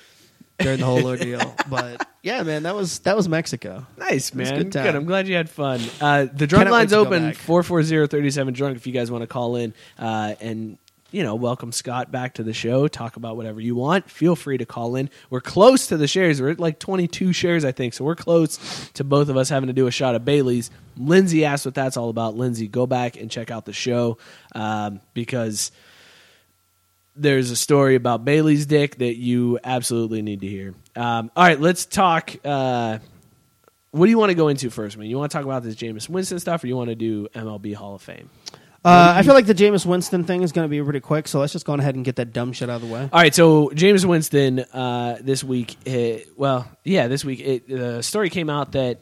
[0.60, 1.56] during the whole ordeal.
[1.68, 3.86] But yeah, man, that was that was Mexico.
[3.98, 4.58] Nice, man.
[4.58, 4.96] good Good.
[4.96, 5.82] I'm glad you had fun.
[6.00, 7.38] Uh, the drunk Cannot line's to go open back.
[7.38, 10.78] 440-37 drunk if you guys want to call in uh, and
[11.12, 12.88] you know welcome Scott back to the show.
[12.88, 14.10] Talk about whatever you want.
[14.10, 15.10] Feel free to call in.
[15.30, 16.42] We're close to the shares.
[16.42, 17.94] We're at like 22 shares, I think.
[17.94, 20.72] So we're close to both of us having to do a shot of Bailey's.
[20.98, 22.36] Lindsay asked what that's all about.
[22.36, 24.18] Lindsay, go back and check out the show
[24.54, 25.72] um, because
[27.16, 30.74] there's a story about Bailey's dick that you absolutely need to hear.
[30.96, 32.36] Um, all right, let's talk.
[32.44, 33.00] Uh,
[33.92, 35.08] what do you want to go into first, man?
[35.08, 37.74] You want to talk about this Jameis Winston stuff, or you want to do MLB
[37.76, 38.30] Hall of Fame?
[38.86, 41.40] Uh, I feel like the Jameis Winston thing is going to be pretty quick, so
[41.40, 43.10] let's just go ahead and get that dumb shit out of the way.
[43.12, 48.04] All right, so Jameis Winston uh, this week, uh, well, yeah, this week, it, the
[48.04, 49.00] story came out that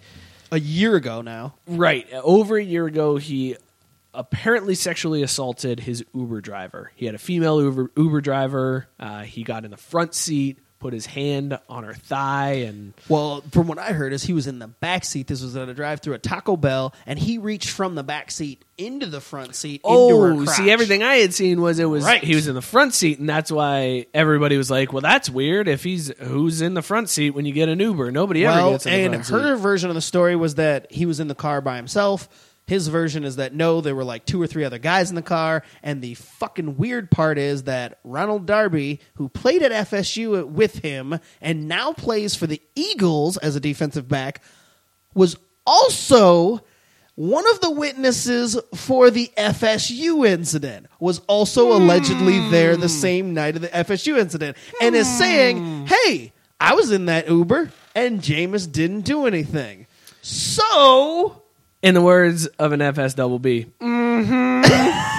[0.54, 1.56] A year ago now.
[1.68, 3.58] right over a year ago, he
[4.14, 6.92] apparently sexually assaulted his Uber driver.
[6.96, 8.88] He had a female Uber Uber driver.
[8.98, 13.42] Uh, he got in the front seat, put his hand on her thigh, and Well,
[13.52, 15.28] from what I heard, is he was in the back seat.
[15.28, 18.66] This was at a drive-through at Taco Bell, and he reached from the back seat
[18.78, 19.76] into the front seat.
[19.76, 22.22] into oh, her Oh, see, everything I had seen was it was Right.
[22.22, 25.70] he was in the front seat, and that's why everybody was like, "Well, that's weird.
[25.70, 28.86] If he's who's in the front seat when you get an Uber, nobody ever gets
[28.86, 31.62] in and her seat." version of the story was that he was in the car
[31.62, 32.28] by himself.
[32.66, 35.22] His version is that no, there were like two or three other guys in the
[35.22, 35.64] car.
[35.82, 41.20] And the fucking weird part is that Ronald Darby, who played at FSU with him
[41.42, 44.42] and now plays for the Eagles as a defensive back,
[45.14, 45.36] was
[45.66, 46.64] also
[47.16, 50.88] one of the witnesses for the FSU incident.
[51.00, 52.88] Was also allegedly there the hmm.
[52.88, 55.18] same night of the FSU incident, and is hmm.
[55.18, 59.86] saying, "Hey, I was in that Uber, and Jameis didn't do anything."
[60.22, 61.43] So
[61.84, 65.10] In the words of an FS double B, mm-hmm.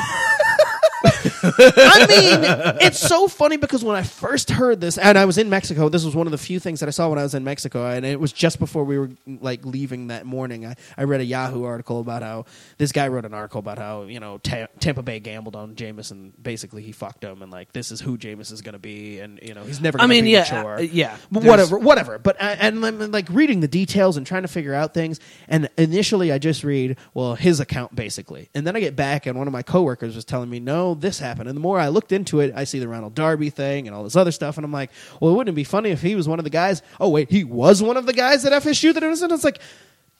[1.59, 5.49] I mean, it's so funny because when I first heard this, and I was in
[5.51, 7.45] Mexico, this was one of the few things that I saw when I was in
[7.45, 10.67] Mexico, and it was just before we were like leaving that morning.
[10.67, 12.47] I, I read a Yahoo article about how
[12.79, 16.11] this guy wrote an article about how you know Ta- Tampa Bay gambled on Jameis,
[16.11, 19.21] and basically he fucked him, and like this is who Jameis is going to be,
[19.21, 20.01] and you know he's never.
[20.01, 20.77] I mean, be yeah, mature.
[20.77, 21.17] uh, yeah.
[21.31, 22.19] There's- whatever, whatever.
[22.19, 25.21] But I, and I'm like reading the details and trying to figure out things.
[25.49, 29.39] And initially, I just read well his account basically, and then I get back and
[29.39, 32.13] one of my coworkers was telling me, no, this happened And the more I looked
[32.13, 34.73] into it, I see the Ronald Darby thing and all this other stuff, and I'm
[34.73, 34.91] like,
[35.21, 36.83] well, it wouldn't it be funny if he was one of the guys?
[37.01, 39.31] Oh wait, he was one of the guys at FSU that it was in.
[39.33, 39.61] It's like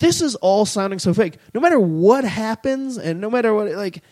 [0.01, 1.37] this is all sounding so fake.
[1.55, 4.03] No matter what happens, and no matter what, like,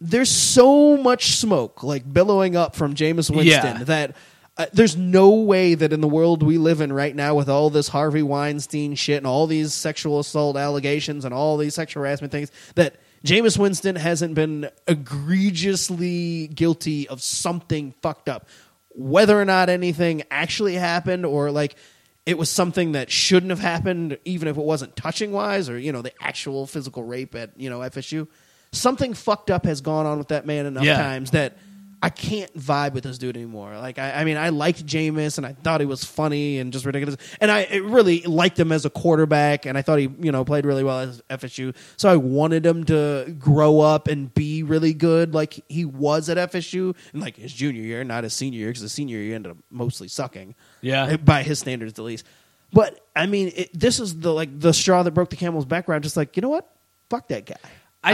[0.00, 3.44] there's so much smoke like billowing up from Jameis Winston
[3.78, 3.84] Yeah.
[3.84, 4.16] that.
[4.58, 7.68] Uh, there's no way that in the world we live in right now, with all
[7.68, 12.32] this Harvey Weinstein shit and all these sexual assault allegations and all these sexual harassment
[12.32, 12.96] things, that
[13.26, 18.48] Jameis Winston hasn't been egregiously guilty of something fucked up.
[18.90, 21.76] Whether or not anything actually happened or like
[22.24, 25.92] it was something that shouldn't have happened, even if it wasn't touching wise or, you
[25.92, 28.26] know, the actual physical rape at, you know, FSU.
[28.72, 30.96] Something fucked up has gone on with that man enough Yeah.
[30.96, 31.56] times that
[32.02, 33.76] I can't vibe with this dude anymore.
[33.78, 36.84] Like, I, I mean, I liked Jameis and I thought he was funny and just
[36.84, 37.16] ridiculous.
[37.40, 40.66] And I really liked him as a quarterback and I thought he, you know, played
[40.66, 41.74] really well at FSU.
[41.96, 46.36] So I wanted him to grow up and be really good like he was at
[46.52, 49.52] FSU in like his junior year, not his senior year, because his senior year ended
[49.52, 50.54] up mostly sucking.
[50.82, 51.04] Yeah.
[51.04, 52.26] Uh, by his standards, at least.
[52.72, 55.88] But I mean, it, this is the like the straw that broke the camel's back.
[55.88, 56.70] Where I'm just like, you know what?
[57.08, 57.56] Fuck that guy.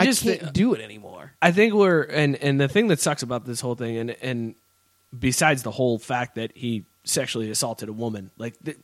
[0.01, 1.33] I just can't thi- do it anymore.
[1.41, 4.55] I think we're and and the thing that sucks about this whole thing, and and
[5.19, 8.79] besides the whole fact that he sexually assaulted a woman, like th-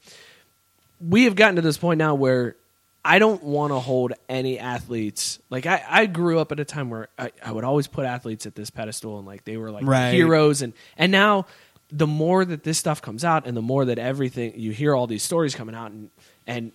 [1.00, 2.56] we have gotten to this point now where
[3.04, 5.38] I don't want to hold any athletes.
[5.50, 8.46] Like I, I grew up at a time where I, I would always put athletes
[8.46, 10.12] at this pedestal, and like they were like Right.
[10.12, 11.46] heroes, and and now
[11.90, 15.06] the more that this stuff comes out, and the more that everything you hear all
[15.06, 16.10] these stories coming out, and
[16.46, 16.72] and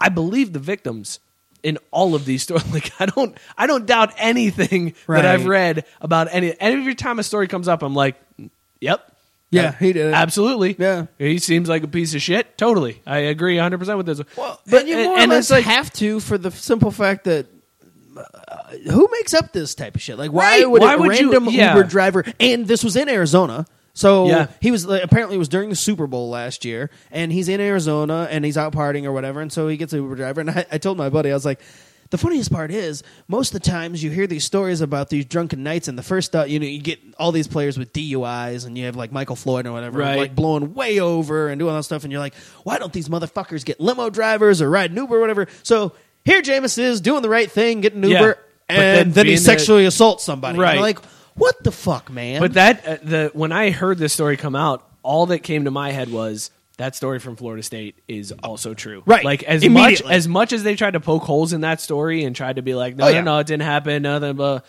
[0.00, 1.18] I believe the victims
[1.62, 2.64] in all of these stories.
[2.72, 5.22] Like I don't I don't doubt anything Right.
[5.22, 6.50] that I've read about any.
[6.52, 8.16] And every time a story comes up, I'm like,
[8.80, 9.04] yep.
[9.50, 10.12] Yeah, he did it.
[10.14, 10.76] Absolutely.
[10.78, 11.06] Yeah.
[11.16, 12.58] He seems like a piece of shit.
[12.58, 13.00] Totally.
[13.06, 14.20] I agree 100% with this.
[14.36, 16.90] Well, but but you more and or it's less like have to for the simple
[16.90, 17.46] fact that
[18.16, 18.22] uh,
[18.90, 20.18] who makes up this type of shit?
[20.18, 21.74] Like, why Right, would why a would you- random yeah.
[21.74, 22.24] Uber driver?
[22.38, 23.64] And this was in Arizona.
[23.98, 24.46] So Yeah.
[24.60, 27.60] he was like, apparently it was during the Super Bowl last year, and he's in
[27.60, 30.40] Arizona and he's out partying or whatever, and so he gets an Uber driver.
[30.40, 31.58] And I, I told my buddy, I was like,
[32.10, 35.64] the funniest part is most of the times you hear these stories about these drunken
[35.64, 38.78] nights, and the first uh, you know you get all these players with DUIs, and
[38.78, 40.16] you have like Michael Floyd or whatever, Right.
[40.16, 43.08] like blowing way over and doing all that stuff, and you're like, why don't these
[43.08, 45.48] motherfuckers get limo drivers or ride an Uber or whatever?
[45.64, 45.92] So
[46.24, 48.20] here Jameis is doing the right thing, getting an Yeah.
[48.20, 48.38] Uber,
[48.68, 50.56] But and then then, he being the- sexually assaults somebody.
[50.58, 50.80] Right.
[50.80, 51.00] Like,
[51.38, 52.40] what the fuck, man?
[52.40, 55.70] But that uh, the when I heard this story come out, all that came to
[55.70, 59.02] my head was that story from Florida State is also true.
[59.06, 59.24] Right.
[59.24, 62.36] Like as much as much as they tried to poke holes in that story and
[62.36, 63.20] tried to be like, no, Oh, no, yeah.
[63.22, 64.64] no, it didn't happen, nothing, but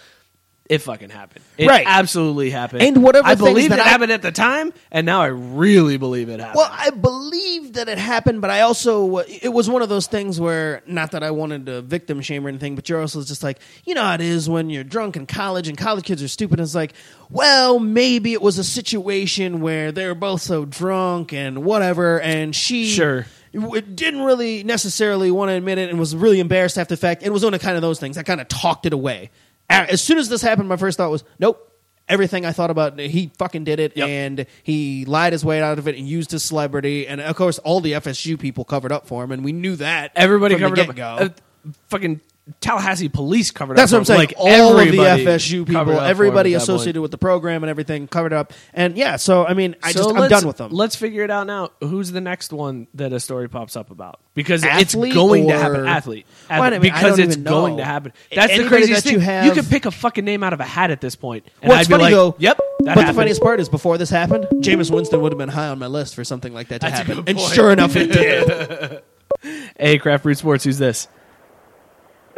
[0.69, 1.43] it fucking happened.
[1.57, 1.83] It Right.
[1.87, 2.83] absolutely happened.
[2.83, 5.25] And whatever I things believed that it I- happened at the time, and now I
[5.27, 6.57] really believe it happened.
[6.57, 10.39] Well, I believe that it happened, but I also it was one of those things
[10.39, 13.57] where not that I wanted to victim shame or anything, but you're also just like
[13.85, 16.59] you know how it is when you're drunk in college and college kids are stupid.
[16.59, 16.93] And It's like,
[17.31, 22.55] well, maybe it was a situation where they were both so drunk and whatever, and
[22.55, 23.25] she Sure.
[23.55, 27.23] w- didn't really necessarily want to admit it and was really embarrassed after the fact.
[27.23, 28.17] It was one of kind of those things.
[28.19, 29.31] I kind of talked it away.
[29.69, 31.65] As soon as this happened, my first thought was, nope.
[32.07, 34.09] Everything I thought about, he fucking did it, Yep.
[34.09, 37.59] and he lied his way out of it and used his celebrity, and of course,
[37.59, 40.11] all the FSU people covered up for him, and we knew that.
[40.15, 41.19] Everybody from covered the up.
[41.19, 41.25] get-go.
[41.67, 42.19] Uh, fucking
[42.61, 43.99] Tallahassee police covered That's up.
[43.99, 44.45] That's what I'm for saying.
[44.47, 46.75] Like all of the FSU people, up for him everybody at that point.
[46.77, 49.15] associated with the program and everything covered up, and yeah.
[49.17, 50.71] So I mean, I So just I'm done with them.
[50.71, 51.71] Let's figure it out now.
[51.81, 54.19] Who's the next one that a story pops up about?
[54.33, 55.85] Because Athlete it's going to happen.
[55.85, 56.25] Athlete.
[56.49, 56.81] Well, I Athlete.
[56.81, 57.77] mean, I because don't it's even going know.
[57.79, 58.13] to happen.
[58.33, 59.19] That's the Anybody craziest that thing.
[59.19, 61.45] you have- You could pick a fucking name out of a hat at this point.
[61.61, 62.35] And Well, I'd it's be funny like, though.
[62.39, 62.57] Yep.
[62.57, 63.07] That but happened.
[63.09, 65.87] the funniest part is before this happened, Jameis Winston would have been high on my
[65.87, 68.11] list for something like that to That's happen, and sure enough, it
[69.43, 69.67] did.
[69.77, 71.09] Hey, Craft Brewed Sports, who's this?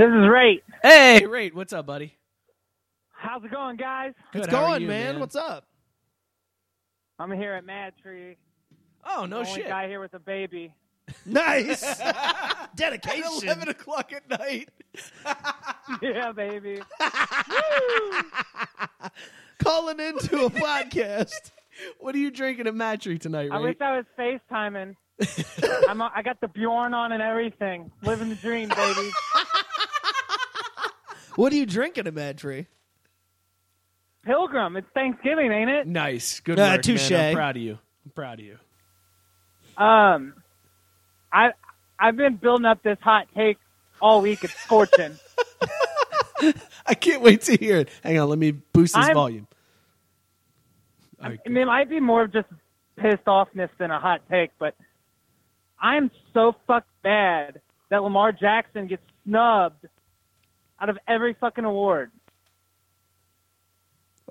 [0.02, 0.64] This is Rate.
[0.82, 2.18] Hey, Rate, what's up, buddy?
[3.12, 4.14] How's it going, guys?
[4.34, 5.20] Good, It's how going, you, man.
[5.20, 5.68] What's up?
[7.20, 8.36] I'm here at MadTree.
[9.06, 9.68] Oh, no the only shit.
[9.68, 10.74] guy here with a baby.
[11.24, 12.02] Nice
[12.76, 13.44] dedication.
[13.44, 14.70] Eleven o'clock at night.
[16.02, 16.82] yeah, baby.
[19.60, 21.52] Calling into a podcast.
[22.00, 23.52] What are you drinking at MadTree tonight, Rate?
[23.52, 24.96] I wish I was FaceTiming.
[25.88, 27.92] I'm, I got the Bjorn on and everything.
[28.02, 29.12] Living the dream, baby.
[31.36, 32.68] What are you drinking at MadTree?
[34.24, 35.88] Pilgrim, it's Thanksgiving, ain't it?
[35.88, 36.40] Nice.
[36.42, 37.10] Good Ah, work, touche.
[37.10, 37.30] man.
[37.30, 37.80] I'm proud of you.
[38.06, 38.58] I'm proud of you.
[39.78, 40.34] Um,
[41.32, 41.52] I
[41.98, 43.58] I've been building up this hot take
[44.02, 44.44] all week.
[44.44, 45.18] It's scorching.
[46.86, 47.90] I can't wait to hear it.
[48.04, 49.48] Hang on, let me boost this I'm- volume.
[51.24, 52.48] I mean, it might be more of just
[52.98, 54.76] pissed offness than a hot take, but
[55.80, 59.86] I'm so fucked bad that Lamar Jackson gets snubbed
[60.82, 62.12] out of every fucking award.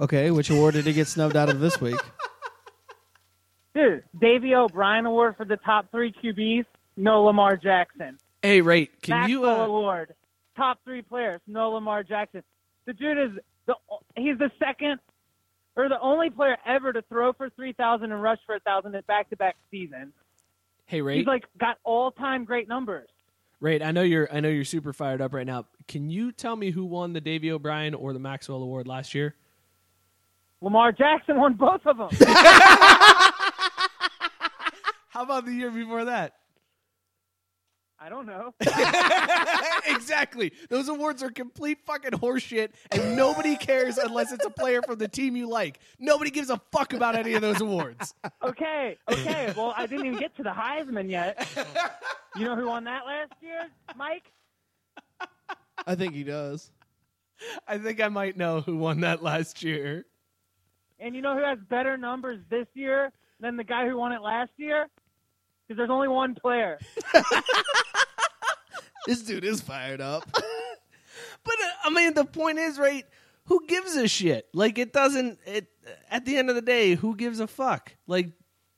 [0.01, 1.98] Okay, which award did he get snubbed out of this week?
[3.74, 6.64] Dude, Davy O'Brien Award for the top three QBs,
[6.97, 8.18] no Lamar Jackson.
[8.43, 9.47] Hey, Rate, can Maxwell you?
[9.47, 10.14] Uh, Award,
[10.56, 12.43] top three players, no Lamar Jackson.
[12.86, 13.31] The dude is
[13.66, 13.74] the
[14.16, 14.98] he's the second
[15.77, 18.94] or the only player ever to throw for three thousand and rush for a thousand
[18.94, 20.12] in back to back seasons.
[20.86, 21.18] hey, Rate.
[21.18, 23.09] He's like got all time great numbers.
[23.61, 24.28] Rate, I know you're.
[24.32, 25.66] I know you're super fired up right now.
[25.87, 29.35] Can you tell me who won the Davy O'Brien or the Maxwell Award last year?
[30.62, 32.09] Lamar Jackson won both of them.
[35.09, 36.35] How about the year before that?
[38.02, 38.55] I don't know.
[39.94, 40.52] exactly.
[40.70, 45.09] Those awards are complete fucking horseshit, and nobody cares unless it's a player from the
[45.09, 45.81] team you like.
[45.98, 48.14] Nobody gives a fuck about any of those awards.
[48.43, 49.52] Okay, okay.
[49.55, 51.47] Well, I didn't even get to the Heisman yet.
[52.36, 54.32] You know who won that last year, Mike?
[55.86, 56.70] I think he does.
[57.66, 60.06] I think I might know who won that last year.
[60.98, 64.22] And you know who has better numbers this year than the guy who won it
[64.22, 64.89] last year?
[65.66, 66.78] Because there's only one player.
[69.06, 70.24] This dude is fired up.
[71.43, 73.05] But uh, I mean, the point is, right?
[73.47, 74.47] Who gives a shit?
[74.52, 75.39] Like, it doesn't.
[75.47, 75.68] It
[76.10, 77.97] at the end of the day, who gives a fuck?
[78.06, 78.31] Like,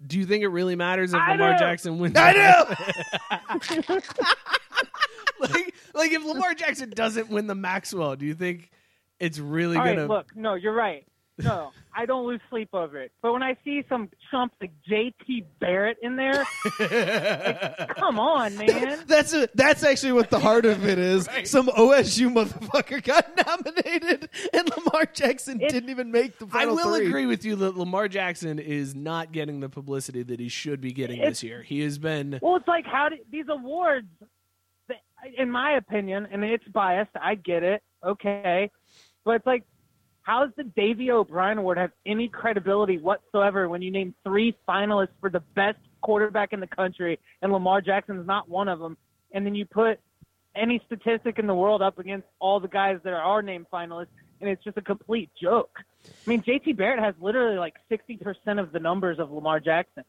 [0.06, 1.58] do you think it really matters if I Lamar do.
[1.58, 2.14] Jackson wins?
[2.16, 2.74] I do.
[5.40, 8.70] like, like if Lamar Jackson doesn't win the Maxwell, do you think
[9.20, 10.08] it's really All right, gonna?
[10.08, 11.06] look, no, you're right.
[11.42, 13.12] No, I don't lose sleep over it.
[13.22, 15.44] But when I see some chump like J.T.
[15.60, 16.44] Barrett in there,
[16.78, 19.00] like, come on, man.
[19.06, 21.28] That's a, that's actually what the heart of it is.
[21.44, 26.96] Some OSU motherfucker got nominated, and Lamar Jackson didn't even make the final I will
[26.96, 27.06] three.
[27.08, 30.92] agree with you that Lamar Jackson is not getting the publicity that he should be
[30.92, 31.62] getting It's- this year.
[31.62, 32.38] He has been.
[32.42, 34.06] Well, it's like how do, these awards,
[35.36, 37.10] in my opinion, and it's biased.
[37.20, 37.82] I get it.
[38.04, 38.70] Okay,
[39.24, 39.62] but it's like,
[40.22, 45.08] how does the Davy O'Brien Award have any credibility whatsoever when you name three finalists
[45.20, 48.96] for the best quarterback in the country, and Lamar Jackson's not one of them,
[49.32, 49.98] and then you put
[50.54, 54.08] any statistic in the world up against all the guys that are named finalists,
[54.40, 55.78] and it's just a complete joke.
[56.04, 60.04] I mean, JT Barrett has literally like 60% of the numbers of Lamar Jackson.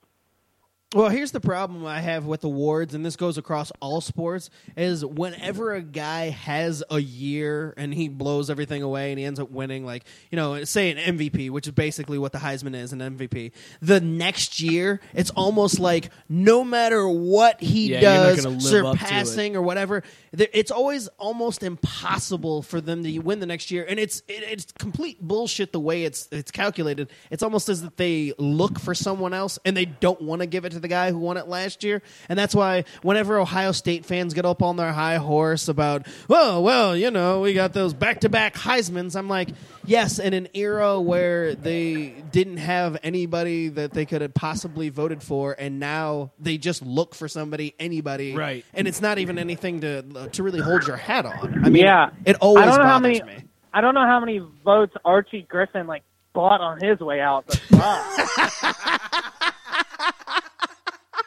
[0.94, 5.04] Well, here's the problem I have with awards, and this goes across all sports: is
[5.04, 9.50] whenever a guy has a year and he blows everything away and he ends up
[9.50, 13.00] winning, like you know, say an MVP, which is basically what the Heisman is, an
[13.00, 13.54] MVP.
[13.82, 18.98] The next year, it's almost like no matter what he Yeah, does, gonna live up
[19.00, 19.08] to it.
[19.08, 24.00] surpassing or whatever, it's always almost impossible for them to win the next year, and
[24.00, 27.10] it's it, it's complete bullshit the way it's it's calculated.
[27.32, 30.66] It's almost as if they look for someone else and they don't want to give
[30.66, 34.06] it to the guy who won it last year, and that's why whenever Ohio State
[34.06, 37.96] fans get up on their high horse about, well, well, you know, we got those
[37.96, 39.50] back to back Heisman's, I'm like,
[39.86, 45.24] yes, in an era where they didn't have anybody that they could have possibly voted
[45.24, 48.64] for, and now they just look for somebody, anybody, Right.
[48.76, 50.04] and it's not even anything to
[50.34, 51.64] to really hold your hat on.
[51.66, 53.38] I mean, yeah, it always I don't know how bothers many.
[53.38, 53.44] me.
[53.74, 56.04] I don't know how many votes Archie Griffin like
[56.34, 57.46] bought on his way out.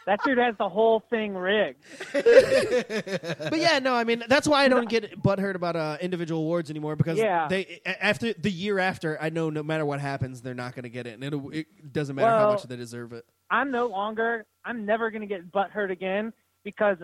[0.06, 0.24] But fuck.
[0.24, 1.82] that dude has the whole thing rigged.
[2.12, 6.70] but yeah, no, I mean that's why I don't get butthurt about uh, individual awards
[6.70, 7.48] anymore because Yeah.
[7.48, 10.84] they a- after the year after, I know no matter what happens, they're not going
[10.84, 13.24] to get it, and it'll, it doesn't matter how Well- much they deserve it.
[13.50, 14.44] I'm no longer.
[14.64, 16.32] I'm never going to get butthurt again
[16.64, 16.96] because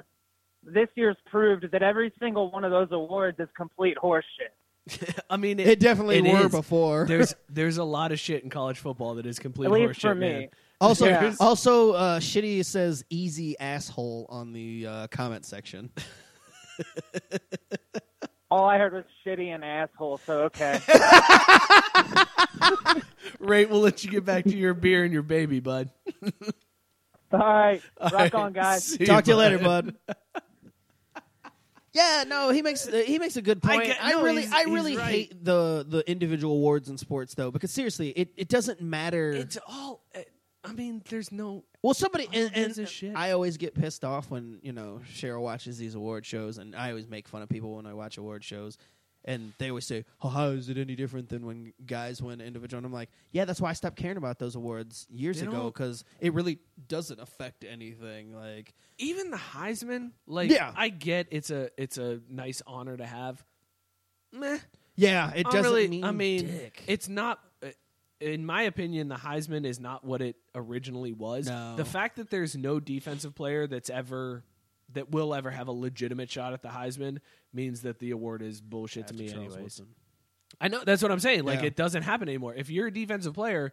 [0.64, 4.50] this year's proved that every single one of those awards is complete horseshit.
[5.30, 6.50] I mean, It definitely it were is.
[6.50, 7.04] before.
[7.06, 10.02] There's there's a lot of shit in college football that is complete At least horseshit,
[10.02, 10.28] for me.
[10.32, 10.48] man.
[10.82, 11.34] Also, Yeah.
[11.38, 15.90] also, uh, shitty says easy asshole on the uh, comment section.
[18.50, 20.18] All I heard was shitty and asshole.
[20.26, 20.78] So okay.
[23.38, 25.90] Ray, we'll let you get back to your beer and your baby, bud.
[27.32, 28.84] All right, rock right, on, guys.
[28.84, 29.94] see Talk to you later, bud.
[31.94, 33.82] Yeah, no, he makes uh, he makes a good I point.
[33.82, 35.10] I, get- no, really he's- I he's really right.
[35.10, 39.32] hate the the individual awards in sports though because seriously, it, it doesn't matter.
[39.32, 40.02] It's all.
[40.64, 41.64] I mean, there's no.
[41.82, 43.16] Well, somebody and, and shit?
[43.16, 46.90] I always get pissed off when you know Cheryl watches these award shows, and I
[46.90, 48.78] always make fun of people when I watch award shows,
[49.24, 52.78] and they always say, "Oh, how is it any different than when guys win individual?"
[52.78, 55.64] And I'm like, "Yeah, that's why I stopped caring about those awards years They ago
[55.64, 60.72] because it really doesn't affect anything." Like, Even the Heisman, like, Yeah.
[60.76, 63.44] I get it's a it's a nice honor to have.
[64.32, 64.58] Meh.
[64.94, 66.04] yeah, it I don't doesn't really, mean.
[66.04, 66.82] I mean, dick.
[66.86, 67.40] it's not.
[68.22, 71.46] In my opinion, the Heisman is not what it originally was.
[71.48, 71.76] No.
[71.76, 74.44] The fact that there's no defensive player that's ever
[74.94, 77.18] that will ever have a legitimate shot at the Heisman
[77.52, 79.62] means that the award is bullshit to me, Charles anyways.
[79.62, 79.86] Woodson.
[80.60, 81.44] I know that's what I'm saying.
[81.44, 81.66] Like Yeah.
[81.68, 82.54] it doesn't happen anymore.
[82.54, 83.72] If you're a defensive player,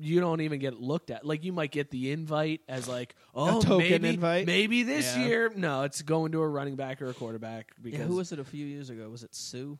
[0.00, 1.26] you don't even get looked at.
[1.26, 4.46] Like you might get the invite as like, oh, token maybe, invite.
[4.46, 5.26] maybe this Yeah.
[5.26, 5.52] year.
[5.54, 7.72] No, it's going to a running back or a quarterback.
[7.82, 9.08] Because Yeah, who was it a few years ago?
[9.10, 9.74] Was it Suh?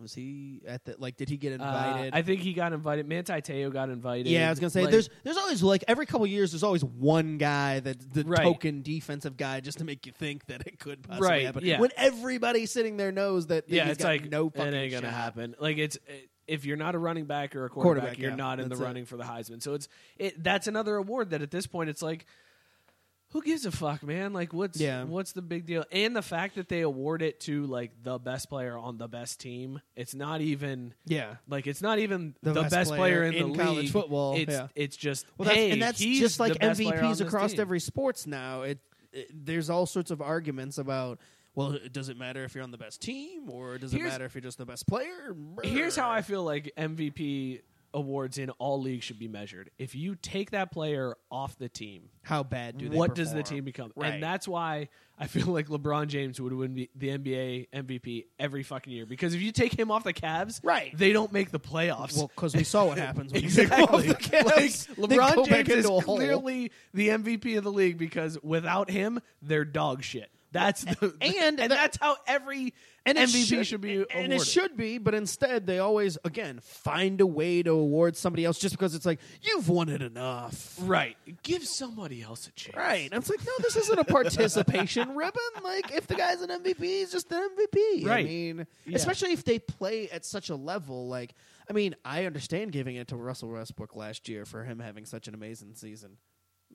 [0.00, 1.16] Was he at the like?
[1.16, 2.14] Did he get uh, invited?
[2.14, 3.06] I think he got invited.
[3.06, 4.26] Manti Te'o got invited.
[4.26, 6.82] yeah, I was gonna say Like, there's there's always like every couple years there's always
[6.84, 8.42] one guy that the Right.
[8.42, 11.64] token defensive guy just to make you think that it could possibly Right, happen.
[11.64, 11.78] yeah.
[11.80, 15.14] When everybody sitting there knows that yeah, it's like no it fucking ain't gonna shot.
[15.14, 15.54] happen.
[15.60, 15.96] Like it's
[16.48, 18.70] if you're not a running back or a quarterback, Quarterback, you're yeah, not in the
[18.70, 18.84] that's it.
[18.84, 19.62] running for the Heisman.
[19.62, 19.88] So it's
[20.18, 22.26] it that's another award that at this point it's like
[23.34, 24.32] who gives a fuck, man?
[24.32, 25.02] Like what's Yeah.
[25.04, 25.84] what's the big deal?
[25.92, 29.40] And the fact that they award it to like the best player on the best
[29.40, 31.34] team, it's not even Yeah.
[31.48, 33.92] like it's not even the, The best, best player, player in, in the college league.
[33.92, 34.68] football, It's yeah.
[34.76, 37.60] it's just Well, that's, hey, and that's he's just like MVPs across team.
[37.60, 38.62] every sports now.
[38.62, 38.78] It,
[39.12, 41.18] it there's all sorts of arguments about.
[41.56, 44.34] Well, does it matter if you're on the best team, or does it matter if
[44.34, 45.36] you're just the best player?
[45.62, 47.60] Here's how I feel like MVP
[47.94, 49.70] awards in all leagues should be measured.
[49.78, 53.42] If you take that player off the team, How bad do they what does the
[53.42, 53.92] team become?
[53.96, 54.14] Right.
[54.14, 54.88] And that's why
[55.18, 59.32] I feel like LeBron James would win the, the NBA MVP every fucking year because
[59.32, 60.96] if you take him off the Cavs, Right.
[60.98, 62.16] they don't make the playoffs.
[62.16, 64.44] Well, because we saw what happens when you take off the Cavs.
[64.98, 66.16] Like, LeBron James is into a hole.
[66.16, 70.30] clearly the MVP of the league because without him, they're dog shit.
[70.54, 72.72] That's the, And and that's how every
[73.04, 74.32] and it MVP should, be and awarded.
[74.32, 78.58] it should be, but instead they always again find a way to award somebody else
[78.58, 80.78] just because it's like you've won it enough.
[80.80, 81.16] right.
[81.42, 82.76] Give somebody else a chance.
[82.76, 83.10] Right.
[83.12, 84.04] And it's like, no, this isn't a
[84.48, 85.40] participation ribbon.
[85.62, 88.06] Like, if the guy's an MVP, he's just an MVP.
[88.06, 88.24] Right.
[88.24, 88.96] I mean, Yeah.
[88.96, 91.08] especially if they play at such a level.
[91.08, 91.34] Like,
[91.68, 95.28] I mean, I understand giving it to Russell Westbrook last year for him having such
[95.28, 96.16] an amazing season.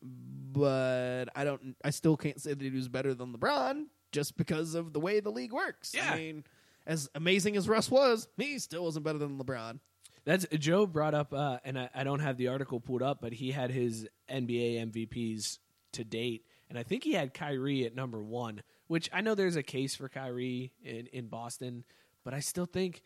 [0.02, 4.76] But I don't, I still can't say that he was better than LeBron just because
[4.76, 5.94] of the way the league works.
[5.96, 6.12] Yeah.
[6.12, 6.44] I mean,
[6.86, 9.80] as amazing as Russ was, he still wasn't better than LeBron.
[10.26, 13.34] That's Joe brought up, uh, and I, I don't have the article pulled up, but
[13.34, 15.60] he had his NBA MVPs
[15.94, 18.62] to date, and I think he had Kyrie at number one.
[18.88, 21.84] Which I know there's a case for Kyrie in in Boston,
[22.24, 23.04] but I still think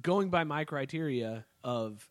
[0.00, 2.08] going by my criteria of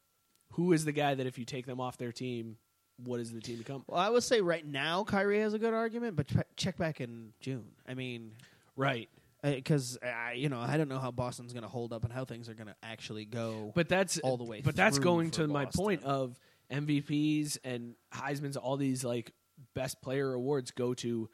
[0.53, 2.57] who is the guy that if you take them off their team,
[2.97, 3.83] what does the team become?
[3.87, 7.01] Well, I would say right now Kyrie has a good argument, but ch- check back
[7.01, 7.65] in June.
[7.87, 8.31] I mean,
[8.75, 9.09] Right.
[9.43, 12.23] because I, you know, I don't know how Boston's going to hold up and how
[12.25, 13.71] things are going to actually go.
[13.75, 14.61] But that's all the way.
[14.61, 16.39] But that's going to my point of
[16.71, 18.57] MVPs and Heisman's.
[18.57, 19.31] All these like
[19.73, 21.29] best player awards go to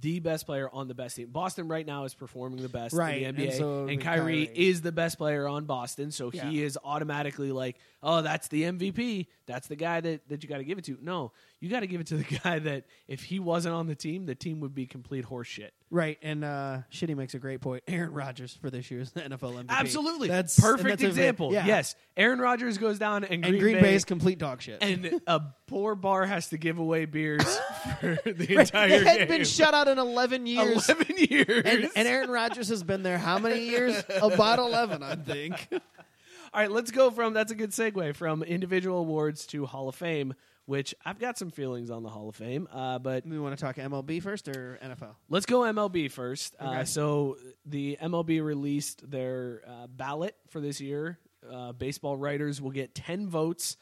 [0.00, 1.28] the best player on the best team.
[1.30, 4.50] Boston right now is performing the best Right, in the NBA, so and, Kyrie, Kyrie.
[4.68, 6.12] is the best player on Boston.
[6.12, 6.48] So Yeah.
[6.48, 9.26] he is automatically like, oh, that's the MVP.
[9.46, 10.96] That's the guy that that you got to give it to.
[11.02, 13.94] No, you got to give it to the guy that if he wasn't on the
[13.94, 15.70] team, the team would be complete horseshit.
[15.90, 17.82] right, and uh, Shitty makes a great point.
[17.88, 19.68] Aaron Rodgers for this year's NFL MVP.
[19.68, 21.52] Absolutely, that's perfect that's example.
[21.52, 21.66] yeah.
[21.66, 24.78] Yes, Aaron Rodgers goes down, and, and Green, Bay's complete dog shit.
[24.82, 27.42] and a poor bar has to give away beers
[28.00, 29.28] for the Right, entire they had game.
[29.28, 30.88] been shut out in eleven years.
[30.88, 31.62] Eleven years.
[31.64, 34.02] And, and Aaron Rodgers has been there how many years?
[34.20, 35.68] About eleven, I think.
[36.54, 39.94] All right, let's go from that's a good segue from individual awards to Hall of
[39.94, 40.34] Fame,
[40.66, 43.64] which I've got some feelings on the Hall of Fame, uh, but We want to
[43.64, 45.14] talk MLB first or NFL?
[45.30, 46.54] let's go MLB first.
[46.60, 51.18] Uh, so the MLB released their uh, ballot for this year.
[51.50, 53.78] Uh, baseball writers will get ten votes.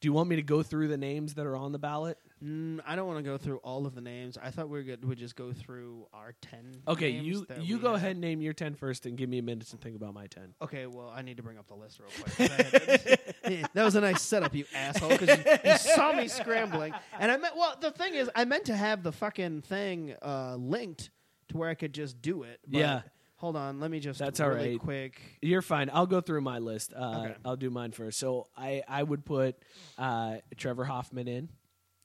[0.00, 2.18] Do you want me to go through the names that are on the ballot?
[2.42, 4.38] Mm, I don't want to go through all of the names.
[4.42, 5.04] I thought we were good.
[5.04, 6.80] Would just go through our ten.
[6.88, 9.66] Okay, you you go ahead and name your 10 first and give me a minute
[9.68, 10.54] to think about my 10.
[10.62, 12.08] Okay, well, I need to bring up the list real
[12.48, 13.68] quick.
[13.74, 16.94] that was a nice setup, you asshole, because you, you saw me scrambling.
[17.18, 20.56] And I meant, well, the thing is, I meant to have the fucking thing uh,
[20.58, 21.10] linked
[21.48, 22.60] to where I could just do it.
[22.66, 23.02] But Yeah.
[23.36, 24.78] Hold on, let me just That's all really right.
[24.78, 25.18] quick.
[25.40, 25.88] You're fine.
[25.90, 26.92] I'll go through my list.
[26.94, 27.34] Uh, Okay.
[27.42, 28.18] I'll do mine first.
[28.18, 29.56] So I, I would put
[29.96, 31.48] uh, Trevor Hoffman in.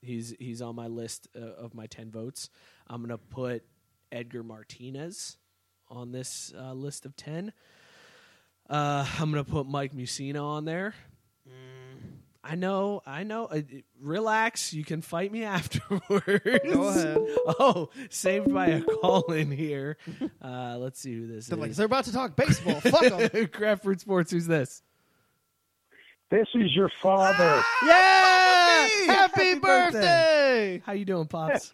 [0.05, 2.49] He's he's on my list uh, of my ten votes.
[2.87, 3.63] I'm gonna put
[4.11, 5.37] Edgar Martinez
[5.89, 7.51] on this uh, list of ten.
[8.69, 10.93] Uh, I'm gonna put Mike Mussina on there.
[12.47, 13.45] I know, I know.
[13.45, 13.61] Uh,
[13.99, 14.71] relax.
[14.71, 16.03] You can fight me afterwards.
[16.71, 17.17] Go ahead.
[17.59, 19.97] Oh, saved by a call in here.
[20.39, 21.61] Uh, let's see who this They're is.
[21.61, 22.79] like, they're about to talk baseball.
[22.81, 23.47] Fuck them.
[23.47, 24.29] Craft Brewed Sports.
[24.31, 24.83] Who's this?
[26.29, 27.63] This is your father.
[27.83, 28.34] Yeah!
[29.35, 29.99] Happy, Happy birthday.
[29.99, 30.81] birthday!
[30.85, 31.73] How you doing, pops?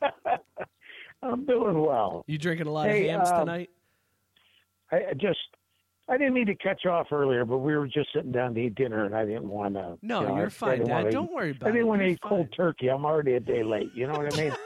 [1.24, 2.24] I'm doing well.
[2.28, 3.70] You drinking a lot Hey, of Hamm's um, tonight?
[4.92, 5.38] I I just,
[6.10, 8.60] I didn't mean to cut you off earlier, but we were just sitting down to
[8.62, 9.98] eat dinner, and I didn't want to.
[10.02, 10.96] No, you know, you're I- I fine, didn't Dad.
[10.96, 11.70] wanna Don't worry about it.
[11.70, 12.88] I didn't want to You're eat cold turkey.
[12.90, 13.92] I'm already a day late.
[13.94, 14.52] You know what I mean?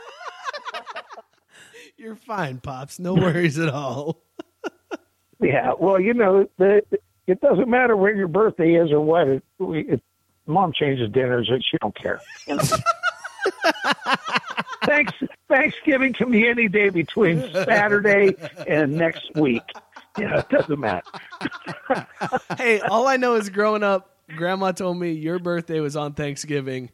[1.98, 3.00] You're fine, pops.
[3.00, 4.22] No worries at all.
[5.42, 5.72] yeah.
[5.80, 6.82] Well, you know, the
[7.28, 9.28] it doesn't matter where your birthday is or what.
[9.28, 10.02] It, we, it,
[10.48, 12.22] mom changes dinners, and she don't care.
[12.48, 12.64] You know?
[14.86, 15.14] Thanks,
[15.48, 18.36] Thanksgiving can be any day between Saturday
[18.68, 19.64] and next week.
[20.18, 21.10] You know, it doesn't matter.
[22.58, 26.92] hey, all I know is growing up, Grandma told me your birthday was on Thanksgiving.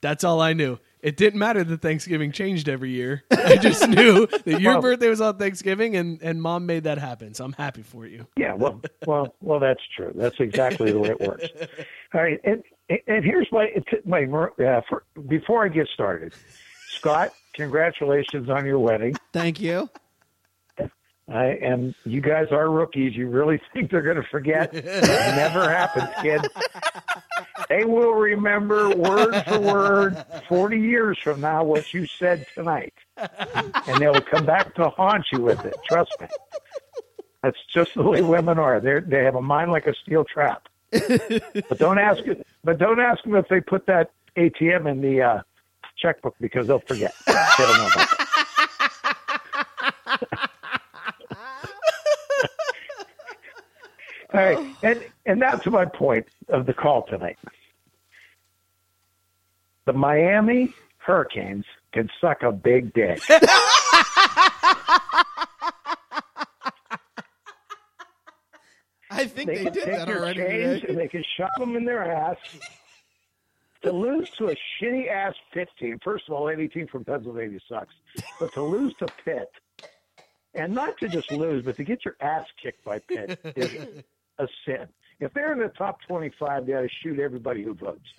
[0.00, 0.78] That's all I knew.
[1.00, 3.24] It didn't matter that Thanksgiving changed every year.
[3.32, 6.98] I just knew that your Well- birthday was on Thanksgiving, and, and Mom made that
[6.98, 7.34] happen.
[7.34, 8.26] So I'm happy for you.
[8.36, 10.12] Yeah, well, well, well, that's true.
[10.14, 11.46] That's exactly the way it works.
[12.14, 13.70] All right, and and here's my
[14.04, 16.34] my uh, for, before I get started,
[16.88, 19.14] Scott, congratulations on your wedding.
[19.32, 19.88] Thank you.
[21.28, 23.16] I and you guys are rookies.
[23.16, 24.74] You really think they're going to forget?
[24.74, 26.46] it never happens, kid.
[27.68, 33.98] They will remember word for word, forty years from now, what you said tonight, and
[33.98, 35.76] they will come back to haunt you with it.
[35.88, 36.26] Trust me.
[37.42, 38.80] That's just the way women are.
[38.80, 40.68] They they have a mind like a steel trap.
[40.92, 42.46] But don't ask it.
[42.62, 45.40] but don't ask them if they put that ATM in the uh,
[45.98, 47.14] checkbook because they'll forget.
[47.26, 48.18] They don't know about that.
[54.34, 57.38] All right, and and that's my point of the call tonight.
[59.84, 63.20] The Miami Hurricanes can suck a big dick.
[69.22, 70.40] I think they, they, can did take that your already.
[70.40, 70.92] change today.
[70.92, 72.36] and they can shove them in their ass.
[73.82, 77.58] To lose to a shitty ass Pitt team, first of all, any team from Pennsylvania
[77.68, 77.94] sucks.
[78.38, 79.50] But to lose to Pitt,
[80.54, 84.02] and not to just lose, but to get your ass kicked by Pitt is
[84.38, 84.86] a sin.
[85.18, 88.08] If they're in the top 25, they ought to shoot everybody who votes.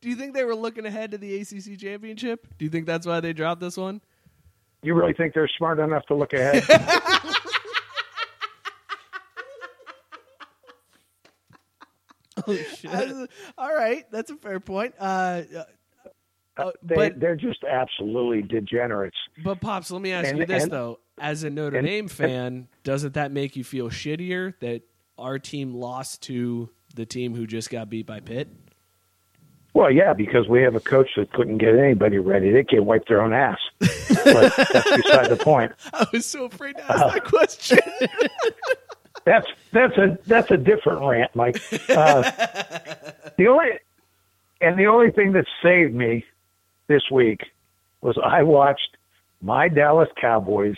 [0.00, 2.46] Do you think they were looking ahead to the ACC championship?
[2.58, 4.00] Do you think that's why they dropped this one?
[4.86, 6.62] You really think they're smart enough to look ahead?
[12.46, 12.90] Oh shit!
[12.92, 13.26] Uh,
[13.58, 14.94] all right, that's a fair point.
[14.98, 15.42] Uh,
[16.56, 19.16] uh, they, but they're just absolutely degenerates.
[19.42, 22.08] but pops, let me ask And- you this and- though: as a Notre and- Dame
[22.08, 24.82] fan, doesn't that make you feel shittier that
[25.18, 28.48] our team lost to the team who just got beat by Pitt?
[29.74, 32.50] Well, yeah, because we have a coach that couldn't get anybody ready.
[32.50, 33.58] They can't wipe their own ass.
[34.32, 35.72] But that's beside the point.
[35.92, 37.78] I was so afraid to ask that question.
[39.24, 41.56] That's that's a that's a different rant, Mike.
[41.90, 42.22] Uh,
[43.36, 43.70] the only
[44.60, 46.24] and the only thing that saved me
[46.86, 47.40] this week
[48.02, 48.96] was I watched
[49.42, 50.76] my Dallas Cowboys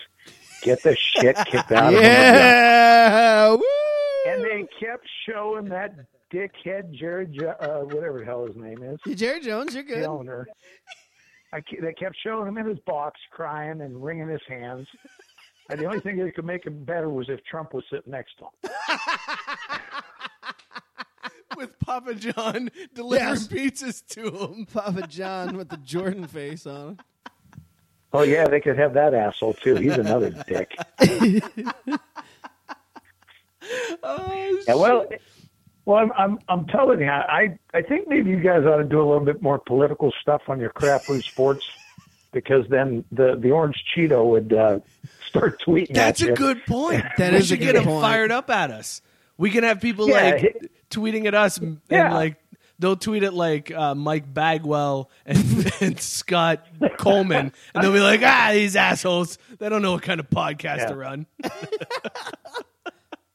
[0.62, 2.02] get the shit kicked out of them.
[2.02, 3.56] Yeah.
[4.28, 5.94] And they kept showing that
[6.32, 10.04] dickhead Jerry, Jo- uh, whatever the hell his name is, Jerry Jones, you're good.
[10.04, 10.46] the owner.
[11.52, 14.86] I, they kept showing him in his box, crying and wringing his hands.
[15.70, 18.32] And the only thing that could make him better was if Trump was sitting next
[18.38, 18.50] to him.
[21.56, 23.48] With Papa John delivering Yes.
[23.48, 24.66] pizzas to him.
[24.66, 26.90] Papa John with the Jordan face on.
[26.90, 26.98] him.
[28.12, 29.74] Oh yeah, they could have that asshole too.
[29.74, 30.76] He's another dick.
[34.02, 35.06] Oh, Yeah, well,
[35.88, 38.98] well, I'm, I'm I'm telling you, I I think maybe you guys ought to do
[39.00, 41.66] a little bit more political stuff on your Craft Brewed Sports,
[42.32, 44.80] because then the the orange Cheeto would uh,
[45.26, 45.94] start tweeting.
[45.94, 46.36] That's at a you.
[46.36, 47.04] good point.
[47.16, 49.00] That we is a should get good them fired up at us.
[49.38, 52.12] We can have people Yeah, like he- tweeting at us and Yeah.
[52.12, 52.36] like
[52.78, 56.66] they'll tweet at like uh, Mike Bagwell and, and Scott
[56.98, 59.38] Coleman, and they'll be like, "Ah, these assholes!
[59.58, 60.86] They don't know what kind of podcast Yeah.
[60.90, 61.26] to run."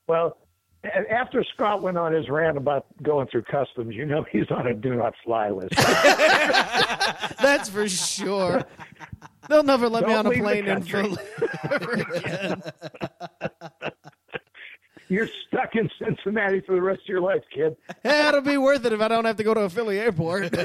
[0.08, 0.38] Well,
[1.10, 4.74] after Scott went on his rant about going through customs, you know he's on a
[4.74, 5.76] do not fly list.
[7.42, 8.64] That's for sure.
[9.50, 10.84] They'll never let me Don't on a plane in.
[10.84, 11.18] Philly
[11.72, 12.62] ever again.
[15.10, 17.76] You're stuck in Cincinnati for the rest of your life, kid.
[18.04, 20.58] Eh, It'll be worth it if I don't have to go to a Philly airport.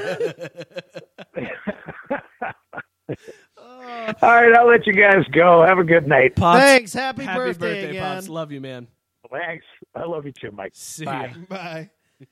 [3.61, 5.63] All right, I'll let you guys go.
[5.63, 6.35] Have a good night.
[6.35, 6.93] Pops, Thanks.
[6.93, 8.15] Happy, happy birthday, again.
[8.15, 8.29] Pops.
[8.29, 8.87] Love you, man.
[9.31, 9.65] Thanks.
[9.95, 10.71] I love you too, Mike.
[10.75, 11.33] See Bye.
[11.35, 11.45] ya.
[11.49, 11.89] Bye.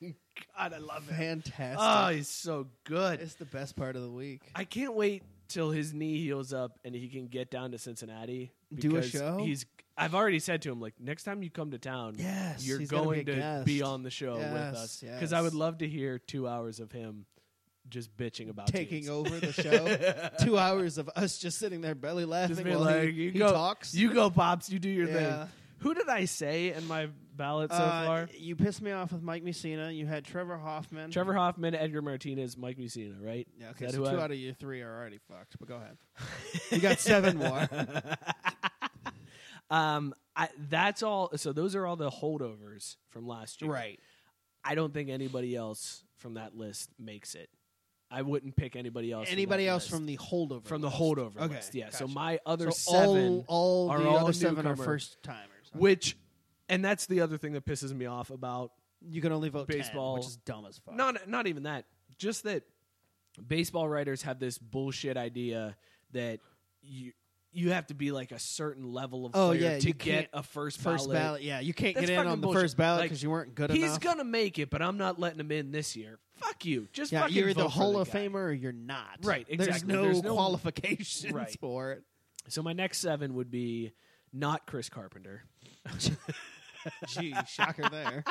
[0.56, 1.14] God, I love it.
[1.14, 1.78] Fantastic.
[1.80, 3.20] Oh, he's so good.
[3.20, 4.42] it's the best part of the week.
[4.54, 8.52] I can't wait till his knee heals up and he can get down to Cincinnati.
[8.74, 9.38] Do a because show?
[9.38, 9.64] He's.
[9.96, 12.90] I've already said to him like next time you come to town, Yes, you're he's
[12.90, 13.66] gotta going be a to guest.
[13.66, 15.44] be on the show with us because I yes.
[15.44, 17.26] would love to hear two hours of him
[17.88, 19.08] just bitching about Taking teams.
[19.08, 19.52] over the
[20.38, 20.44] show.
[20.44, 23.30] Two hours of us just sitting there belly laughing Just be while like, he, you
[23.32, 23.92] he go, talks.
[23.94, 25.14] you go, pops, you do your Yeah.
[25.46, 25.52] thing.
[25.80, 28.28] Who did I say in my ballot so Uh, far?
[28.36, 29.94] You pissed me off with Mike Mussina.
[29.96, 31.10] You had Trevor Hoffman.
[31.10, 33.46] Trevor Hoffman, Edgar Martinez, Mike Mussina, right?
[33.58, 35.56] Yeah, Is okay, that so who two I- out of your three are already fucked.
[35.58, 35.96] But go ahead.
[36.72, 37.68] you got seven more.
[39.70, 41.30] Um, I, that's all.
[41.36, 43.70] So those are all the holdovers from last year.
[43.70, 44.00] Right.
[44.64, 47.50] I don't think anybody else from that list makes it.
[48.10, 49.28] I wouldn't pick anybody else.
[49.28, 49.94] from Anybody that else list.
[49.94, 50.64] from the holdover?
[50.64, 50.98] from the list.
[50.98, 51.74] holdover Okay, list?
[51.74, 51.90] Yeah.
[51.90, 52.14] So gotcha.
[52.14, 55.42] my other So seven all, all are the all other seven are newcomer, first timers.
[55.74, 56.16] Which,
[56.68, 59.78] and that's the other thing that pisses me off about You can only vote 10,
[59.78, 60.94] baseball, which is dumb as fuck.
[60.94, 61.84] Not not even that.
[62.18, 62.64] Just that
[63.46, 65.76] baseball writers have this bullshit idea
[66.12, 66.40] that
[66.82, 67.12] you
[67.50, 70.12] you have to be like a certain level of Oh, player yeah, to you get
[70.14, 71.16] can't- a first first ballot.
[71.18, 72.62] ballot, yeah, you can't That's get in fucking on the bullshit.
[72.62, 73.76] first ballot Like, 'cause you weren't good enough.
[73.78, 74.00] he's enough.
[74.00, 76.18] gonna make it, but I'm not letting him in this year.
[76.36, 76.88] Fuck you.
[76.92, 78.26] Just yeah, fucking you're either vote for Hall the of guy.
[78.28, 79.18] Famer or you're not.
[79.24, 79.92] Right, There's exactly.
[79.94, 81.56] no, There's no- qualifications Right.
[81.58, 82.02] for it.
[82.48, 83.92] So my next seven would be
[84.32, 85.44] not Chris Carpenter.
[87.08, 88.24] Gee, shocker there.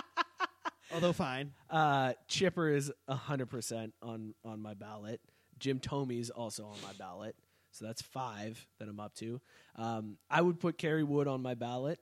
[0.93, 1.51] Although fine.
[1.69, 5.19] Uh, Chipper is hundred percent on on my ballot.
[5.59, 7.35] Jim Thome's also on my ballot.
[7.71, 9.39] So that's five that I'm up to.
[9.75, 11.99] Um, I would put Kerry Wood on my ballot.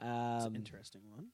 [0.00, 1.26] Um, interesting one.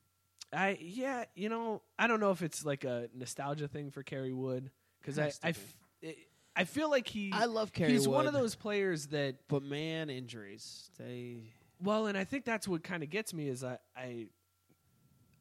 [0.53, 4.33] I yeah, you know, I don't know if it's like a nostalgia thing for Kerry
[4.33, 5.59] Wood because I Has to I, be.
[5.59, 6.19] f- it-
[6.57, 8.27] I feel like he I love Kerry He's one Wood.
[8.27, 10.89] of those players that But man, injuries.
[10.99, 11.53] They
[11.83, 14.27] well, and I think that's what kind of gets me is I, I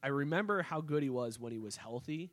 [0.01, 2.31] I remember how good he was when he was healthy,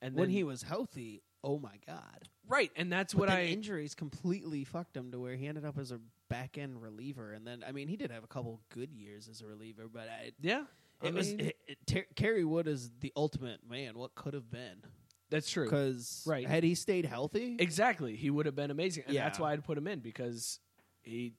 [0.00, 2.28] and when then- he was healthy, oh my god.
[2.48, 5.76] right, and that's But what I injuries completely fucked him to where he ended up
[5.78, 6.00] as a
[6.30, 9.40] back end reliever, and then I mean he did have a couple good years as
[9.42, 10.64] a reliever, but I, yeah.
[11.02, 13.98] I it was mean, it, it, Ter- Kerry Wood is the ultimate man.
[13.98, 14.82] What could have been?
[15.30, 15.64] that's true.
[15.64, 16.46] Because Right.
[16.46, 19.24] had he stayed healthy, Exactly, he would have been amazing, and Yeah.
[19.24, 20.60] that's why I'd put him in because
[21.02, 21.34] he.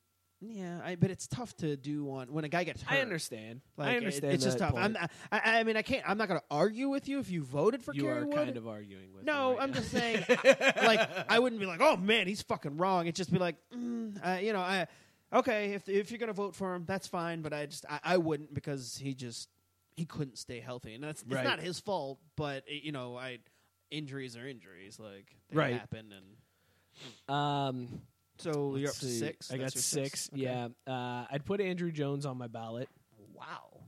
[0.49, 0.79] Yeah.
[0.83, 2.97] I, but it's tough to do on when a guy gets hurt.
[2.97, 3.61] I understand.
[3.77, 4.33] Like, I it- understand.
[4.33, 4.73] it's just tough.
[4.75, 6.03] I'm not, I, I mean, I can't.
[6.07, 8.35] I'm not going to argue with you if you voted for you Kerry are Wood.
[8.35, 9.23] kind of arguing with.
[9.25, 9.75] No, me right I'm now.
[9.77, 10.25] just saying.
[10.83, 14.17] like, I wouldn't be like, "Oh man, he's fucking wrong." It'd just be like, mm,
[14.25, 14.87] uh, you know, I
[15.33, 17.41] okay if if you're gonna vote for him, that's fine.
[17.41, 19.49] But I just I, I wouldn't because he just
[19.95, 22.19] he couldn't stay healthy, and that's it's not his fault.
[22.35, 23.39] But you know, I
[23.91, 25.73] injuries are injuries, like they Right.
[25.79, 26.25] happen, and
[27.33, 28.01] Um,
[28.37, 29.51] so you're up to six.
[29.51, 30.29] I got That's your six.
[30.33, 30.43] Okay.
[30.43, 32.89] Yeah, uh, I'd put Andruw Jones on my ballot.
[33.33, 33.81] Wow.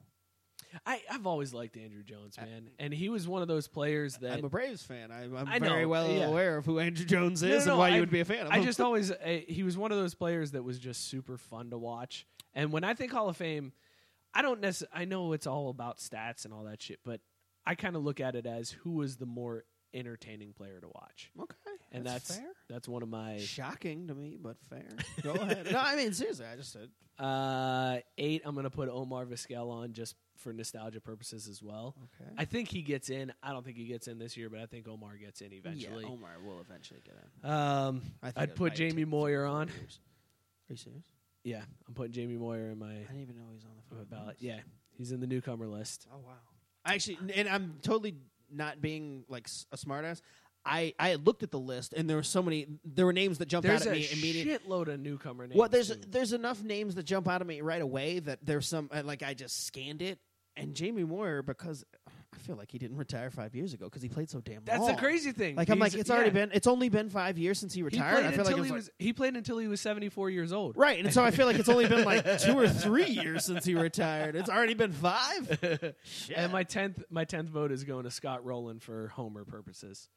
[0.86, 4.38] I, I've always liked Andruw Jones, man, and he was one of those players that
[4.38, 5.12] I'm a Braves fan.
[5.12, 6.26] I'm, I'm I very well yeah.
[6.26, 8.46] aware of who Andruw Jones is no, and why I- you would be a fan
[8.46, 11.38] of I just always uh, he was one of those players that was just super
[11.38, 12.28] fun to watch.
[12.54, 13.72] And when I think Hall of Fame,
[14.34, 17.22] I don't necessarily I know it's all about stats and all that shit, but
[17.66, 19.64] I kind of look at it as who was the more
[19.94, 21.32] entertaining player to watch.
[21.40, 21.56] okay,
[21.92, 22.50] And that's, that's fair.
[22.70, 24.86] that's one of my Shocking to me, but fair.
[25.24, 25.68] Go ahead.
[25.72, 26.46] No, I mean seriously.
[26.52, 26.90] I just said
[27.20, 28.42] uh, eight.
[28.46, 31.96] I'm gonna put Omar Vizquel on just for nostalgia purposes as well.
[32.22, 32.30] Okay.
[32.38, 33.34] I think he gets in.
[33.42, 36.04] I don't think he gets in this year, but I think Omar gets in eventually.
[36.04, 37.50] Yeah, Omar will eventually get in.
[37.50, 39.68] Um, I think I'd it put might Jamie take Moyer three on.
[39.70, 40.00] years.
[40.70, 41.06] Are you serious?
[41.44, 44.04] Yeah, I'm putting Jamie Moyer in my I didn't even know he's on the my
[44.04, 44.36] ballot.
[44.40, 44.60] Yeah,
[44.96, 46.06] he's in the newcomer list.
[46.14, 46.34] Oh wow.
[46.86, 48.16] Actually, and I'm totally
[48.52, 50.22] not being like a smartass.
[50.66, 52.68] I I had looked at the list and there were so many.
[52.84, 54.54] There were names that jumped There's out at me immediately.
[54.70, 55.58] shitload of newcomer names.
[55.58, 56.02] Well, there's too.
[56.10, 59.24] there's enough names that jump out at me right away that there's some uh, like
[59.24, 60.20] I just scanned it
[60.58, 61.86] and Jamie Moyer because
[62.36, 64.64] I feel like he didn't retire five years ago because he played so damn.
[64.66, 64.92] That's long.
[64.92, 65.56] the crazy thing.
[65.56, 66.46] Like I'm like it's already yeah.
[66.46, 68.14] been it's only been five years since he he retired.
[68.16, 70.30] played I feel until like it he was, was he played until he was 74
[70.30, 70.76] years old.
[70.78, 73.64] right, and so I feel like it's only been like two or three years since
[73.66, 74.36] he retired.
[74.36, 75.58] It's already been five.
[76.04, 76.38] Shit.
[76.38, 80.10] And my tenth my tenth vote is going to Scott Rolen for Homer purposes.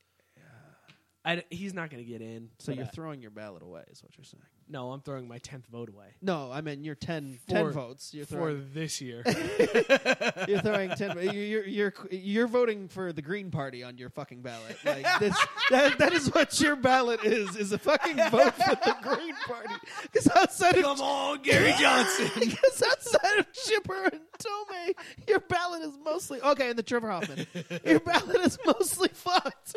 [1.24, 2.49] I, he's not going to get in.
[2.59, 4.43] so but you're I- throwing your ballot away, is what you're saying.
[4.71, 8.15] No, I'm throwing my tenth vote away No, I mean you're 10, For- 10 votes.
[8.15, 9.23] You're for throwing, this year.
[10.49, 11.17] you're throwing ten.
[11.21, 14.77] You're, you're you're you're voting for the Green Party on your fucking ballot.
[14.85, 15.37] Like this,
[15.71, 17.57] that, that is what your ballot is.
[17.57, 19.75] Is a fucking vote for the Green Party.
[20.03, 22.31] Because outside of Come on, Gary Johnson.
[22.39, 24.95] because outside of Chipper and Thome,
[25.29, 26.71] your ballot is mostly okay.
[26.71, 27.47] And the Trevor Hoffman,
[27.85, 29.77] your ballot is mostly fucked.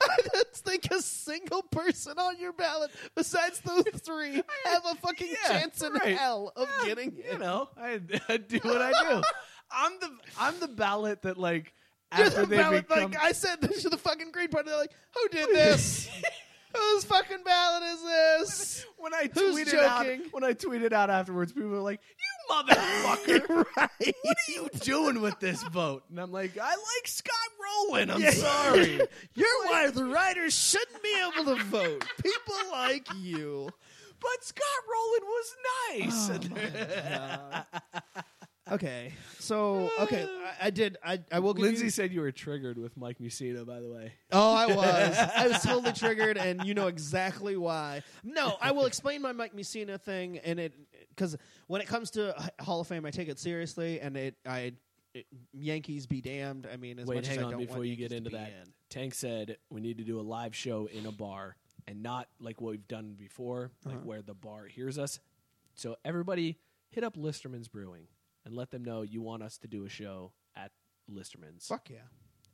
[0.00, 5.28] I don't think a single person on your ballot besides those three have a fucking
[5.28, 6.16] Yeah, chance in right.
[6.16, 9.22] hell of getting you know, I, I do what I do.
[9.72, 11.72] I'm the I'm the ballot that like
[12.12, 14.68] after the they ballot, become like I said this to the fucking Green Party.
[14.70, 16.08] They're like, who did this?
[16.76, 18.86] Whose fucking ballot is this?
[18.98, 20.22] when I Who's tweeted joking?
[20.22, 23.64] out when I tweeted out afterwards, people were like, "You motherfucker!
[23.76, 24.14] right.
[24.22, 27.34] What are you doing with this vote?" And I'm like, "I like Scott
[27.88, 28.10] Rolen.
[28.10, 28.30] I'm Yeah.
[28.30, 29.00] sorry."
[29.34, 32.04] You're why the writers shouldn't be able to vote.
[32.22, 33.70] People like you.
[34.20, 35.56] But Scott Rolen was
[35.90, 36.30] nice.
[36.30, 37.62] Oh,
[38.72, 40.28] Okay, so okay,
[40.60, 40.96] I, I did.
[41.04, 41.90] I I will give Lindsay you.
[41.90, 44.12] said you were triggered with Mike Mussina, by the way.
[44.30, 45.18] Oh, I was.
[45.36, 48.02] I was totally triggered, and you know exactly why.
[48.22, 50.74] No, I will explain my Mike Mussina thing, and it
[51.08, 51.36] because
[51.66, 54.74] when it comes to H- Hall of Fame, I take it seriously, and it I
[55.14, 56.68] it, Yankees be damned.
[56.72, 58.10] I mean, as Wait, much hang as I on don't before want you Yankees get
[58.10, 58.50] to into be that.
[58.50, 58.72] in.
[58.88, 61.56] Tank said we need to do a live show in a bar
[61.86, 64.04] and not like what we've done before, like Uh-huh.
[64.06, 65.20] where the bar hears us.
[65.74, 66.58] So everybody
[66.90, 68.06] hit up Listermann's Brewing
[68.44, 70.72] and let them know you want us to do a show at
[71.10, 71.66] Listermann's.
[71.66, 71.98] Fuck yeah.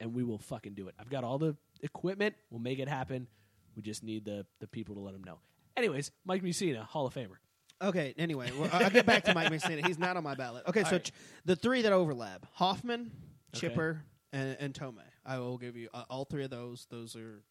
[0.01, 0.94] And we will fucking do it.
[0.98, 2.35] I've got all the equipment.
[2.51, 3.27] We'll make it happen.
[3.74, 5.39] We just need the, the people to let them know.
[5.77, 7.36] Anyways, Mike Mussina, Hall of Famer.
[7.82, 8.15] Okay.
[8.16, 9.86] Anyway, well, I'll get back to Mike Mussina.
[9.86, 10.65] He's not on my ballot.
[10.66, 11.05] Okay, All so right.
[11.05, 11.12] ch-
[11.44, 13.11] the three that overlap: Hoffman,
[13.55, 13.69] Okay.
[13.69, 15.01] Chipper, and, and Thome.
[15.27, 16.86] I will give you uh, all three of those.
[16.90, 17.43] Those are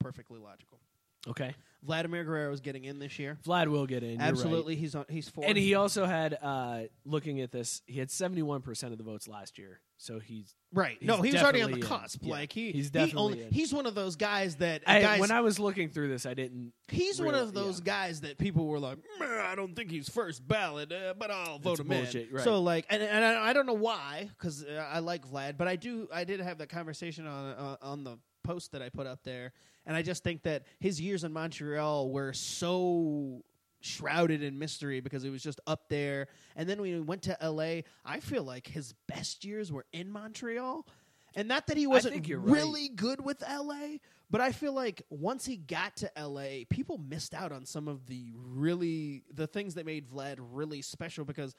[0.00, 0.80] perfectly logical.
[1.28, 1.54] Okay.
[1.84, 3.38] Vladimir Guerrero is getting in this year.
[3.44, 4.10] Vlad will get in.
[4.10, 4.28] you're right.
[4.28, 5.04] Absolutely, he's on.
[5.08, 5.44] He's four.
[5.44, 9.58] And he also had, uh, looking at this, he had 71% of the votes last
[9.58, 9.80] year.
[9.96, 10.54] So he's.
[10.72, 10.96] Right.
[11.00, 12.02] he's no, he was already on the definitely in.
[12.02, 12.18] cusp.
[12.22, 13.50] Yeah, Like he, he's he definitely only, in.
[13.50, 15.20] he's one of those guys that I- guys.
[15.20, 16.72] when I was looking through this, I didn't.
[16.86, 17.84] he's one real- of those yeah.
[17.84, 21.58] guys that people were like, "Meh, I don't think he's first ballot, uh, but I'll
[21.58, 22.34] vote him bullshit, in.
[22.36, 22.44] right.
[22.44, 25.66] So like, and, and I, I don't know why, because uh, I like Vlad, but
[25.66, 26.08] I do.
[26.14, 29.52] I did have that conversation on uh, on the post that I put up there,
[29.86, 33.42] and I just think that his years in Montreal were so
[33.80, 36.28] shrouded in mystery because it was just up there.
[36.56, 40.10] And then when we went to LA, I feel like his best years were in
[40.10, 40.86] Montreal.
[41.34, 42.54] And not that he wasn't you're right.
[42.54, 43.98] really good with LA,
[44.30, 48.06] but I feel like once he got to LA, people missed out on some of
[48.06, 51.54] the really the things that made Vlad really special because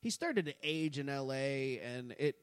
[0.00, 2.36] he started to age in LA and it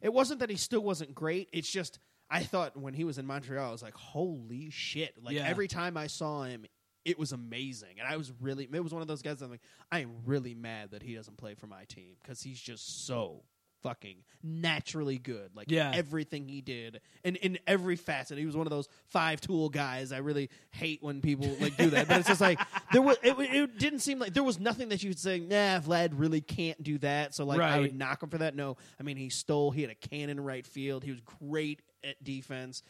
[0.00, 1.48] it wasn't that he still wasn't great.
[1.52, 2.00] It's just
[2.32, 5.14] I thought when he was in Montreal, I was like, holy shit!
[5.22, 5.46] Like Yeah.
[5.46, 6.64] every time I saw him,
[7.04, 8.68] it was amazing, and I was really.
[8.72, 9.38] It was one of those guys.
[9.40, 9.60] That I'm like,
[9.90, 13.42] I am really mad that he doesn't play for my team because he's just so
[13.82, 15.50] fucking naturally good.
[15.56, 15.90] Like Yeah.
[15.92, 20.12] everything he did, and in every facet, he was one of those five tool guys.
[20.12, 22.60] I really hate when people like do that, but it's just like
[22.92, 23.16] there was.
[23.22, 25.40] It, it didn't seem like there was nothing that you could say.
[25.40, 27.34] Nah, Vlad really can't do that.
[27.34, 28.54] So like, I would knock him for that.
[28.54, 29.70] No, I mean he stole.
[29.72, 31.02] He had a cannon right field.
[31.04, 32.82] He was great at defense.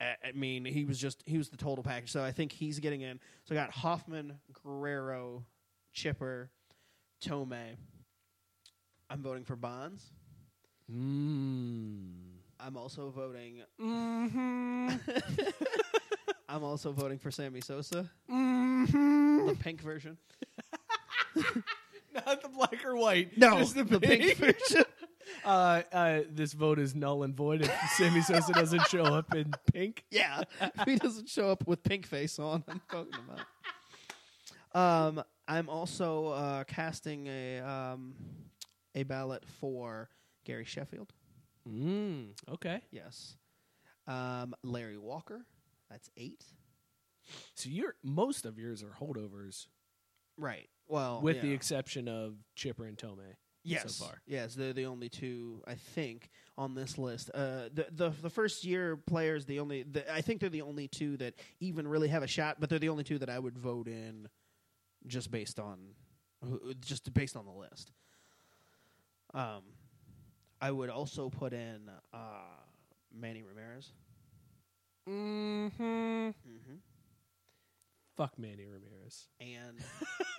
[0.00, 2.10] I mean, he was just he was the total package.
[2.10, 3.20] So I think he's getting in.
[3.44, 5.44] So I got Hoffman, Guerrero,
[5.92, 6.50] Chipper,
[7.22, 7.76] Thome.
[9.10, 10.10] I'm voting for Bonds.
[10.90, 12.12] Mm.
[12.58, 13.62] I'm also voting.
[13.80, 14.88] Mm-hmm.
[16.48, 19.46] I'm also voting for Sammy Sosa, mm-hmm.
[19.46, 20.16] the pink version.
[22.14, 23.38] Not the black or white.
[23.38, 24.22] No, just the, the pink.
[24.22, 24.84] pink version.
[25.44, 29.52] Uh, uh, this vote is null and void if Sammy Sosa doesn't show up in
[29.72, 30.04] pink.
[30.10, 33.30] Yeah, if he doesn't show up with pink face on, I'm voting him
[34.74, 35.06] out.
[35.08, 38.14] Um, I'm also uh, casting a um,
[38.94, 40.08] a ballot for
[40.44, 41.12] Gary Sheffield.
[41.68, 42.80] Mm, okay.
[42.90, 43.36] Yes.
[44.06, 45.46] Um, Larry Walker.
[45.90, 46.44] That's eight.
[47.54, 49.66] So your most of yours are holdovers,
[50.36, 50.68] Right.
[50.88, 53.36] Well, with the exception of Chipper and Thome.
[53.64, 54.20] Yes, so far.
[54.26, 57.30] yes, they're the only two I think on this list.
[57.34, 60.88] Uh, the the the first year players, the only the, I think they're the only
[60.88, 63.58] two that even really have a shot, but they're the only two that I would
[63.58, 64.28] vote in,
[65.06, 65.78] just based on,
[66.80, 67.92] just based on the list.
[69.34, 69.62] Um,
[70.60, 72.18] I would also put in uh,
[73.14, 73.92] Manny Ramirez.
[75.08, 75.82] Mm-hmm.
[75.82, 76.74] Mm-hmm.
[78.16, 79.28] Fuck Manny Ramirez.
[79.40, 79.78] And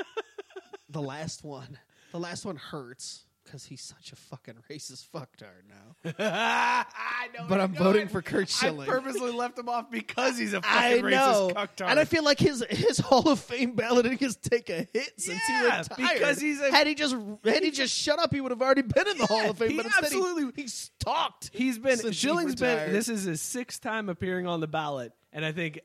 [0.90, 1.78] the last one,
[2.12, 6.12] the last one hurts because he's such a fucking racist fucktard now.
[6.20, 7.46] I know.
[7.50, 8.88] But I'm voting for Curt Schilling.
[8.88, 11.88] I purposely left him off because he's a fucking racist cucktard.
[11.90, 15.42] and I feel like his his Hall of Fame balloting has take a hit since
[15.48, 15.90] he Yeah, retired.
[16.14, 18.84] because he's a- had he just had he just shut up, he would have already
[18.84, 19.72] been in the Hall of Fame.
[19.72, 21.50] he But instead, absolutely- he, he's talked.
[21.54, 22.70] He's been since he Schilling's been.
[22.76, 22.94] retired.
[22.94, 25.80] This is his sixth time appearing on the ballot, and I think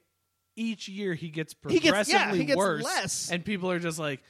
[0.57, 2.85] each year he gets He progressively gets- yeah, he gets worse.
[2.85, 3.31] less.
[3.31, 4.23] and people are just like,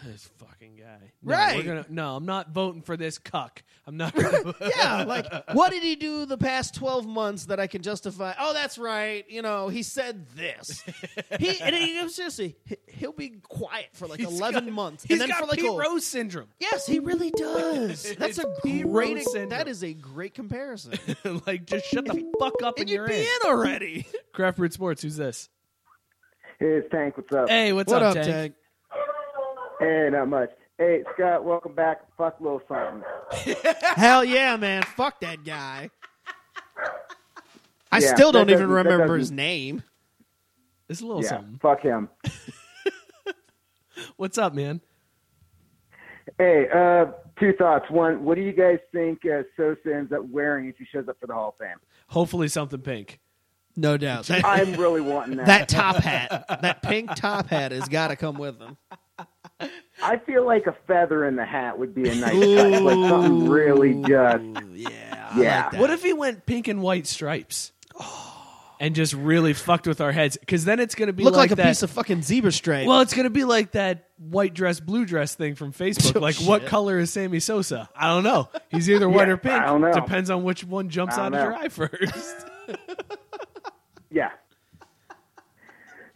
[0.06, 1.56] "This fucking guy." No, Right.
[1.56, 3.62] We're gonna, no, I'm not voting for this cuck.
[3.86, 4.14] I'm not.
[4.14, 8.34] Gonna, yeah, like what did he do the past twelve months that I can justify?
[8.38, 9.24] Oh, that's right.
[9.28, 10.82] You know, he said this.
[11.38, 15.12] he and he seriously, he- he'll be quiet for like He's eleven got- months, He's
[15.12, 16.48] and then got for like Pete a, Rose syndrome.
[16.58, 18.14] Yes, he really does.
[18.18, 19.16] That's a Pete great.
[19.16, 19.48] Rose syndrome.
[19.50, 20.94] That is a great comparison.
[21.46, 23.22] like, just shut the fuck up and, and you're you'd in.
[23.44, 24.06] in already.
[24.32, 25.02] Craft Brewed Sports.
[25.02, 25.48] Who's this?
[26.58, 27.16] Hey, it's Tank.
[27.16, 27.48] What's up?
[27.48, 28.54] Hey, what's what up, up, Tank?
[29.80, 29.90] Tank?
[29.90, 30.50] Hey, not much.
[30.78, 31.98] Hey, Scott, welcome back.
[32.16, 33.02] Fuck Lil something.
[33.96, 34.82] Hell yeah, man!
[34.82, 35.90] Fuck that guy.
[37.92, 39.82] I Yeah, still don't even remember his name.
[40.88, 41.58] It's a little yeah, something.
[41.60, 42.08] fuck him.
[44.16, 44.80] What's up, man?
[46.38, 47.06] Hey, uh,
[47.38, 47.84] two thoughts.
[47.90, 51.16] One, what do you guys think uh, Sosa ends up wearing if he shows up
[51.20, 51.76] for the Hall of Fame?
[52.08, 53.18] Hopefully something pink.
[53.76, 54.30] No doubt.
[54.30, 55.46] I'm really wanting that.
[55.46, 58.76] that top hat, that pink top hat, has got to come with them.
[60.02, 63.48] I feel like a feather in the hat would be a nice touch, like something
[63.48, 64.44] really just.
[64.74, 65.36] Yeah.
[65.36, 65.78] Yeah.
[65.80, 67.72] What if he went pink and white stripes?
[67.98, 68.26] Oh.
[68.82, 71.52] And just really fucked with our heads, because then it's gonna be Look like, like,
[71.52, 71.66] a that.
[71.66, 72.86] piece of fucking zebra stripe.
[72.86, 76.16] well, it's gonna be like that white dress, blue dress thing from Facebook.
[76.16, 77.90] Oh, like, what color is Sammy Sosa?
[77.94, 78.48] I don't know.
[78.70, 79.54] He's either white Yeah, or pink.
[79.62, 79.92] I don't know.
[79.92, 81.44] Depends on which one jumps out don't of know.
[81.44, 82.46] your eye first.
[84.12, 84.30] Yeah.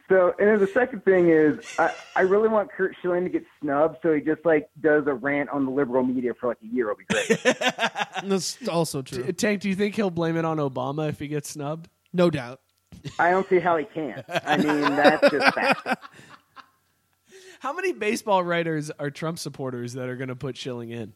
[0.09, 3.44] So, and then the second thing is, I, I really want Curt Schilling to get
[3.60, 6.66] snubbed, so he just like does a rant on the liberal media for like a
[6.66, 6.90] year.
[6.90, 7.43] It'll be great.
[8.24, 9.32] That's also true.
[9.32, 11.89] Tank, do you think he'll blame it on Obama if he gets snubbed?
[12.12, 12.60] No doubt.
[13.18, 14.22] I don't see how he can.
[14.28, 16.05] I mean, that's just fact.
[17.60, 21.14] How many baseball writers are Trump supporters that are going to put Schilling in?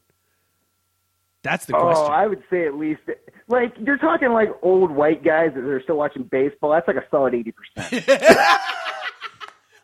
[1.42, 2.06] That's the oh, question.
[2.08, 2.12] Oh.
[2.12, 3.02] I would say at least
[3.48, 6.70] like you're talking like old white guys that are still watching baseball.
[6.70, 8.04] That's like a solid eighty percent.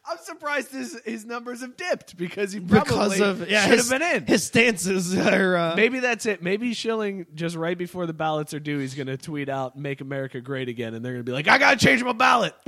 [0.06, 3.90] I'm surprised his his numbers have dipped because he probably Because of yeah, should his,
[3.90, 4.26] have been in.
[4.26, 5.56] His stances are.
[5.56, 6.42] Uh, Maybe that's it.
[6.42, 10.02] Maybe Schilling just right before the ballots are due, he's going to tweet out "Make
[10.02, 12.54] America Great Again," and they're going to be like, "I got to change my ballot."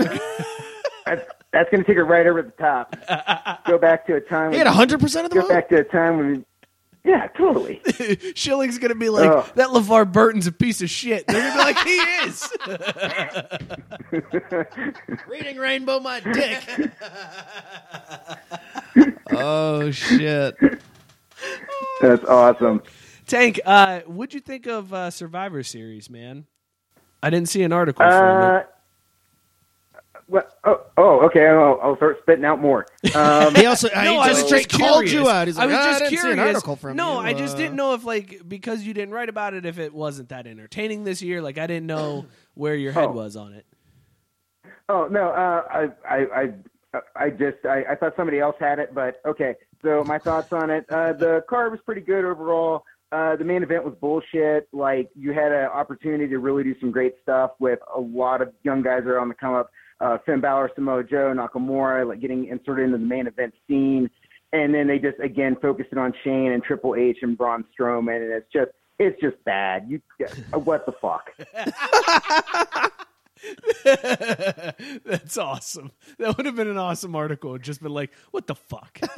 [1.07, 2.97] That's that's going to take it right over the top.
[3.69, 4.51] Go back to a time.
[4.51, 5.49] he when- had 100% of the Go vote.
[5.51, 6.47] back to a time when.
[7.07, 7.81] Yeah, totally.
[8.35, 9.49] Schilling's going to be like, Ugh.
[9.55, 11.97] "That LeVar Burton's a piece of shit." They're going to be like, "He
[15.13, 16.65] is." Reading Rainbow, my dick.
[19.31, 20.57] oh, shit.
[22.01, 22.83] That's awesome.
[23.29, 26.47] Tank, uh, what'd you think of uh, Survivor Series, man?
[27.23, 28.13] I didn't see an article from
[28.43, 28.69] Uh, it.
[30.27, 30.59] What?
[30.65, 31.47] Oh, oh, okay.
[31.47, 32.87] I'll, I'll start spitting out more.
[33.15, 35.47] Um, He also No, he I just was straight just called you out.
[35.47, 36.41] He's like, I was "Ah, just didn't see curious.
[36.41, 39.15] an article from no, you." I just Uh, didn't know if like because you didn't
[39.15, 41.41] write about it, if it wasn't that entertaining this year.
[41.43, 43.13] Like I didn't know where your head Oh.
[43.13, 43.67] was on it.
[44.89, 46.17] Oh no, uh, I, I,
[46.95, 49.55] I, I just, I, I thought somebody else had it, but okay.
[49.83, 52.85] So my thoughts on it: uh, the card was pretty good overall.
[53.13, 54.69] Uh, the main event was bullshit.
[54.73, 58.53] Like you had an opportunity to really do some great stuff with a lot of
[58.65, 59.71] young guys that are on the come up.
[60.01, 64.11] Uh, Finn Balor, Samoa Joe, Nakamura, like getting inserted into the main event scene,
[64.53, 68.23] and then they just again focused it on Shane and Triple H and Braun Strowman,
[68.23, 69.87] and it's just, it's just bad.
[69.89, 70.01] You,
[70.53, 71.31] uh, what the fuck?
[75.05, 75.93] That's awesome.
[76.19, 77.57] That would have been an awesome article.
[77.59, 78.99] Just been like, what the fuck?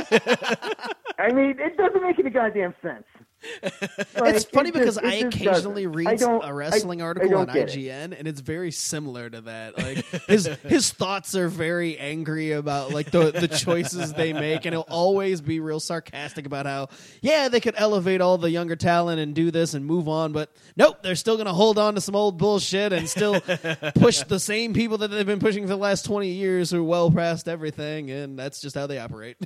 [1.18, 3.04] I mean, it doesn't make any goddamn sense.
[4.18, 5.92] Like, it's funny it because just- I occasionally doesn't.
[5.92, 7.78] read I a wrestling I- I article don't on get it.
[7.78, 9.78] IGN, and it's very similar to that.
[9.78, 14.74] Like his his thoughts are very angry about like the the choices they make, and
[14.74, 16.88] he'll always be real sarcastic about how
[17.22, 20.50] yeah they could elevate all the younger talent and do this and move on, but
[20.76, 23.40] nope, they're still gonna hold on to some old bullshit and still
[23.94, 26.82] push the same people that they've been pushing for the last twenty years who are
[26.82, 29.36] well past everything, and that's just how they operate.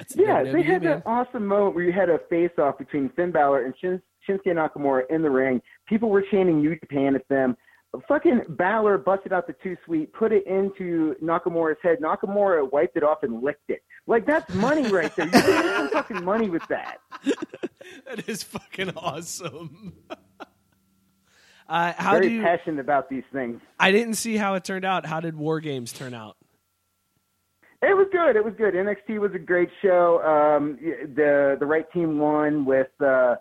[0.00, 3.66] That's Yeah, they had that awesome moment where you had a face-off between Finn Balor
[3.66, 5.60] and Shin- Shinsuke Nakamura in the ring.
[5.86, 7.54] People were chanting New Japan at them.
[8.08, 11.98] Fucking Balor busted out the two sweet, put it into Nakamura's head.
[12.00, 13.82] Nakamura wiped it off and licked it.
[14.06, 15.26] Like that's money right there.
[15.26, 16.98] You can get some fucking money with that.
[18.06, 19.92] that is fucking awesome.
[21.68, 22.42] uh, how Very do you?
[22.42, 23.60] passionate about these things.
[23.78, 25.04] I didn't see how it turned out.
[25.04, 26.36] How did War Games turn out?
[27.82, 28.36] It was good.
[28.36, 28.74] It was good.
[28.74, 30.20] NXT was a great show.
[30.22, 30.78] Um,
[31.14, 33.36] the the right team won with uh, uh,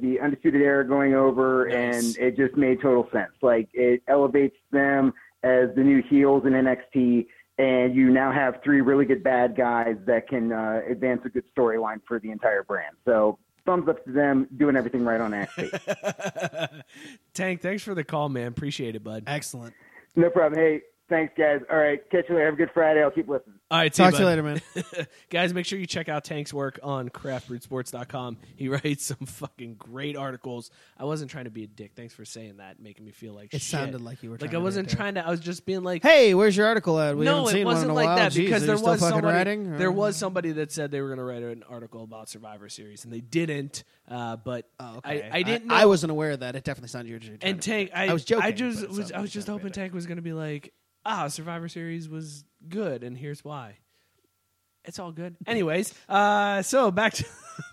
[0.00, 2.16] the Undisputed Era going over, Nice.
[2.16, 3.32] and it just made total sense.
[3.40, 7.26] Like it elevates them as the new heels in NXT,
[7.58, 11.44] and you now have three really good bad guys that can uh, advance a good
[11.56, 12.96] storyline for the entire brand.
[13.06, 16.82] So thumbs up to them doing everything right on NXT.
[17.34, 18.48] Tank, thanks for the call, man.
[18.48, 19.24] Appreciate it, bud.
[19.26, 19.74] Excellent.
[20.14, 20.60] no problem.
[20.60, 21.60] Hey, thanks guys.
[21.70, 22.46] All right, catch you later.
[22.46, 23.02] Have a good Friday.
[23.02, 23.54] I'll keep listening.
[23.70, 24.60] All right, see Talk to you later, man.
[25.30, 28.38] Guys, make sure you check out Tank's work on craftbrewedsports.com.
[28.54, 30.70] He writes some fucking great articles.
[30.96, 31.92] I wasn't trying to be a dick.
[31.96, 33.62] Thanks for saying that, making me feel like It shit.
[33.62, 34.96] sounded like you were like trying I to be a wasn't dick.
[34.96, 35.26] trying to.
[35.26, 37.16] I was just being like, Hey, where's your article at?
[37.16, 38.16] We no, haven't it seen one wasn't in a like while.
[38.18, 39.26] that Jeez, because are there was somebody.
[39.26, 39.78] writing?
[39.78, 43.02] There was somebody that said they were going to write an article about Survivor Series,
[43.04, 43.82] and they didn't.
[44.08, 45.28] Uh, but Oh, okay.
[45.32, 45.66] I, I didn't.
[45.66, 45.74] know.
[45.74, 46.54] I, wasn't aware of that.
[46.54, 48.44] It definitely sounded you were trying And Tank, I, I was joking.
[48.44, 48.96] I just was.
[48.96, 50.72] sounded I was just were trying to hoping Tank was going to be like,
[51.06, 53.78] ah, Survivor Series was good, and here's why.
[54.84, 55.34] It's all good.
[55.46, 57.24] Anyways, uh, so back to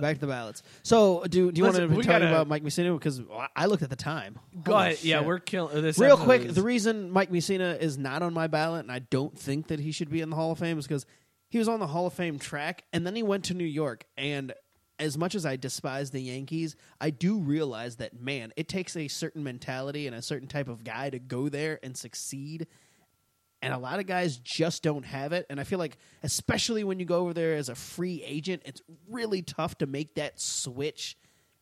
[0.00, 0.62] Back to the ballots.
[0.82, 2.92] So, do do you want Listen, to we talk gotta- about Mike Mussina?
[2.96, 3.20] Because
[3.56, 4.38] I looked at the time.
[4.62, 5.02] Go Holy ahead.
[5.04, 5.26] Yeah, shit.
[5.26, 5.98] we're killing this.
[5.98, 6.42] Real episode quick.
[6.42, 9.80] is- The reason Mike Mussina is not on my ballot, and I don't think that
[9.80, 11.06] he should be in the Hall of Fame, is because
[11.48, 14.04] he was on the Hall of Fame track, and then he went to New York.
[14.16, 14.52] And
[15.02, 19.08] as much as I despise the Yankees, I do realize that man, it takes a
[19.08, 22.68] certain mentality and a certain type of guy to go there and succeed.
[23.60, 25.46] And a lot of guys just don't have it.
[25.50, 28.80] And I feel like, especially when you go over there as a free agent, it's
[29.08, 31.16] really tough to make that switch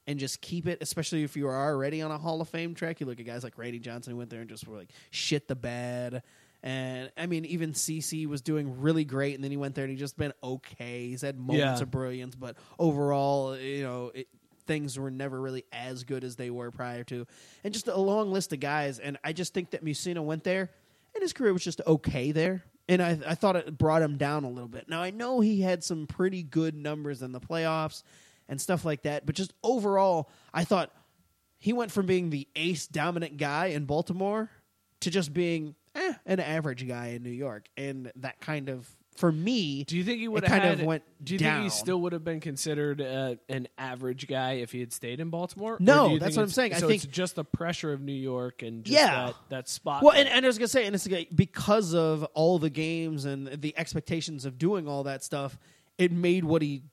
[0.07, 3.01] and just keep it, especially if you are already on a Hall of Fame track.
[3.01, 5.49] You look at guys like Randy Johnson who went there and just were like shit
[5.49, 6.23] the bed.
[6.63, 9.91] And I mean, even CC was doing really great, and then he went there and
[9.91, 11.09] he just been okay.
[11.09, 11.83] He's had moments Yeah.
[11.83, 14.29] of brilliance, but overall, you know, it,
[14.67, 17.27] things were never really as good as they were prior to.
[17.65, 18.99] And just a long list of guys.
[18.99, 20.71] And I just think that Mussina went there,
[21.15, 22.63] and his career was just okay there.
[22.89, 24.89] And I, I thought it brought him down a little bit.
[24.89, 28.03] Now I know he had some pretty good numbers in the playoffs
[28.49, 30.93] and stuff like that, but just overall, I thought
[31.59, 34.51] he went from being the ace dominant guy in Baltimore
[35.01, 39.31] to just being eh, an average guy in New York, and that kind of for
[39.31, 39.85] me.
[39.85, 41.63] Do you think he would have kind had, of went Do you down.
[41.63, 45.21] think he still would have been considered uh, an average guy if he had stayed
[45.21, 45.77] in Baltimore?
[45.79, 46.75] No, that's what I'm saying.
[46.75, 49.27] I think- it's just the pressure of New York and just Yeah.
[49.27, 50.03] that, that spot.
[50.03, 53.25] Well, and, and I was gonna say, and it's like, because of all the games
[53.27, 55.59] and the expectations of doing all that stuff,
[55.99, 56.85] it made what he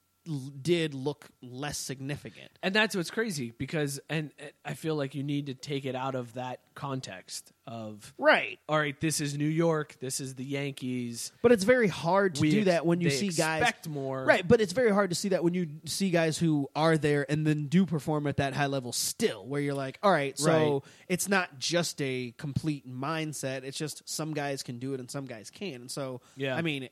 [0.62, 2.50] did look less significant.
[2.62, 5.96] And that's what's crazy because, and, and I feel like you need to take it
[5.96, 8.60] out of that context of Right.
[8.70, 9.98] All right, this is New York.
[10.00, 11.32] This is the Yankees.
[11.42, 14.24] But it's very hard to We do ex- that when you see guys expect more.
[14.24, 17.26] Right, but it's very hard to see that when you see guys who are there
[17.30, 20.74] and then do perform at that high level still, where you're like, all right, so
[20.74, 20.82] Right.
[21.10, 23.64] it's not just a complete mindset.
[23.64, 25.82] It's just some guys can do it and some guys can't.
[25.82, 26.56] And so, Yeah.
[26.56, 26.90] I mean,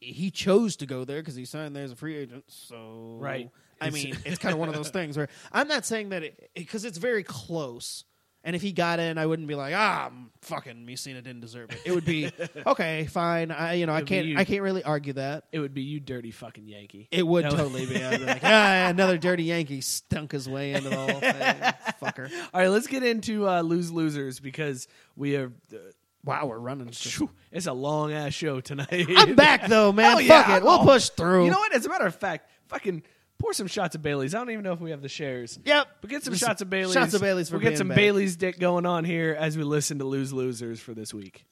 [0.00, 2.44] he chose to go there because he signed there as a free agent.
[2.48, 3.50] So, Right.
[3.80, 6.50] I mean, it's kind of one of those things where I'm not saying that it
[6.54, 8.04] because it's very close.
[8.44, 10.08] And if he got in, I wouldn't be like, ah,
[10.42, 11.80] fucking Mussina didn't deserve it.
[11.84, 12.30] It would be
[12.66, 13.50] okay, fine.
[13.50, 14.38] I, you know, I can't.
[14.38, 15.46] I can't really argue that.
[15.50, 17.08] It would be you, dirty fucking Yankee.
[17.10, 17.96] It would would- totally be.
[18.04, 21.56] I'd be like, ah, another dirty Yankee stunk his way into the whole thing,
[22.00, 22.30] fucker.
[22.54, 24.86] All right, let's get into uh, lose losers because
[25.16, 25.52] we are.
[25.74, 25.78] Uh,
[26.26, 26.88] wow, we're running.
[26.90, 29.06] Phew, it's a long ass show tonight.
[29.16, 30.06] I'm back though, man.
[30.16, 30.56] Oh, Hell Fuck yeah.
[30.58, 31.46] it, we'll Oh, push through.
[31.46, 31.74] You know what?
[31.74, 33.02] As a matter of fact, fucking
[33.38, 34.34] pour some shots of Bailey's.
[34.34, 35.58] I don't even know if we have the shares.
[35.64, 35.86] Yep.
[36.02, 36.92] But get some Just shots of Bailey's.
[36.94, 37.96] shots of Baileys for We'll get some back.
[37.96, 41.44] Bailey's dick going on here as we listen to lose losers for this week.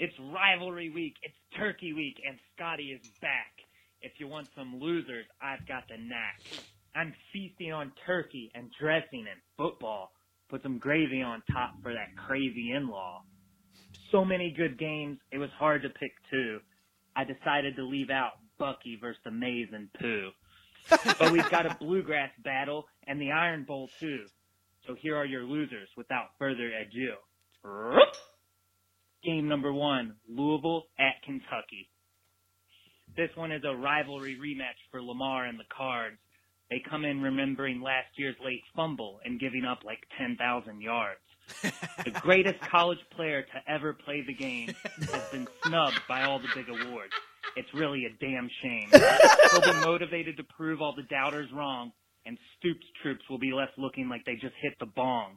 [0.00, 1.14] It's rivalry week.
[1.22, 3.52] It's turkey week, and Scotty is back.
[4.02, 6.40] If you want some losers, I've got the knack.
[6.94, 10.12] I'm feasting on turkey and dressing and football.
[10.54, 13.24] Put some gravy on top for that crazy in-law.
[14.12, 16.60] So many good games, it was hard to pick two.
[17.16, 20.30] I decided to leave out Bucky versus the Maize and Pooh.
[21.18, 24.26] but we've got a bluegrass battle and the Iron Bowl too.
[24.86, 27.14] So here are your losers without further ado.
[29.24, 31.90] Game number one, Louisville at Kentucky.
[33.16, 36.18] This one is a rivalry rematch for Lamar and the Cards.
[36.70, 41.20] They come in remembering last year's late fumble and giving up like 10,000 yards.
[42.04, 44.74] the greatest college player to ever play the game
[45.12, 47.12] has been snubbed by all the big awards.
[47.56, 48.88] It's really a damn shame.
[49.52, 51.92] He'll be motivated to prove all the doubters wrong,
[52.26, 55.36] and Stoops troops will be left looking like they just hit the bong.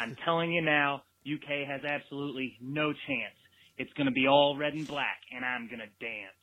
[0.00, 3.36] I'm telling you now, UK has absolutely no chance.
[3.78, 6.35] It's going to be all red and black, and I'm going to dance.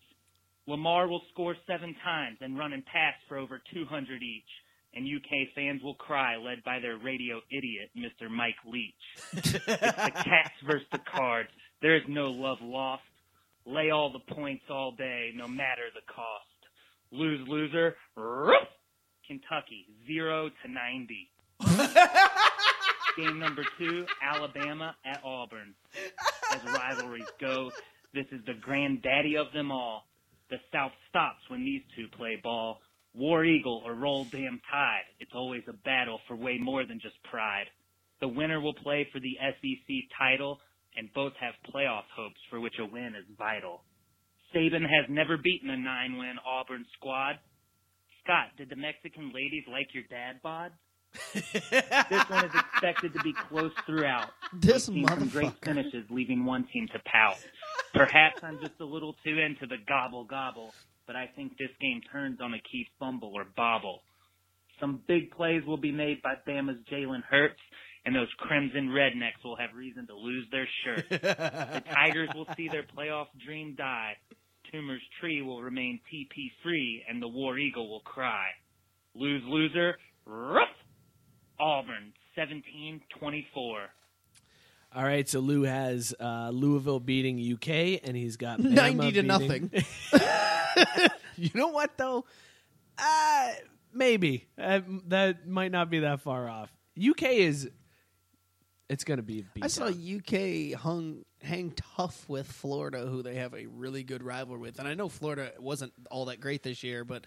[0.68, 4.44] Lamar will score seven times and run and pass for over 200 each,
[4.94, 8.30] and UK fans will cry, led by their radio idiot, Mr.
[8.30, 8.94] Mike Leach.
[9.34, 11.50] it's the Cats versus the Cards.
[11.82, 13.04] There is no love lost.
[13.66, 16.46] Lay all the points all day, no matter the cost.
[17.12, 17.96] Lose loser!
[19.28, 21.30] Kentucky, zero to 90.
[23.18, 25.76] Game number two, Alabama at Auburn.
[26.52, 27.72] As rivalries go,
[28.14, 30.06] this is the granddaddy of them all.
[30.50, 32.80] The South stops when these two play ball.
[33.16, 35.06] War Eagle or Roll Damn Tide.
[35.20, 37.68] It's always a battle for way more than just pride.
[38.22, 40.60] The winner will play for the SEC title,
[40.96, 43.84] and both have playoff hopes for which a win is vital.
[44.54, 47.36] Saban has never beaten a nine-win Auburn squad.
[48.24, 50.72] Scott, did the Mexican ladies like your dad bod?
[51.34, 54.30] this one is expected to be close throughout.
[54.54, 57.38] This We've some great finishes, leaving one team to pout.
[57.94, 60.74] Perhaps I'm just a little too into the gobble gobble,
[61.06, 64.02] but I think this game turns on a key fumble or bobble.
[64.80, 67.62] Some big plays will be made by Bama's Jalen Hurts,
[68.06, 71.06] and those crimson rednecks will have reason to lose their shirt.
[71.10, 74.14] the Tigers will see their playoff dream die.
[74.74, 78.48] Toomer's tree will remain TP free, and the War Eagle will cry.
[79.14, 80.68] Lose loser, roof!
[81.60, 83.04] Auburn, 17-24.
[84.96, 89.04] All right, so Lou has uh, Louisville beating UK, and he's got Bama 90 to
[89.04, 89.72] beating- nothing.
[91.36, 92.26] you know what though?
[92.98, 93.50] Uh,
[93.92, 96.72] maybe uh, that might not be that far off.
[96.98, 97.70] UK is.
[98.90, 99.46] It's going to be.
[99.62, 100.74] I saw beatdown.
[100.74, 104.88] UK hung hang tough with Florida, who they have a really good rival with, and
[104.88, 107.26] I know Florida wasn't all that great this year, but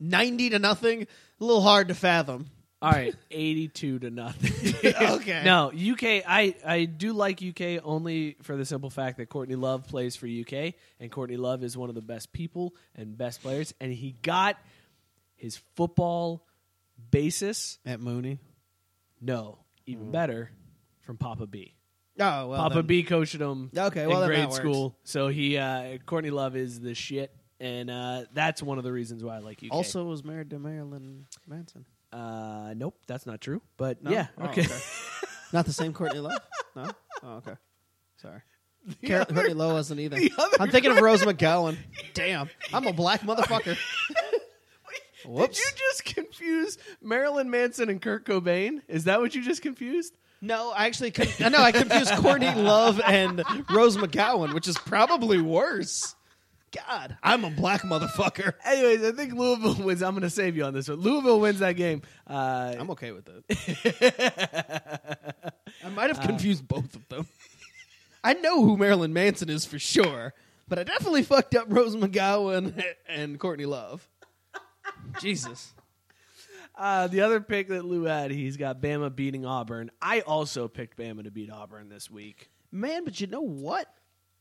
[0.00, 2.46] ninety to nothing, a little hard to fathom.
[2.82, 4.52] All right, eighty-two to nothing.
[5.16, 5.42] Okay.
[5.44, 6.22] No, UK.
[6.28, 10.26] I I do like UK only for the simple fact that Courtney Love plays for
[10.26, 14.14] UK, and Courtney Love is one of the best people and best players, and he
[14.22, 14.58] got
[15.36, 16.44] his football
[17.10, 18.38] basis at Mooney.
[19.20, 20.50] No, even better
[21.00, 21.74] from Papa B.
[22.20, 23.70] Oh well, Papa then- B coached him.
[23.76, 24.56] Okay, well, in then grade that works.
[24.60, 28.92] school, so he uh, Courtney Love is the shit, and uh, that's one of the
[28.92, 29.72] reasons why I like UK.
[29.72, 31.86] Also was married to Marilyn Manson.
[32.12, 33.60] Uh, nope, that's not true.
[33.76, 34.10] But No?
[34.10, 34.66] yeah, Oh, okay.
[35.52, 36.40] Not the same Courtney Love.
[36.74, 36.90] No.
[37.22, 37.54] Oh, okay.
[38.16, 38.40] Sorry.
[39.06, 40.16] Car- other- Courtney Love wasn't either.
[40.16, 41.76] the other I'm thinking of Rose McGowan.
[42.14, 43.76] Damn, I'm a black motherfucker.
[45.24, 45.56] Whoops.
[45.58, 48.80] Did you just confuse Marilyn Manson and Kurt Cobain?
[48.88, 50.16] Is that what you just confused?
[50.42, 54.76] No, I actually con- I know I confused Courtney Love and Rose McGowan, which is
[54.78, 56.14] probably worse.
[56.76, 58.54] God, I'm a black motherfucker.
[58.64, 60.02] Anyways, I think Louisville wins.
[60.02, 60.98] I'm going to save you on this one.
[61.00, 62.02] Louisville wins that game.
[62.26, 63.44] Uh, I'm okay with it.
[65.84, 67.26] I might have confused both of them.
[68.22, 70.34] I know who Marilyn Manson is for sure,
[70.68, 74.08] but I definitely fucked up Rose McGowan and Courtney Love.
[75.20, 75.72] Jesus.
[76.74, 79.90] Uh, the other pick that Lou had, he's got Bama beating Auburn.
[80.02, 82.50] I also picked Bama to beat Auburn this week.
[82.70, 83.86] Man, but you know what?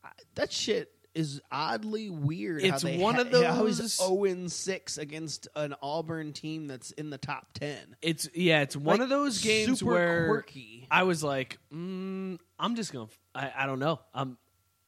[0.03, 2.61] I, that shit is oddly weird.
[2.61, 6.91] It's how they one ha- of those- zero and six against an Auburn team that's
[6.91, 7.95] in the top ten.
[8.01, 10.87] It's yeah, it's one Like, of those games super where quirky.
[10.91, 14.37] I was like, mm, I'm just gonna, I, I don't know, um,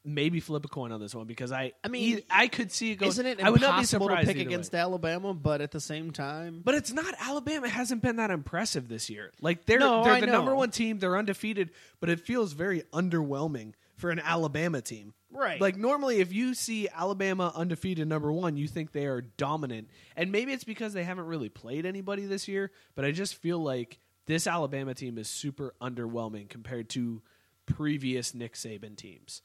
[0.04, 2.96] maybe flip a coin on this one because I, I mean, I could see it
[2.96, 3.08] go.
[3.08, 4.80] Isn't it I would not be impossible to pick against way.
[4.80, 5.34] Alabama?
[5.34, 9.32] But at the same time, But it's not Alabama hasn't been that impressive this year.
[9.42, 10.34] Like they're No, they're I the know.
[10.34, 11.00] number one team.
[11.00, 15.14] They're undefeated, but it feels very underwhelming for an Alabama team.
[15.30, 15.60] Right.
[15.60, 20.32] Like normally, if you see Alabama undefeated number one, you think they are dominant, and
[20.32, 22.72] maybe it's because they haven't really played anybody this year.
[22.96, 27.22] But I just feel like this Alabama team is super underwhelming compared to
[27.66, 29.42] previous Nick Saban teams.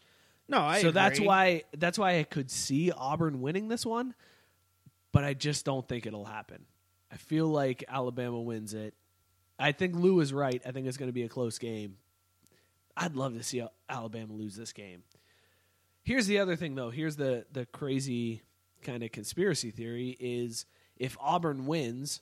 [0.48, 0.82] no, I.
[0.82, 4.14] so that's why that's why I could see Auburn winning this one,
[5.10, 6.64] but I just don't think it'll happen.
[7.10, 8.94] I feel like Alabama wins it.
[9.58, 10.62] I think Lou is right.
[10.66, 11.96] I think it's going to be a close game.
[12.96, 15.02] I'd love to see Alabama lose this game.
[16.02, 16.90] Here's the other thing, though.
[16.90, 18.42] Here's the the crazy
[18.82, 20.66] kind of conspiracy theory: is
[20.96, 22.20] if Auburn wins,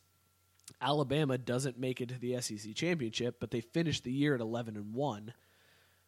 [0.80, 4.76] Alabama doesn't make it to the SEC championship, but they finish the year at eleven
[4.76, 5.32] and one.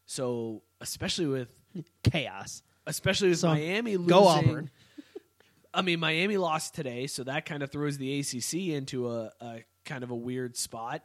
[0.07, 1.49] So, especially with
[2.05, 4.07] chaos, especially with So, Miami losing.
[4.09, 4.71] go Auburn.
[5.75, 9.65] I mean, Miami lost today, so that kind of throws the ACC into a, a
[9.87, 11.03] kind of a weird spot.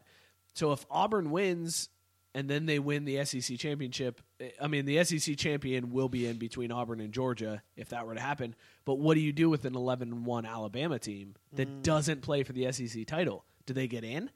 [0.55, 1.87] So if Auburn wins
[2.37, 4.21] and then they win the SEC championship,
[4.61, 8.13] I mean, the SEC champion will be in between Auburn and Georgia if that were
[8.13, 8.53] to happen.
[8.85, 11.81] But what do you do with an 11 1 Alabama team that Mm.
[11.81, 13.43] doesn't play for the SEC title?
[13.65, 14.29] Do they get in?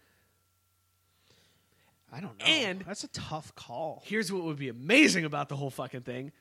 [2.12, 2.46] I don't know.
[2.46, 4.02] And that's a tough call.
[4.06, 6.32] Here's what would be amazing about the whole fucking thing.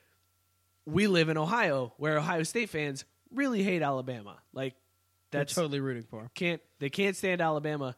[0.87, 4.39] We live in Ohio, where Ohio State fans really hate Alabama.
[4.53, 4.75] Like
[5.31, 6.31] They're that's totally rooting for.
[6.35, 7.97] Can't they can't stand Alabama.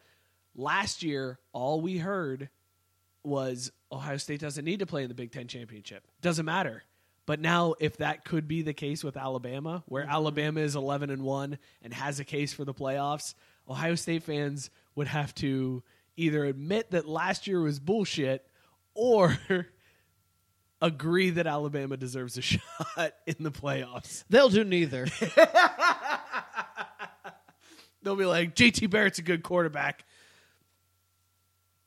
[0.54, 2.50] Last year, all we heard
[3.24, 6.04] was Ohio State doesn't need to play in the Big Ten championship.
[6.20, 6.82] Doesn't matter.
[7.24, 10.12] But now, if that could be the case with Alabama, where mm-hmm.
[10.12, 13.34] Alabama is eleven and one and has a case for the playoffs,
[13.68, 15.82] Ohio State fans would have to
[16.16, 18.46] either admit that last year was bullshit
[18.94, 19.38] or
[20.82, 24.24] agree that Alabama deserves a shot in the playoffs.
[24.28, 25.06] They'll do neither.
[28.02, 30.04] They'll be like, JT Barrett's a good quarterback.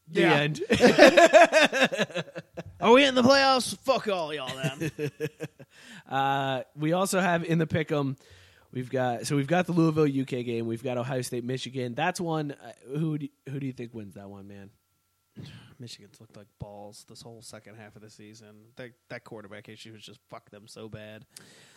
[0.08, 0.34] The Yeah.
[0.36, 0.62] end.
[2.82, 3.78] Are we in the playoffs?
[3.80, 4.92] Fuck all y'all then.
[6.10, 8.18] uh, we also have in the pick'em.
[8.72, 10.68] We've got so we've got the Louisville UK game.
[10.68, 11.96] We've got Ohio State Michigan.
[11.96, 12.52] That's one.
[12.52, 14.70] Uh, who do, who do you think wins that one, man?
[15.80, 18.56] Michigan's looked like balls this whole second half of the season.
[18.76, 21.26] That that quarterback issue has just fucked them so bad.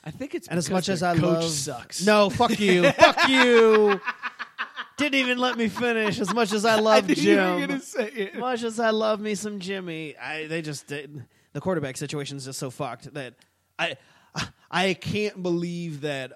[0.05, 2.05] I think it's and as much as I coach love sucks.
[2.05, 4.00] No, fuck you, fuck you.
[4.99, 6.20] Didn't even let me finish.
[6.20, 8.35] As much as I love knew you Jim, say it.
[8.35, 12.37] As much as I love me some Jimmy, I they just did, the quarterback situation
[12.37, 13.35] is just so fucked that
[13.79, 13.97] I
[14.70, 16.33] I can't believe that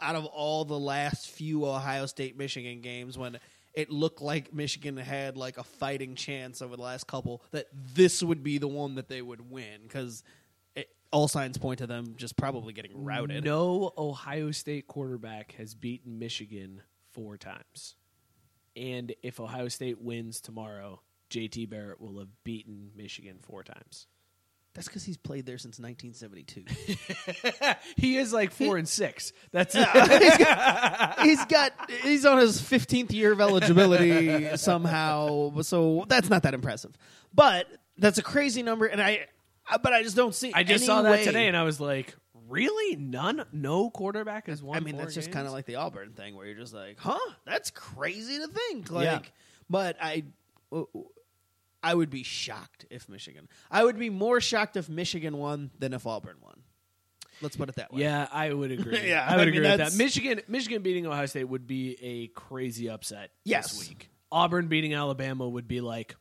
[0.00, 3.38] out of all the last few Ohio State Michigan games when
[3.74, 8.22] it looked like Michigan had like a fighting chance over the last couple that this
[8.22, 10.22] would be the one that they would win because
[11.10, 13.44] all signs point to them just probably getting routed.
[13.44, 16.82] No Ohio State quarterback has beaten Michigan
[17.18, 17.96] four times.
[18.76, 21.00] And if Ohio State wins tomorrow,
[21.30, 24.06] JT Barrett will have beaten Michigan four times.
[24.74, 27.74] That's because he's played there since 1972.
[27.96, 29.32] he is like four and six.
[29.50, 29.84] That's he's,
[30.38, 35.60] got, he's got he's on his 15th year of eligibility somehow.
[35.62, 36.96] So that's not that impressive.
[37.34, 37.66] But
[37.96, 39.26] that's a crazy number, and I
[39.82, 40.52] but I just don't see.
[40.54, 42.14] I just saw that way- today, and I was like,
[42.48, 42.96] really?
[42.96, 43.44] None?
[43.52, 44.76] No quarterback has won.
[44.76, 47.18] I mean, that's just kind of like the Auburn thing, where you're just like, huh?
[47.44, 48.90] That's crazy to think.
[48.90, 49.20] Like, Yeah.
[49.70, 50.24] but I,
[51.82, 53.48] I would be shocked if Michigan.
[53.70, 56.54] I would be more shocked if Michigan won than if Auburn won.
[57.40, 58.02] Let's put it that way.
[58.02, 58.98] Yeah, I would agree.
[59.08, 59.94] Yeah, I would I mean, agree with that.
[59.94, 63.78] Michigan, Michigan beating Ohio State would be a crazy upset Yes.
[63.78, 64.10] this week.
[64.32, 66.16] Auburn beating Alabama would be like,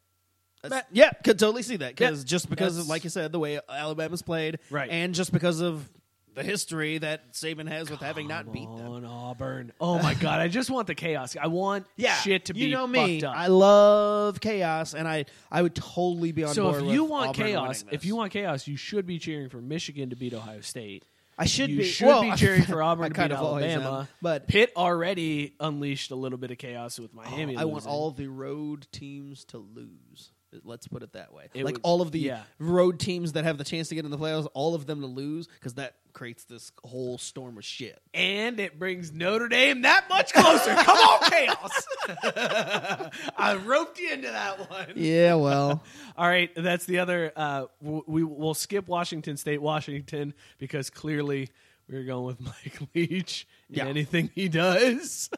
[0.62, 3.32] That's- yeah, could totally see that because Yeah, just because of, that's- like you said,
[3.32, 4.90] the way Alabama's played, Right.
[4.92, 5.90] and just because of
[6.38, 8.88] the history that Saban has with having not beat them.
[8.92, 9.74] on Auburn.
[9.82, 11.36] Oh my god, I just want the chaos.
[11.36, 13.20] I want Yeah, shit to be you know me.
[13.20, 13.36] fucked up.
[13.36, 16.84] I love chaos, and I I would totally be on so board.
[16.84, 19.50] if you with want Auburn chaos, winning if you want chaos, you should be cheering
[19.50, 21.04] for Michigan to beat Ohio State.
[21.40, 23.44] I should you be- should well, be cheering for I Auburn to kind beat of
[23.44, 24.08] always Alabama.
[24.22, 27.58] but- Pitt already unleashed a little bit of chaos with oh, Miami.
[27.58, 27.92] I want losing.
[27.92, 30.32] all the road teams to lose.
[30.64, 31.50] Let's put it that way.
[31.54, 32.44] It like would- all of the yeah.
[32.58, 35.08] road teams that have the chance to get in the playoffs, all of them to
[35.08, 38.02] lose because that creates this whole storm of shit.
[38.14, 40.74] and it brings Notre Dame that much closer.
[40.74, 41.88] Come on, chaos!
[43.38, 44.94] I roped you into that one.
[44.96, 45.84] Yeah, well,
[46.18, 47.32] All right, that's the other.
[47.36, 51.50] Uh, we will skip Washington State, Washington, because clearly
[51.90, 53.48] we're going with Mike Leach.
[53.70, 53.86] and Yeah.
[53.86, 55.30] anything he does.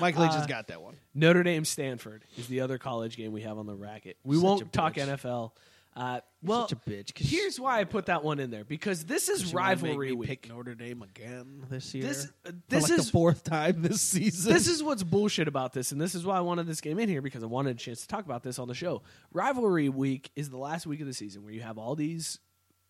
[0.00, 0.96] Mike Leach has Uh, got that one.
[1.14, 4.16] Notre Dame, Stanford is the other college game we have on the racket.
[4.24, 4.94] We Such won't talk.
[4.94, 5.52] NFL.
[5.96, 7.16] Uh, well, Such a bitch.
[7.16, 10.28] here's why I put that one in there because this is you rivalry week.
[10.28, 12.04] Pick Notre Dame again this year.
[12.04, 14.52] This- For this like is- the fourth time this season.
[14.52, 17.08] this is what's bullshit about this, and this is why I wanted this game in
[17.08, 19.02] here because I wanted a chance to talk about this on the show.
[19.32, 22.40] Rivalry week is the last week of the season where you have all these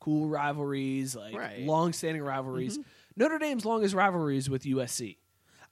[0.01, 1.61] cool rivalries, like Right.
[1.61, 2.77] long-standing rivalries.
[2.79, 2.85] Mhm.
[3.17, 5.17] Notre Dame's longest rivalry is with USC.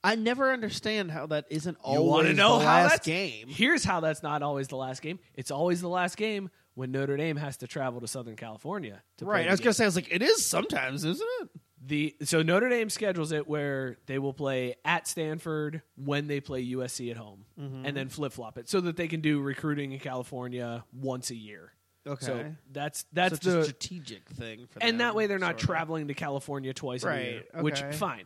[0.03, 3.47] I never understand how that isn't You always want to know the how last game.
[3.49, 5.19] Here's how that's not always the last game.
[5.33, 9.01] It's always the last game when Notre Dame has to travel to Southern California.
[9.17, 9.47] To play Right.
[9.47, 11.49] I was gonna say I was like, it is sometimes, isn't it?
[11.87, 16.61] The so Notre Dame schedules it where they will play at Stanford when they play
[16.61, 17.83] USC at home, Mhm.
[17.87, 21.35] and then flip flop it so that they can do recruiting in California once a
[21.35, 21.71] year.
[22.07, 22.25] Okay.
[22.25, 25.65] so that's that's Such a the strategic thing for and that way they're not sorta.
[25.65, 27.95] traveling to California twice a year, which okay.
[27.97, 28.25] fine.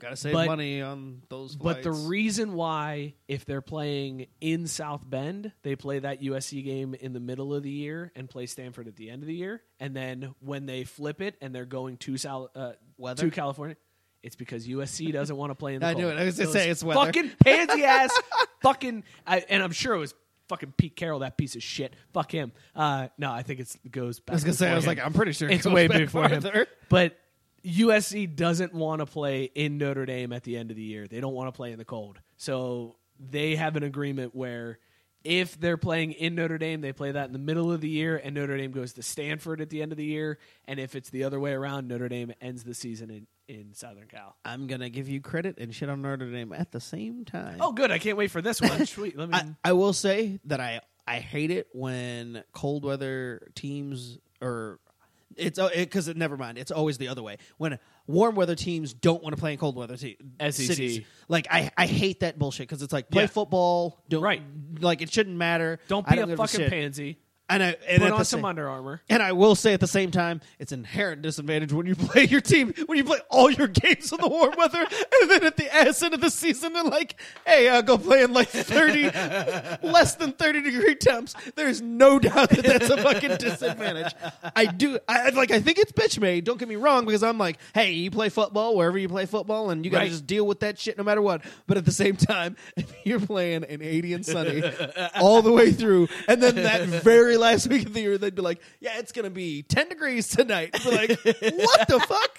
[0.00, 1.54] Gotta save But- money on those.
[1.56, 6.94] But the reason why, if they're playing in South Bend, they play that USC game
[6.94, 9.62] in the middle of the year and play Stanford at the end of the year,
[9.78, 12.72] and then when they flip it and they're going to South uh,
[13.16, 13.76] to California,
[14.22, 16.16] it's because USC doesn't want to play in the I knew it.
[16.18, 17.04] I was gonna say it's weather.
[17.06, 18.10] Fucking pansy ass,
[18.62, 20.14] fucking, I, and I'm sure it was
[20.48, 21.94] fucking Pete Carroll, that piece of shit.
[22.12, 22.50] Fuck him.
[22.74, 24.18] Uh, no, I think it goes.
[24.18, 24.88] Back I was gonna say, I was him.
[24.88, 26.50] like, I'm pretty sure it it's way before farther.
[26.52, 26.66] him.
[26.88, 27.16] But
[27.64, 31.06] USC doesn't want to play in Notre Dame at the end of the year.
[31.06, 32.18] They don't want to play in the cold.
[32.36, 34.78] So they have an agreement where
[35.22, 38.16] if they're playing in Notre Dame, they play that in the middle of the year,
[38.22, 40.38] and Notre Dame goes to Stanford at the end of the year.
[40.66, 44.06] And if it's the other way around, Notre Dame ends the season in, in Southern
[44.06, 44.36] Cal.
[44.44, 47.58] I'm gonna give you credit and shit on Notre Dame at the same time.
[47.60, 47.90] Oh, good.
[47.90, 48.86] I can't wait for this one.
[48.86, 49.18] Sweet.
[49.18, 49.34] Let me.
[49.34, 54.78] I, I will say that I I hate it when cold weather teams or
[55.36, 56.58] it's uh, because it, never mind.
[56.58, 59.76] It's always the other way when warm weather teams don't want to play in cold
[59.76, 60.52] weather te- SEC.
[60.52, 61.04] cities.
[61.28, 63.28] Like I, I hate that bullshit because it's like play Yeah.
[63.28, 64.02] football.
[64.08, 64.42] Don't Right.
[64.80, 65.78] Like it shouldn't matter.
[65.88, 66.70] don't I be a give fucking shit.
[66.70, 67.18] pansy.
[67.50, 69.02] And I and Put on some same- Under Armour.
[69.10, 72.40] And I will say at the same time, it's inherent disadvantage when you play your
[72.40, 74.78] team when you play all your games in the warm weather,
[75.20, 78.22] and then at the ass end of the season, they're like, hey, uh, go play
[78.22, 79.04] in like thirty,
[79.82, 81.34] less than thirty degree temps.
[81.56, 84.14] There's no doubt that that's a fucking disadvantage.
[84.54, 86.44] I do, I like, I think it's bitch made.
[86.44, 89.70] Don't get me wrong, because I'm like, hey, you play football wherever you play football,
[89.70, 90.10] and you got to Right.
[90.12, 91.42] just deal with that shit no matter what.
[91.66, 94.62] But at the same time, if you're playing an eighty and sunny
[95.20, 98.42] all the way through, and then that very last week of the year, they'd be
[98.42, 102.38] like, "Yeah, it's gonna be ten degrees tonight." Be like, what the fuck?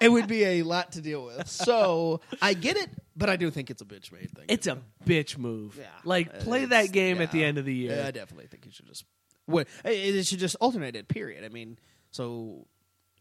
[0.00, 1.48] It would be a lot to deal with.
[1.48, 4.44] So I get it, but I do think it's a bitch made thing.
[4.48, 5.76] It's a bitch move.
[5.78, 5.86] Yeah.
[6.04, 7.46] Like, play It's- that game at the yeah.
[7.46, 7.96] end of the year.
[7.96, 9.04] Yeah, I definitely think you should just.
[9.46, 11.08] What it it should just alternate it.
[11.08, 11.44] Period.
[11.44, 11.78] I mean,
[12.10, 12.66] so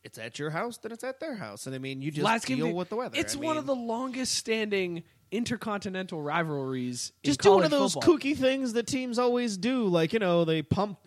[0.04, 2.46] it's at your house, then it's at their house, and I mean, you just Last
[2.46, 3.18] game deal with the weather.
[3.18, 5.04] It's I one of mean, the longest standing
[5.36, 7.12] intercontinental rivalries.
[7.24, 8.18] Just do one of those football.
[8.18, 10.98] kooky things that teams always do, like you know they pump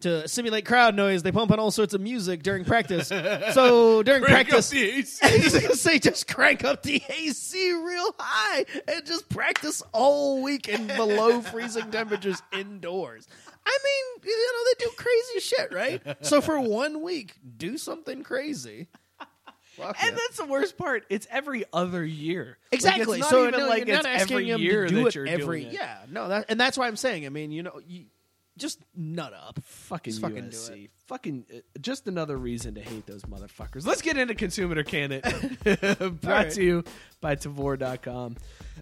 [0.00, 1.22] to simulate crowd noise.
[1.22, 3.08] They pump on all sorts of music during practice.
[3.08, 5.18] so during Crank up practice, the AC.
[5.22, 10.42] I was gonna say just crank up the AC real high and just practice all
[10.42, 13.26] week in below freezing temperatures indoors.
[13.66, 16.02] I mean, you know they do crazy shit, right?
[16.20, 18.88] So for one week, do something crazy.
[19.76, 20.18] Fuck And yeah.
[20.26, 21.04] that's the worst part.
[21.10, 22.58] It's every other year.
[22.70, 23.18] Like, Exactly.
[23.18, 25.02] it's not so even no, like you're it's not asking every him year to do
[25.04, 25.60] that it you're every.
[25.62, 25.78] doing it.
[25.78, 27.26] Yeah, no, that and that's why I'm saying.
[27.26, 28.04] I mean, you know, you
[28.56, 29.58] just nut up.
[29.64, 30.84] Fucking Just fucking do USC.
[30.84, 30.90] it.
[31.06, 33.84] Fucking uh, just another reason to hate those motherfuckers.
[33.84, 35.22] Let's get into consumer can it.
[36.20, 36.50] Brought right.
[36.52, 36.84] to you
[37.20, 38.36] by Tavour.com.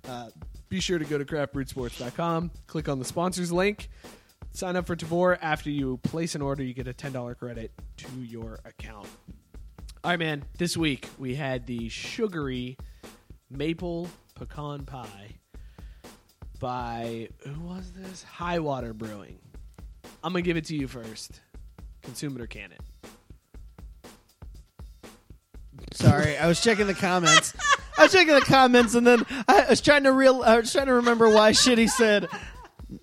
[0.07, 0.29] Uh,
[0.69, 3.89] be sure to go to craftbrewsports.com, click on the sponsors link,
[4.53, 5.39] sign up for Tavour.
[5.41, 9.09] After you place an order, you get a $10 credit to your account.
[10.05, 10.43] All right, man.
[10.59, 12.77] This week we had the sugary
[13.49, 15.37] maple pecan pie
[16.59, 18.25] by who was this?
[18.25, 19.39] High Water Brewing.
[20.25, 21.41] I'm gonna give it to you first.
[22.03, 22.81] Consume it or can it?
[25.93, 27.55] Sorry, I was checking the comments.
[27.97, 30.43] I was checking the comments, and then I was trying to real.
[30.43, 32.27] I was trying to remember why Shitty said.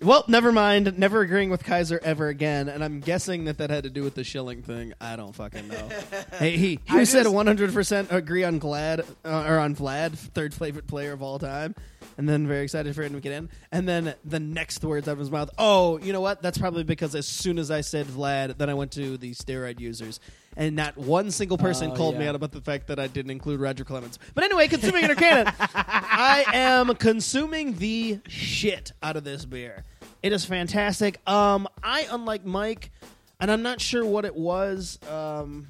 [0.00, 0.98] Well, never mind.
[0.98, 4.14] Never agreeing with Kaiser ever again, and I'm guessing that that had to do with
[4.14, 4.92] the Schilling thing.
[5.00, 5.88] I don't fucking know.
[6.38, 10.54] hey, he he I said 100 percent agree on Glad uh, or on Vlad, third
[10.54, 11.74] favorite player of all time,
[12.18, 13.48] and then very excited for him to get in.
[13.72, 16.42] And then the next words out of his mouth, oh, you know what?
[16.42, 19.80] That's probably because as soon as I said Vlad, then I went to the steroid
[19.80, 20.20] users,
[20.56, 22.30] and not one single person Oh, called me yeah.
[22.30, 24.18] out about the fact that I didn't include Roger Clemens.
[24.34, 29.84] But anyway, consuming it or can I am consuming the shit out of this beer.
[30.22, 31.20] It is fantastic.
[31.28, 32.90] Um, I, unlike Mike,
[33.40, 34.98] and I'm not sure what it was.
[35.08, 35.68] Um,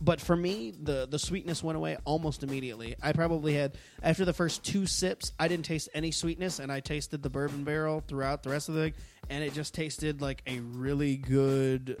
[0.00, 2.94] but for me, the the sweetness went away almost immediately.
[3.02, 6.80] I probably had after the first two sips, I didn't taste any sweetness, and I
[6.80, 8.94] tasted the bourbon barrel throughout the rest of the thing,
[9.30, 11.96] and it just tasted like a really good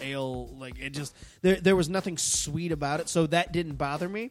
[0.00, 0.48] ale.
[0.58, 4.30] Like it just there there was nothing sweet about it, so that didn't bother me.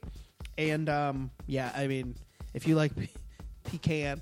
[0.57, 2.15] And um, yeah, I mean,
[2.53, 3.07] if you like pe-
[3.63, 4.21] pecan,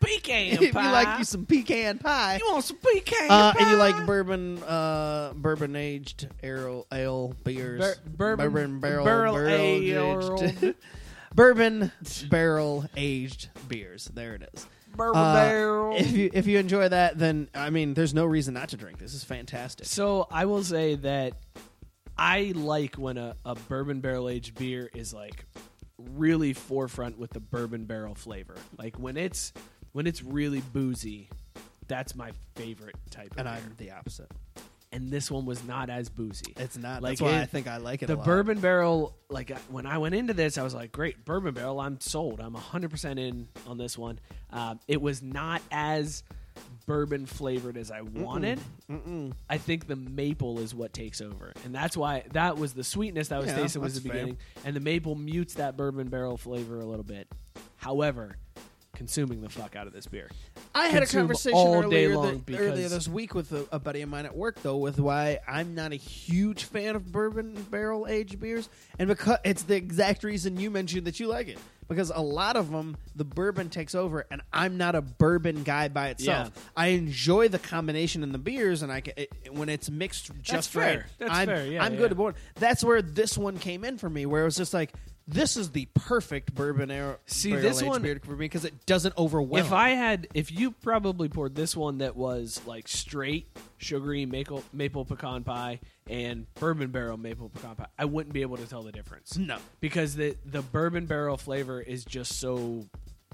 [0.00, 3.58] Pecan if you like you some pecan pie, You want some pecan uh, pie?
[3.60, 7.80] and you like bourbon, uh, bourbon aged ale, ale beers,
[8.16, 10.74] Bur- bourbon- barrel, barrel aged, aged.
[11.34, 11.90] bourbon
[12.28, 14.10] barrel aged beers.
[14.14, 14.66] There it is.
[14.96, 15.96] Bourbon Uh, barrel.
[15.96, 18.98] If you if you enjoy that, then I mean, there's no reason not to drink.
[18.98, 19.86] This is fantastic.
[19.86, 21.34] So I will say that
[22.16, 25.44] I like when a, a bourbon barrel aged beer is like
[25.98, 28.56] really forefront with the bourbon barrel flavor.
[28.78, 29.52] Like when it's
[29.92, 31.28] when it's really boozy,
[31.86, 33.54] that's my favorite type of And beer.
[33.56, 34.30] I'm the opposite.
[34.94, 36.54] And this one was not as boozy.
[36.56, 37.02] It's not.
[37.02, 38.06] Like That's why it- I think I like it.
[38.06, 38.24] the a lot.
[38.24, 41.98] bourbon barrel like when i went into this i was like great bourbon barrel i'm
[42.00, 44.20] sold i'm 100% in on this one
[44.52, 46.22] um, it was not as
[46.86, 49.32] bourbon flavored as i wanted Mm-mm.
[49.50, 53.28] i think the maple is what takes over and that's why that was the sweetness
[53.28, 54.12] that was Yeah, tasting was the fair.
[54.12, 57.26] beginning and the maple mutes that bourbon barrel flavor a little bit
[57.76, 58.36] however
[58.94, 60.30] consuming the fuck out of this beer
[60.74, 63.66] I had a Consume conversation all earlier, day long th- earlier this week with a,
[63.70, 67.12] a buddy of mine at work, though, with why I'm not a huge fan of
[67.12, 68.68] bourbon barrel aged beers,
[68.98, 71.58] and because it's the exact reason you mentioned that you like it.
[71.86, 75.88] Because a lot of them, the bourbon takes over, and I'm not a bourbon guy
[75.88, 76.50] by itself.
[76.54, 76.62] Yeah.
[76.74, 80.70] I enjoy the combination in the beers, and I ca- it, when it's mixed just
[80.70, 80.82] fair.
[80.82, 81.02] right.
[81.18, 81.66] That's I'm, fair.
[81.66, 81.98] Yeah, I'm yeah.
[81.98, 82.36] good aboard.
[82.54, 84.94] That's where this one came in for me, where it was just like.
[85.26, 87.18] This is the perfect bourbon air.
[87.26, 89.64] See, this one- beer for me because it doesn't overwhelm.
[89.64, 93.48] If I had, if you probably poured this one that was like straight
[93.78, 98.58] sugary maple maple pecan pie and bourbon barrel maple pecan pie, I wouldn't be able
[98.58, 99.38] to tell the difference.
[99.38, 99.56] No.
[99.80, 102.84] because the the bourbon barrel flavor is just so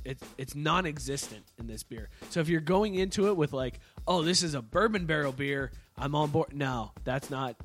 [0.05, 2.09] it's it's non-existent in this beer.
[2.31, 5.73] So if you're going into it with like, oh, this is a bourbon barrel beer,
[5.99, 6.55] I'm on board.
[6.55, 7.57] No, that's not.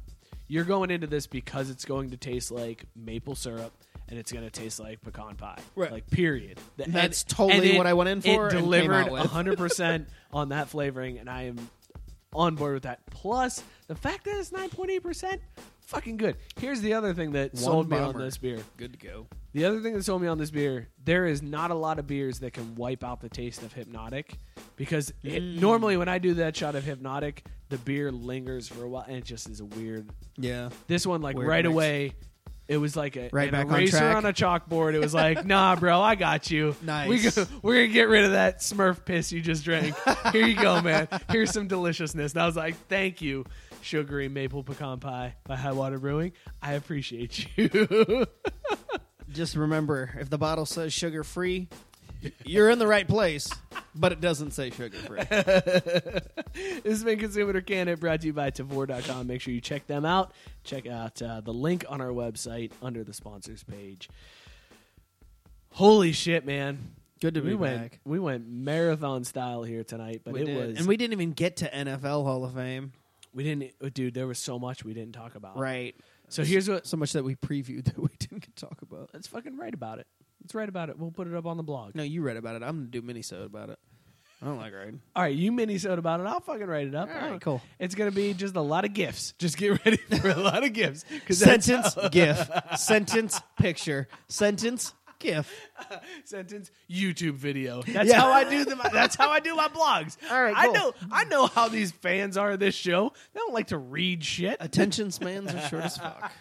[0.48, 3.72] You're going into this because it's going to taste like maple syrup
[4.10, 5.60] and it's to taste like pecan pie.
[5.76, 5.92] Right.
[5.92, 6.60] Like period.
[6.78, 9.24] The- That's totally what I went in for It and came delivered out with.
[9.24, 11.70] 100% on that flavoring and I am
[12.34, 13.00] on board with that.
[13.12, 15.40] Plus, the fact that it's 9.8%,
[15.82, 16.36] fucking good.
[16.60, 18.60] Here's the other thing that sold me on this beer.
[18.78, 19.28] Good to go.
[19.54, 22.08] The other thing that sold me on this beer, there is not a lot of
[22.08, 24.26] beers that can wipe out the taste of Hpnotiq
[24.76, 25.62] because it, Mm.
[25.62, 27.38] normally when I do that shot of Hpnotiq,
[27.70, 30.10] the beer lingers for a while and it just is a weird.
[30.38, 30.70] Yeah.
[30.88, 31.74] This one, like Weird right mix.
[31.74, 32.12] away,
[32.68, 34.16] it was like a, Right an back on eraser track.
[34.18, 34.94] on, a chalkboard.
[34.96, 36.76] It was like, nah, bro, I got you.
[36.82, 37.08] Nice.
[37.10, 39.96] We go, we're gonna get rid of that Smurf piss you just drank.
[40.32, 41.08] Here you go, man.
[41.30, 42.34] Here's some deliciousness.
[42.34, 43.46] And I was like, thank you,
[43.82, 46.32] sugary maple pecan pie by High Water Brewing.
[46.62, 48.26] I appreciate you.
[49.32, 51.68] Just remember, if the bottle says sugar free,
[52.46, 53.52] You're in the right place,
[53.96, 55.24] but it doesn't say sugar free.
[55.30, 59.28] this has been Consumer Can It, brought to you by Tavour.com.
[59.28, 60.34] Make sure you check them out.
[60.64, 64.10] Check out uh, the link on our website under the sponsors page.
[65.72, 66.96] Holy shit, man!
[67.22, 68.00] Good to we be went, back.
[68.06, 70.68] We went marathon style here tonight, but We it did.
[70.70, 72.94] was and we didn't even get to NFL Hall of Fame.
[73.34, 74.14] we didn't, oh, dude.
[74.14, 75.58] There was so much we didn't talk about.
[75.58, 75.96] Right.
[76.30, 76.88] So here's what.
[76.88, 79.10] So much that we previewed that we didn't get to talk about.
[79.14, 80.08] Let's fucking write about it.
[80.46, 81.00] Let's write about it.
[81.00, 81.96] We'll put it up on the blog.
[81.96, 82.62] No, you read about it.
[82.62, 83.80] I'm gonna do minisode about it.
[84.44, 85.02] I don't like writing.
[85.16, 86.28] All right, you mini sode about it.
[86.28, 87.10] I'll fucking write it up.
[87.10, 87.64] All right, cool.
[87.80, 89.32] It's gonna be just a lot of gifs.
[89.40, 91.04] Just get ready for a lot of gifs.
[91.32, 92.48] Sentence gif.
[92.78, 94.08] Sentence picture.
[94.28, 95.52] Sentence gif.
[96.26, 97.82] sentence YouTube video.
[97.88, 98.20] That's Yeah.
[98.20, 98.80] how I do them.
[98.94, 100.16] That's how I do my blogs.
[100.30, 100.74] All right, I cool.
[100.76, 100.94] know.
[101.12, 103.14] I know how these fans are of this show.
[103.34, 104.58] They don't like to read shit.
[104.60, 106.32] Attention spans are short as fuck.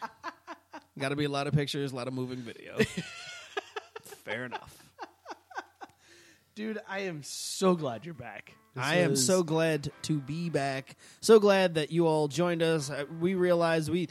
[0.98, 2.76] Got to be a lot of pictures, a lot of moving video.
[4.24, 4.76] Fair enough.
[6.54, 8.54] Dude, I am so glad you're back.
[8.74, 10.96] This I am was- so glad to be back.
[11.20, 12.90] So glad that you all joined us.
[12.90, 14.08] Uh, We realized we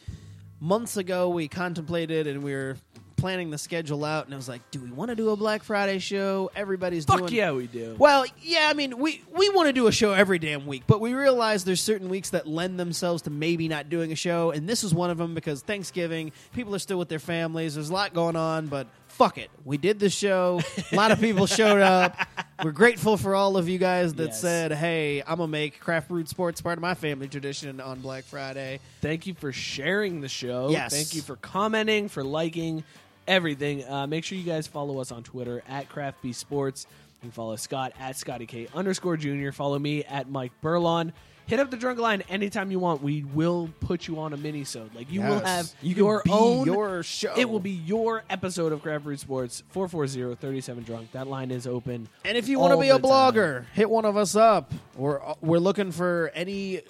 [0.59, 2.77] months ago we contemplated and we were
[3.17, 5.63] planning the schedule out, and it was like, do we want to do a Black
[5.63, 6.51] Friday show?
[6.57, 7.33] Everybody's Fuck doing.
[7.33, 7.95] yeah, we do.
[7.97, 10.99] Well, yeah, I mean, we we want to do a show every damn week, but
[10.99, 14.67] we realize there's certain weeks that lend themselves to maybe not doing a show, and
[14.67, 17.75] this is one of them because Thanksgiving, people are still with their families.
[17.75, 20.59] There's a lot going on, but fuck it, we did the show.
[20.91, 22.17] a lot of people showed up.
[22.63, 24.41] We're grateful for all of you guys that Yes.
[24.41, 28.23] said, "Hey, I'm gonna make craft brewed sports part of my family tradition on Black
[28.25, 30.69] Friday." Thank you for sharing the show.
[30.69, 30.93] Yes.
[30.93, 32.83] Thank you for commenting, for liking
[33.27, 33.87] everything.
[33.87, 36.85] Uh, make sure you guys follow us on Twitter at CraftB Sports.
[37.21, 39.51] You can follow Scott at Scotty K underscore Junior.
[39.51, 41.11] Follow me at Mike Burlon.
[41.45, 43.03] Hit up the drunk line anytime you want.
[43.03, 44.65] We will put you on a mini
[44.95, 47.33] Like you will have You your own your show.
[47.35, 49.61] It will be your episode of Craft Brewed Sports.
[49.75, 51.11] 440-37 drunk.
[51.11, 52.07] That line is open.
[52.23, 53.33] And if you want to be a the time.
[53.33, 54.73] blogger, hit one of us up.
[54.95, 56.81] We're we're looking for any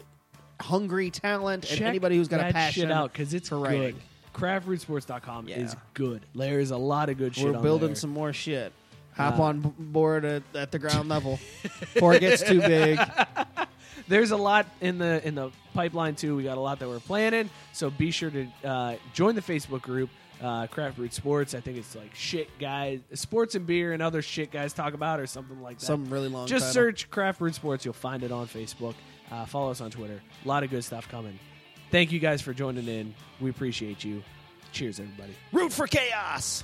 [0.62, 3.64] hungry talent and anybody who's got a passion shit out because it's for good.
[3.64, 3.96] writing.
[4.36, 5.58] CraftBrewedSports.com Yeah.
[5.60, 6.26] is good.
[6.36, 7.46] There's a lot of good shit.
[7.54, 7.96] We're building there.
[7.96, 8.72] some more shit.
[9.16, 13.00] Hop Uh, on board at, at the ground level before it gets too big.
[14.08, 16.36] There's a lot in the in the pipeline too.
[16.36, 17.50] We got a lot that we're planning.
[17.72, 20.10] So be sure to uh, join the Facebook group.
[20.42, 21.54] Uh, Craft Brewed Sports.
[21.54, 25.22] I think it's like shit guys, sports and beer and other shit guys talk about
[25.22, 25.86] or something like that.
[25.86, 26.74] Some really long Just title.
[26.74, 27.86] search Craft Brewed Sports.
[27.86, 28.96] You'll find it on Facebook.
[29.32, 30.22] Uh, follow us on Twitter.
[30.44, 31.40] A lot of good stuff coming.
[31.92, 33.14] Thank you guys for joining in.
[33.40, 34.22] We appreciate you.
[34.74, 35.34] Cheers, everybody.
[35.54, 36.64] Root for chaos.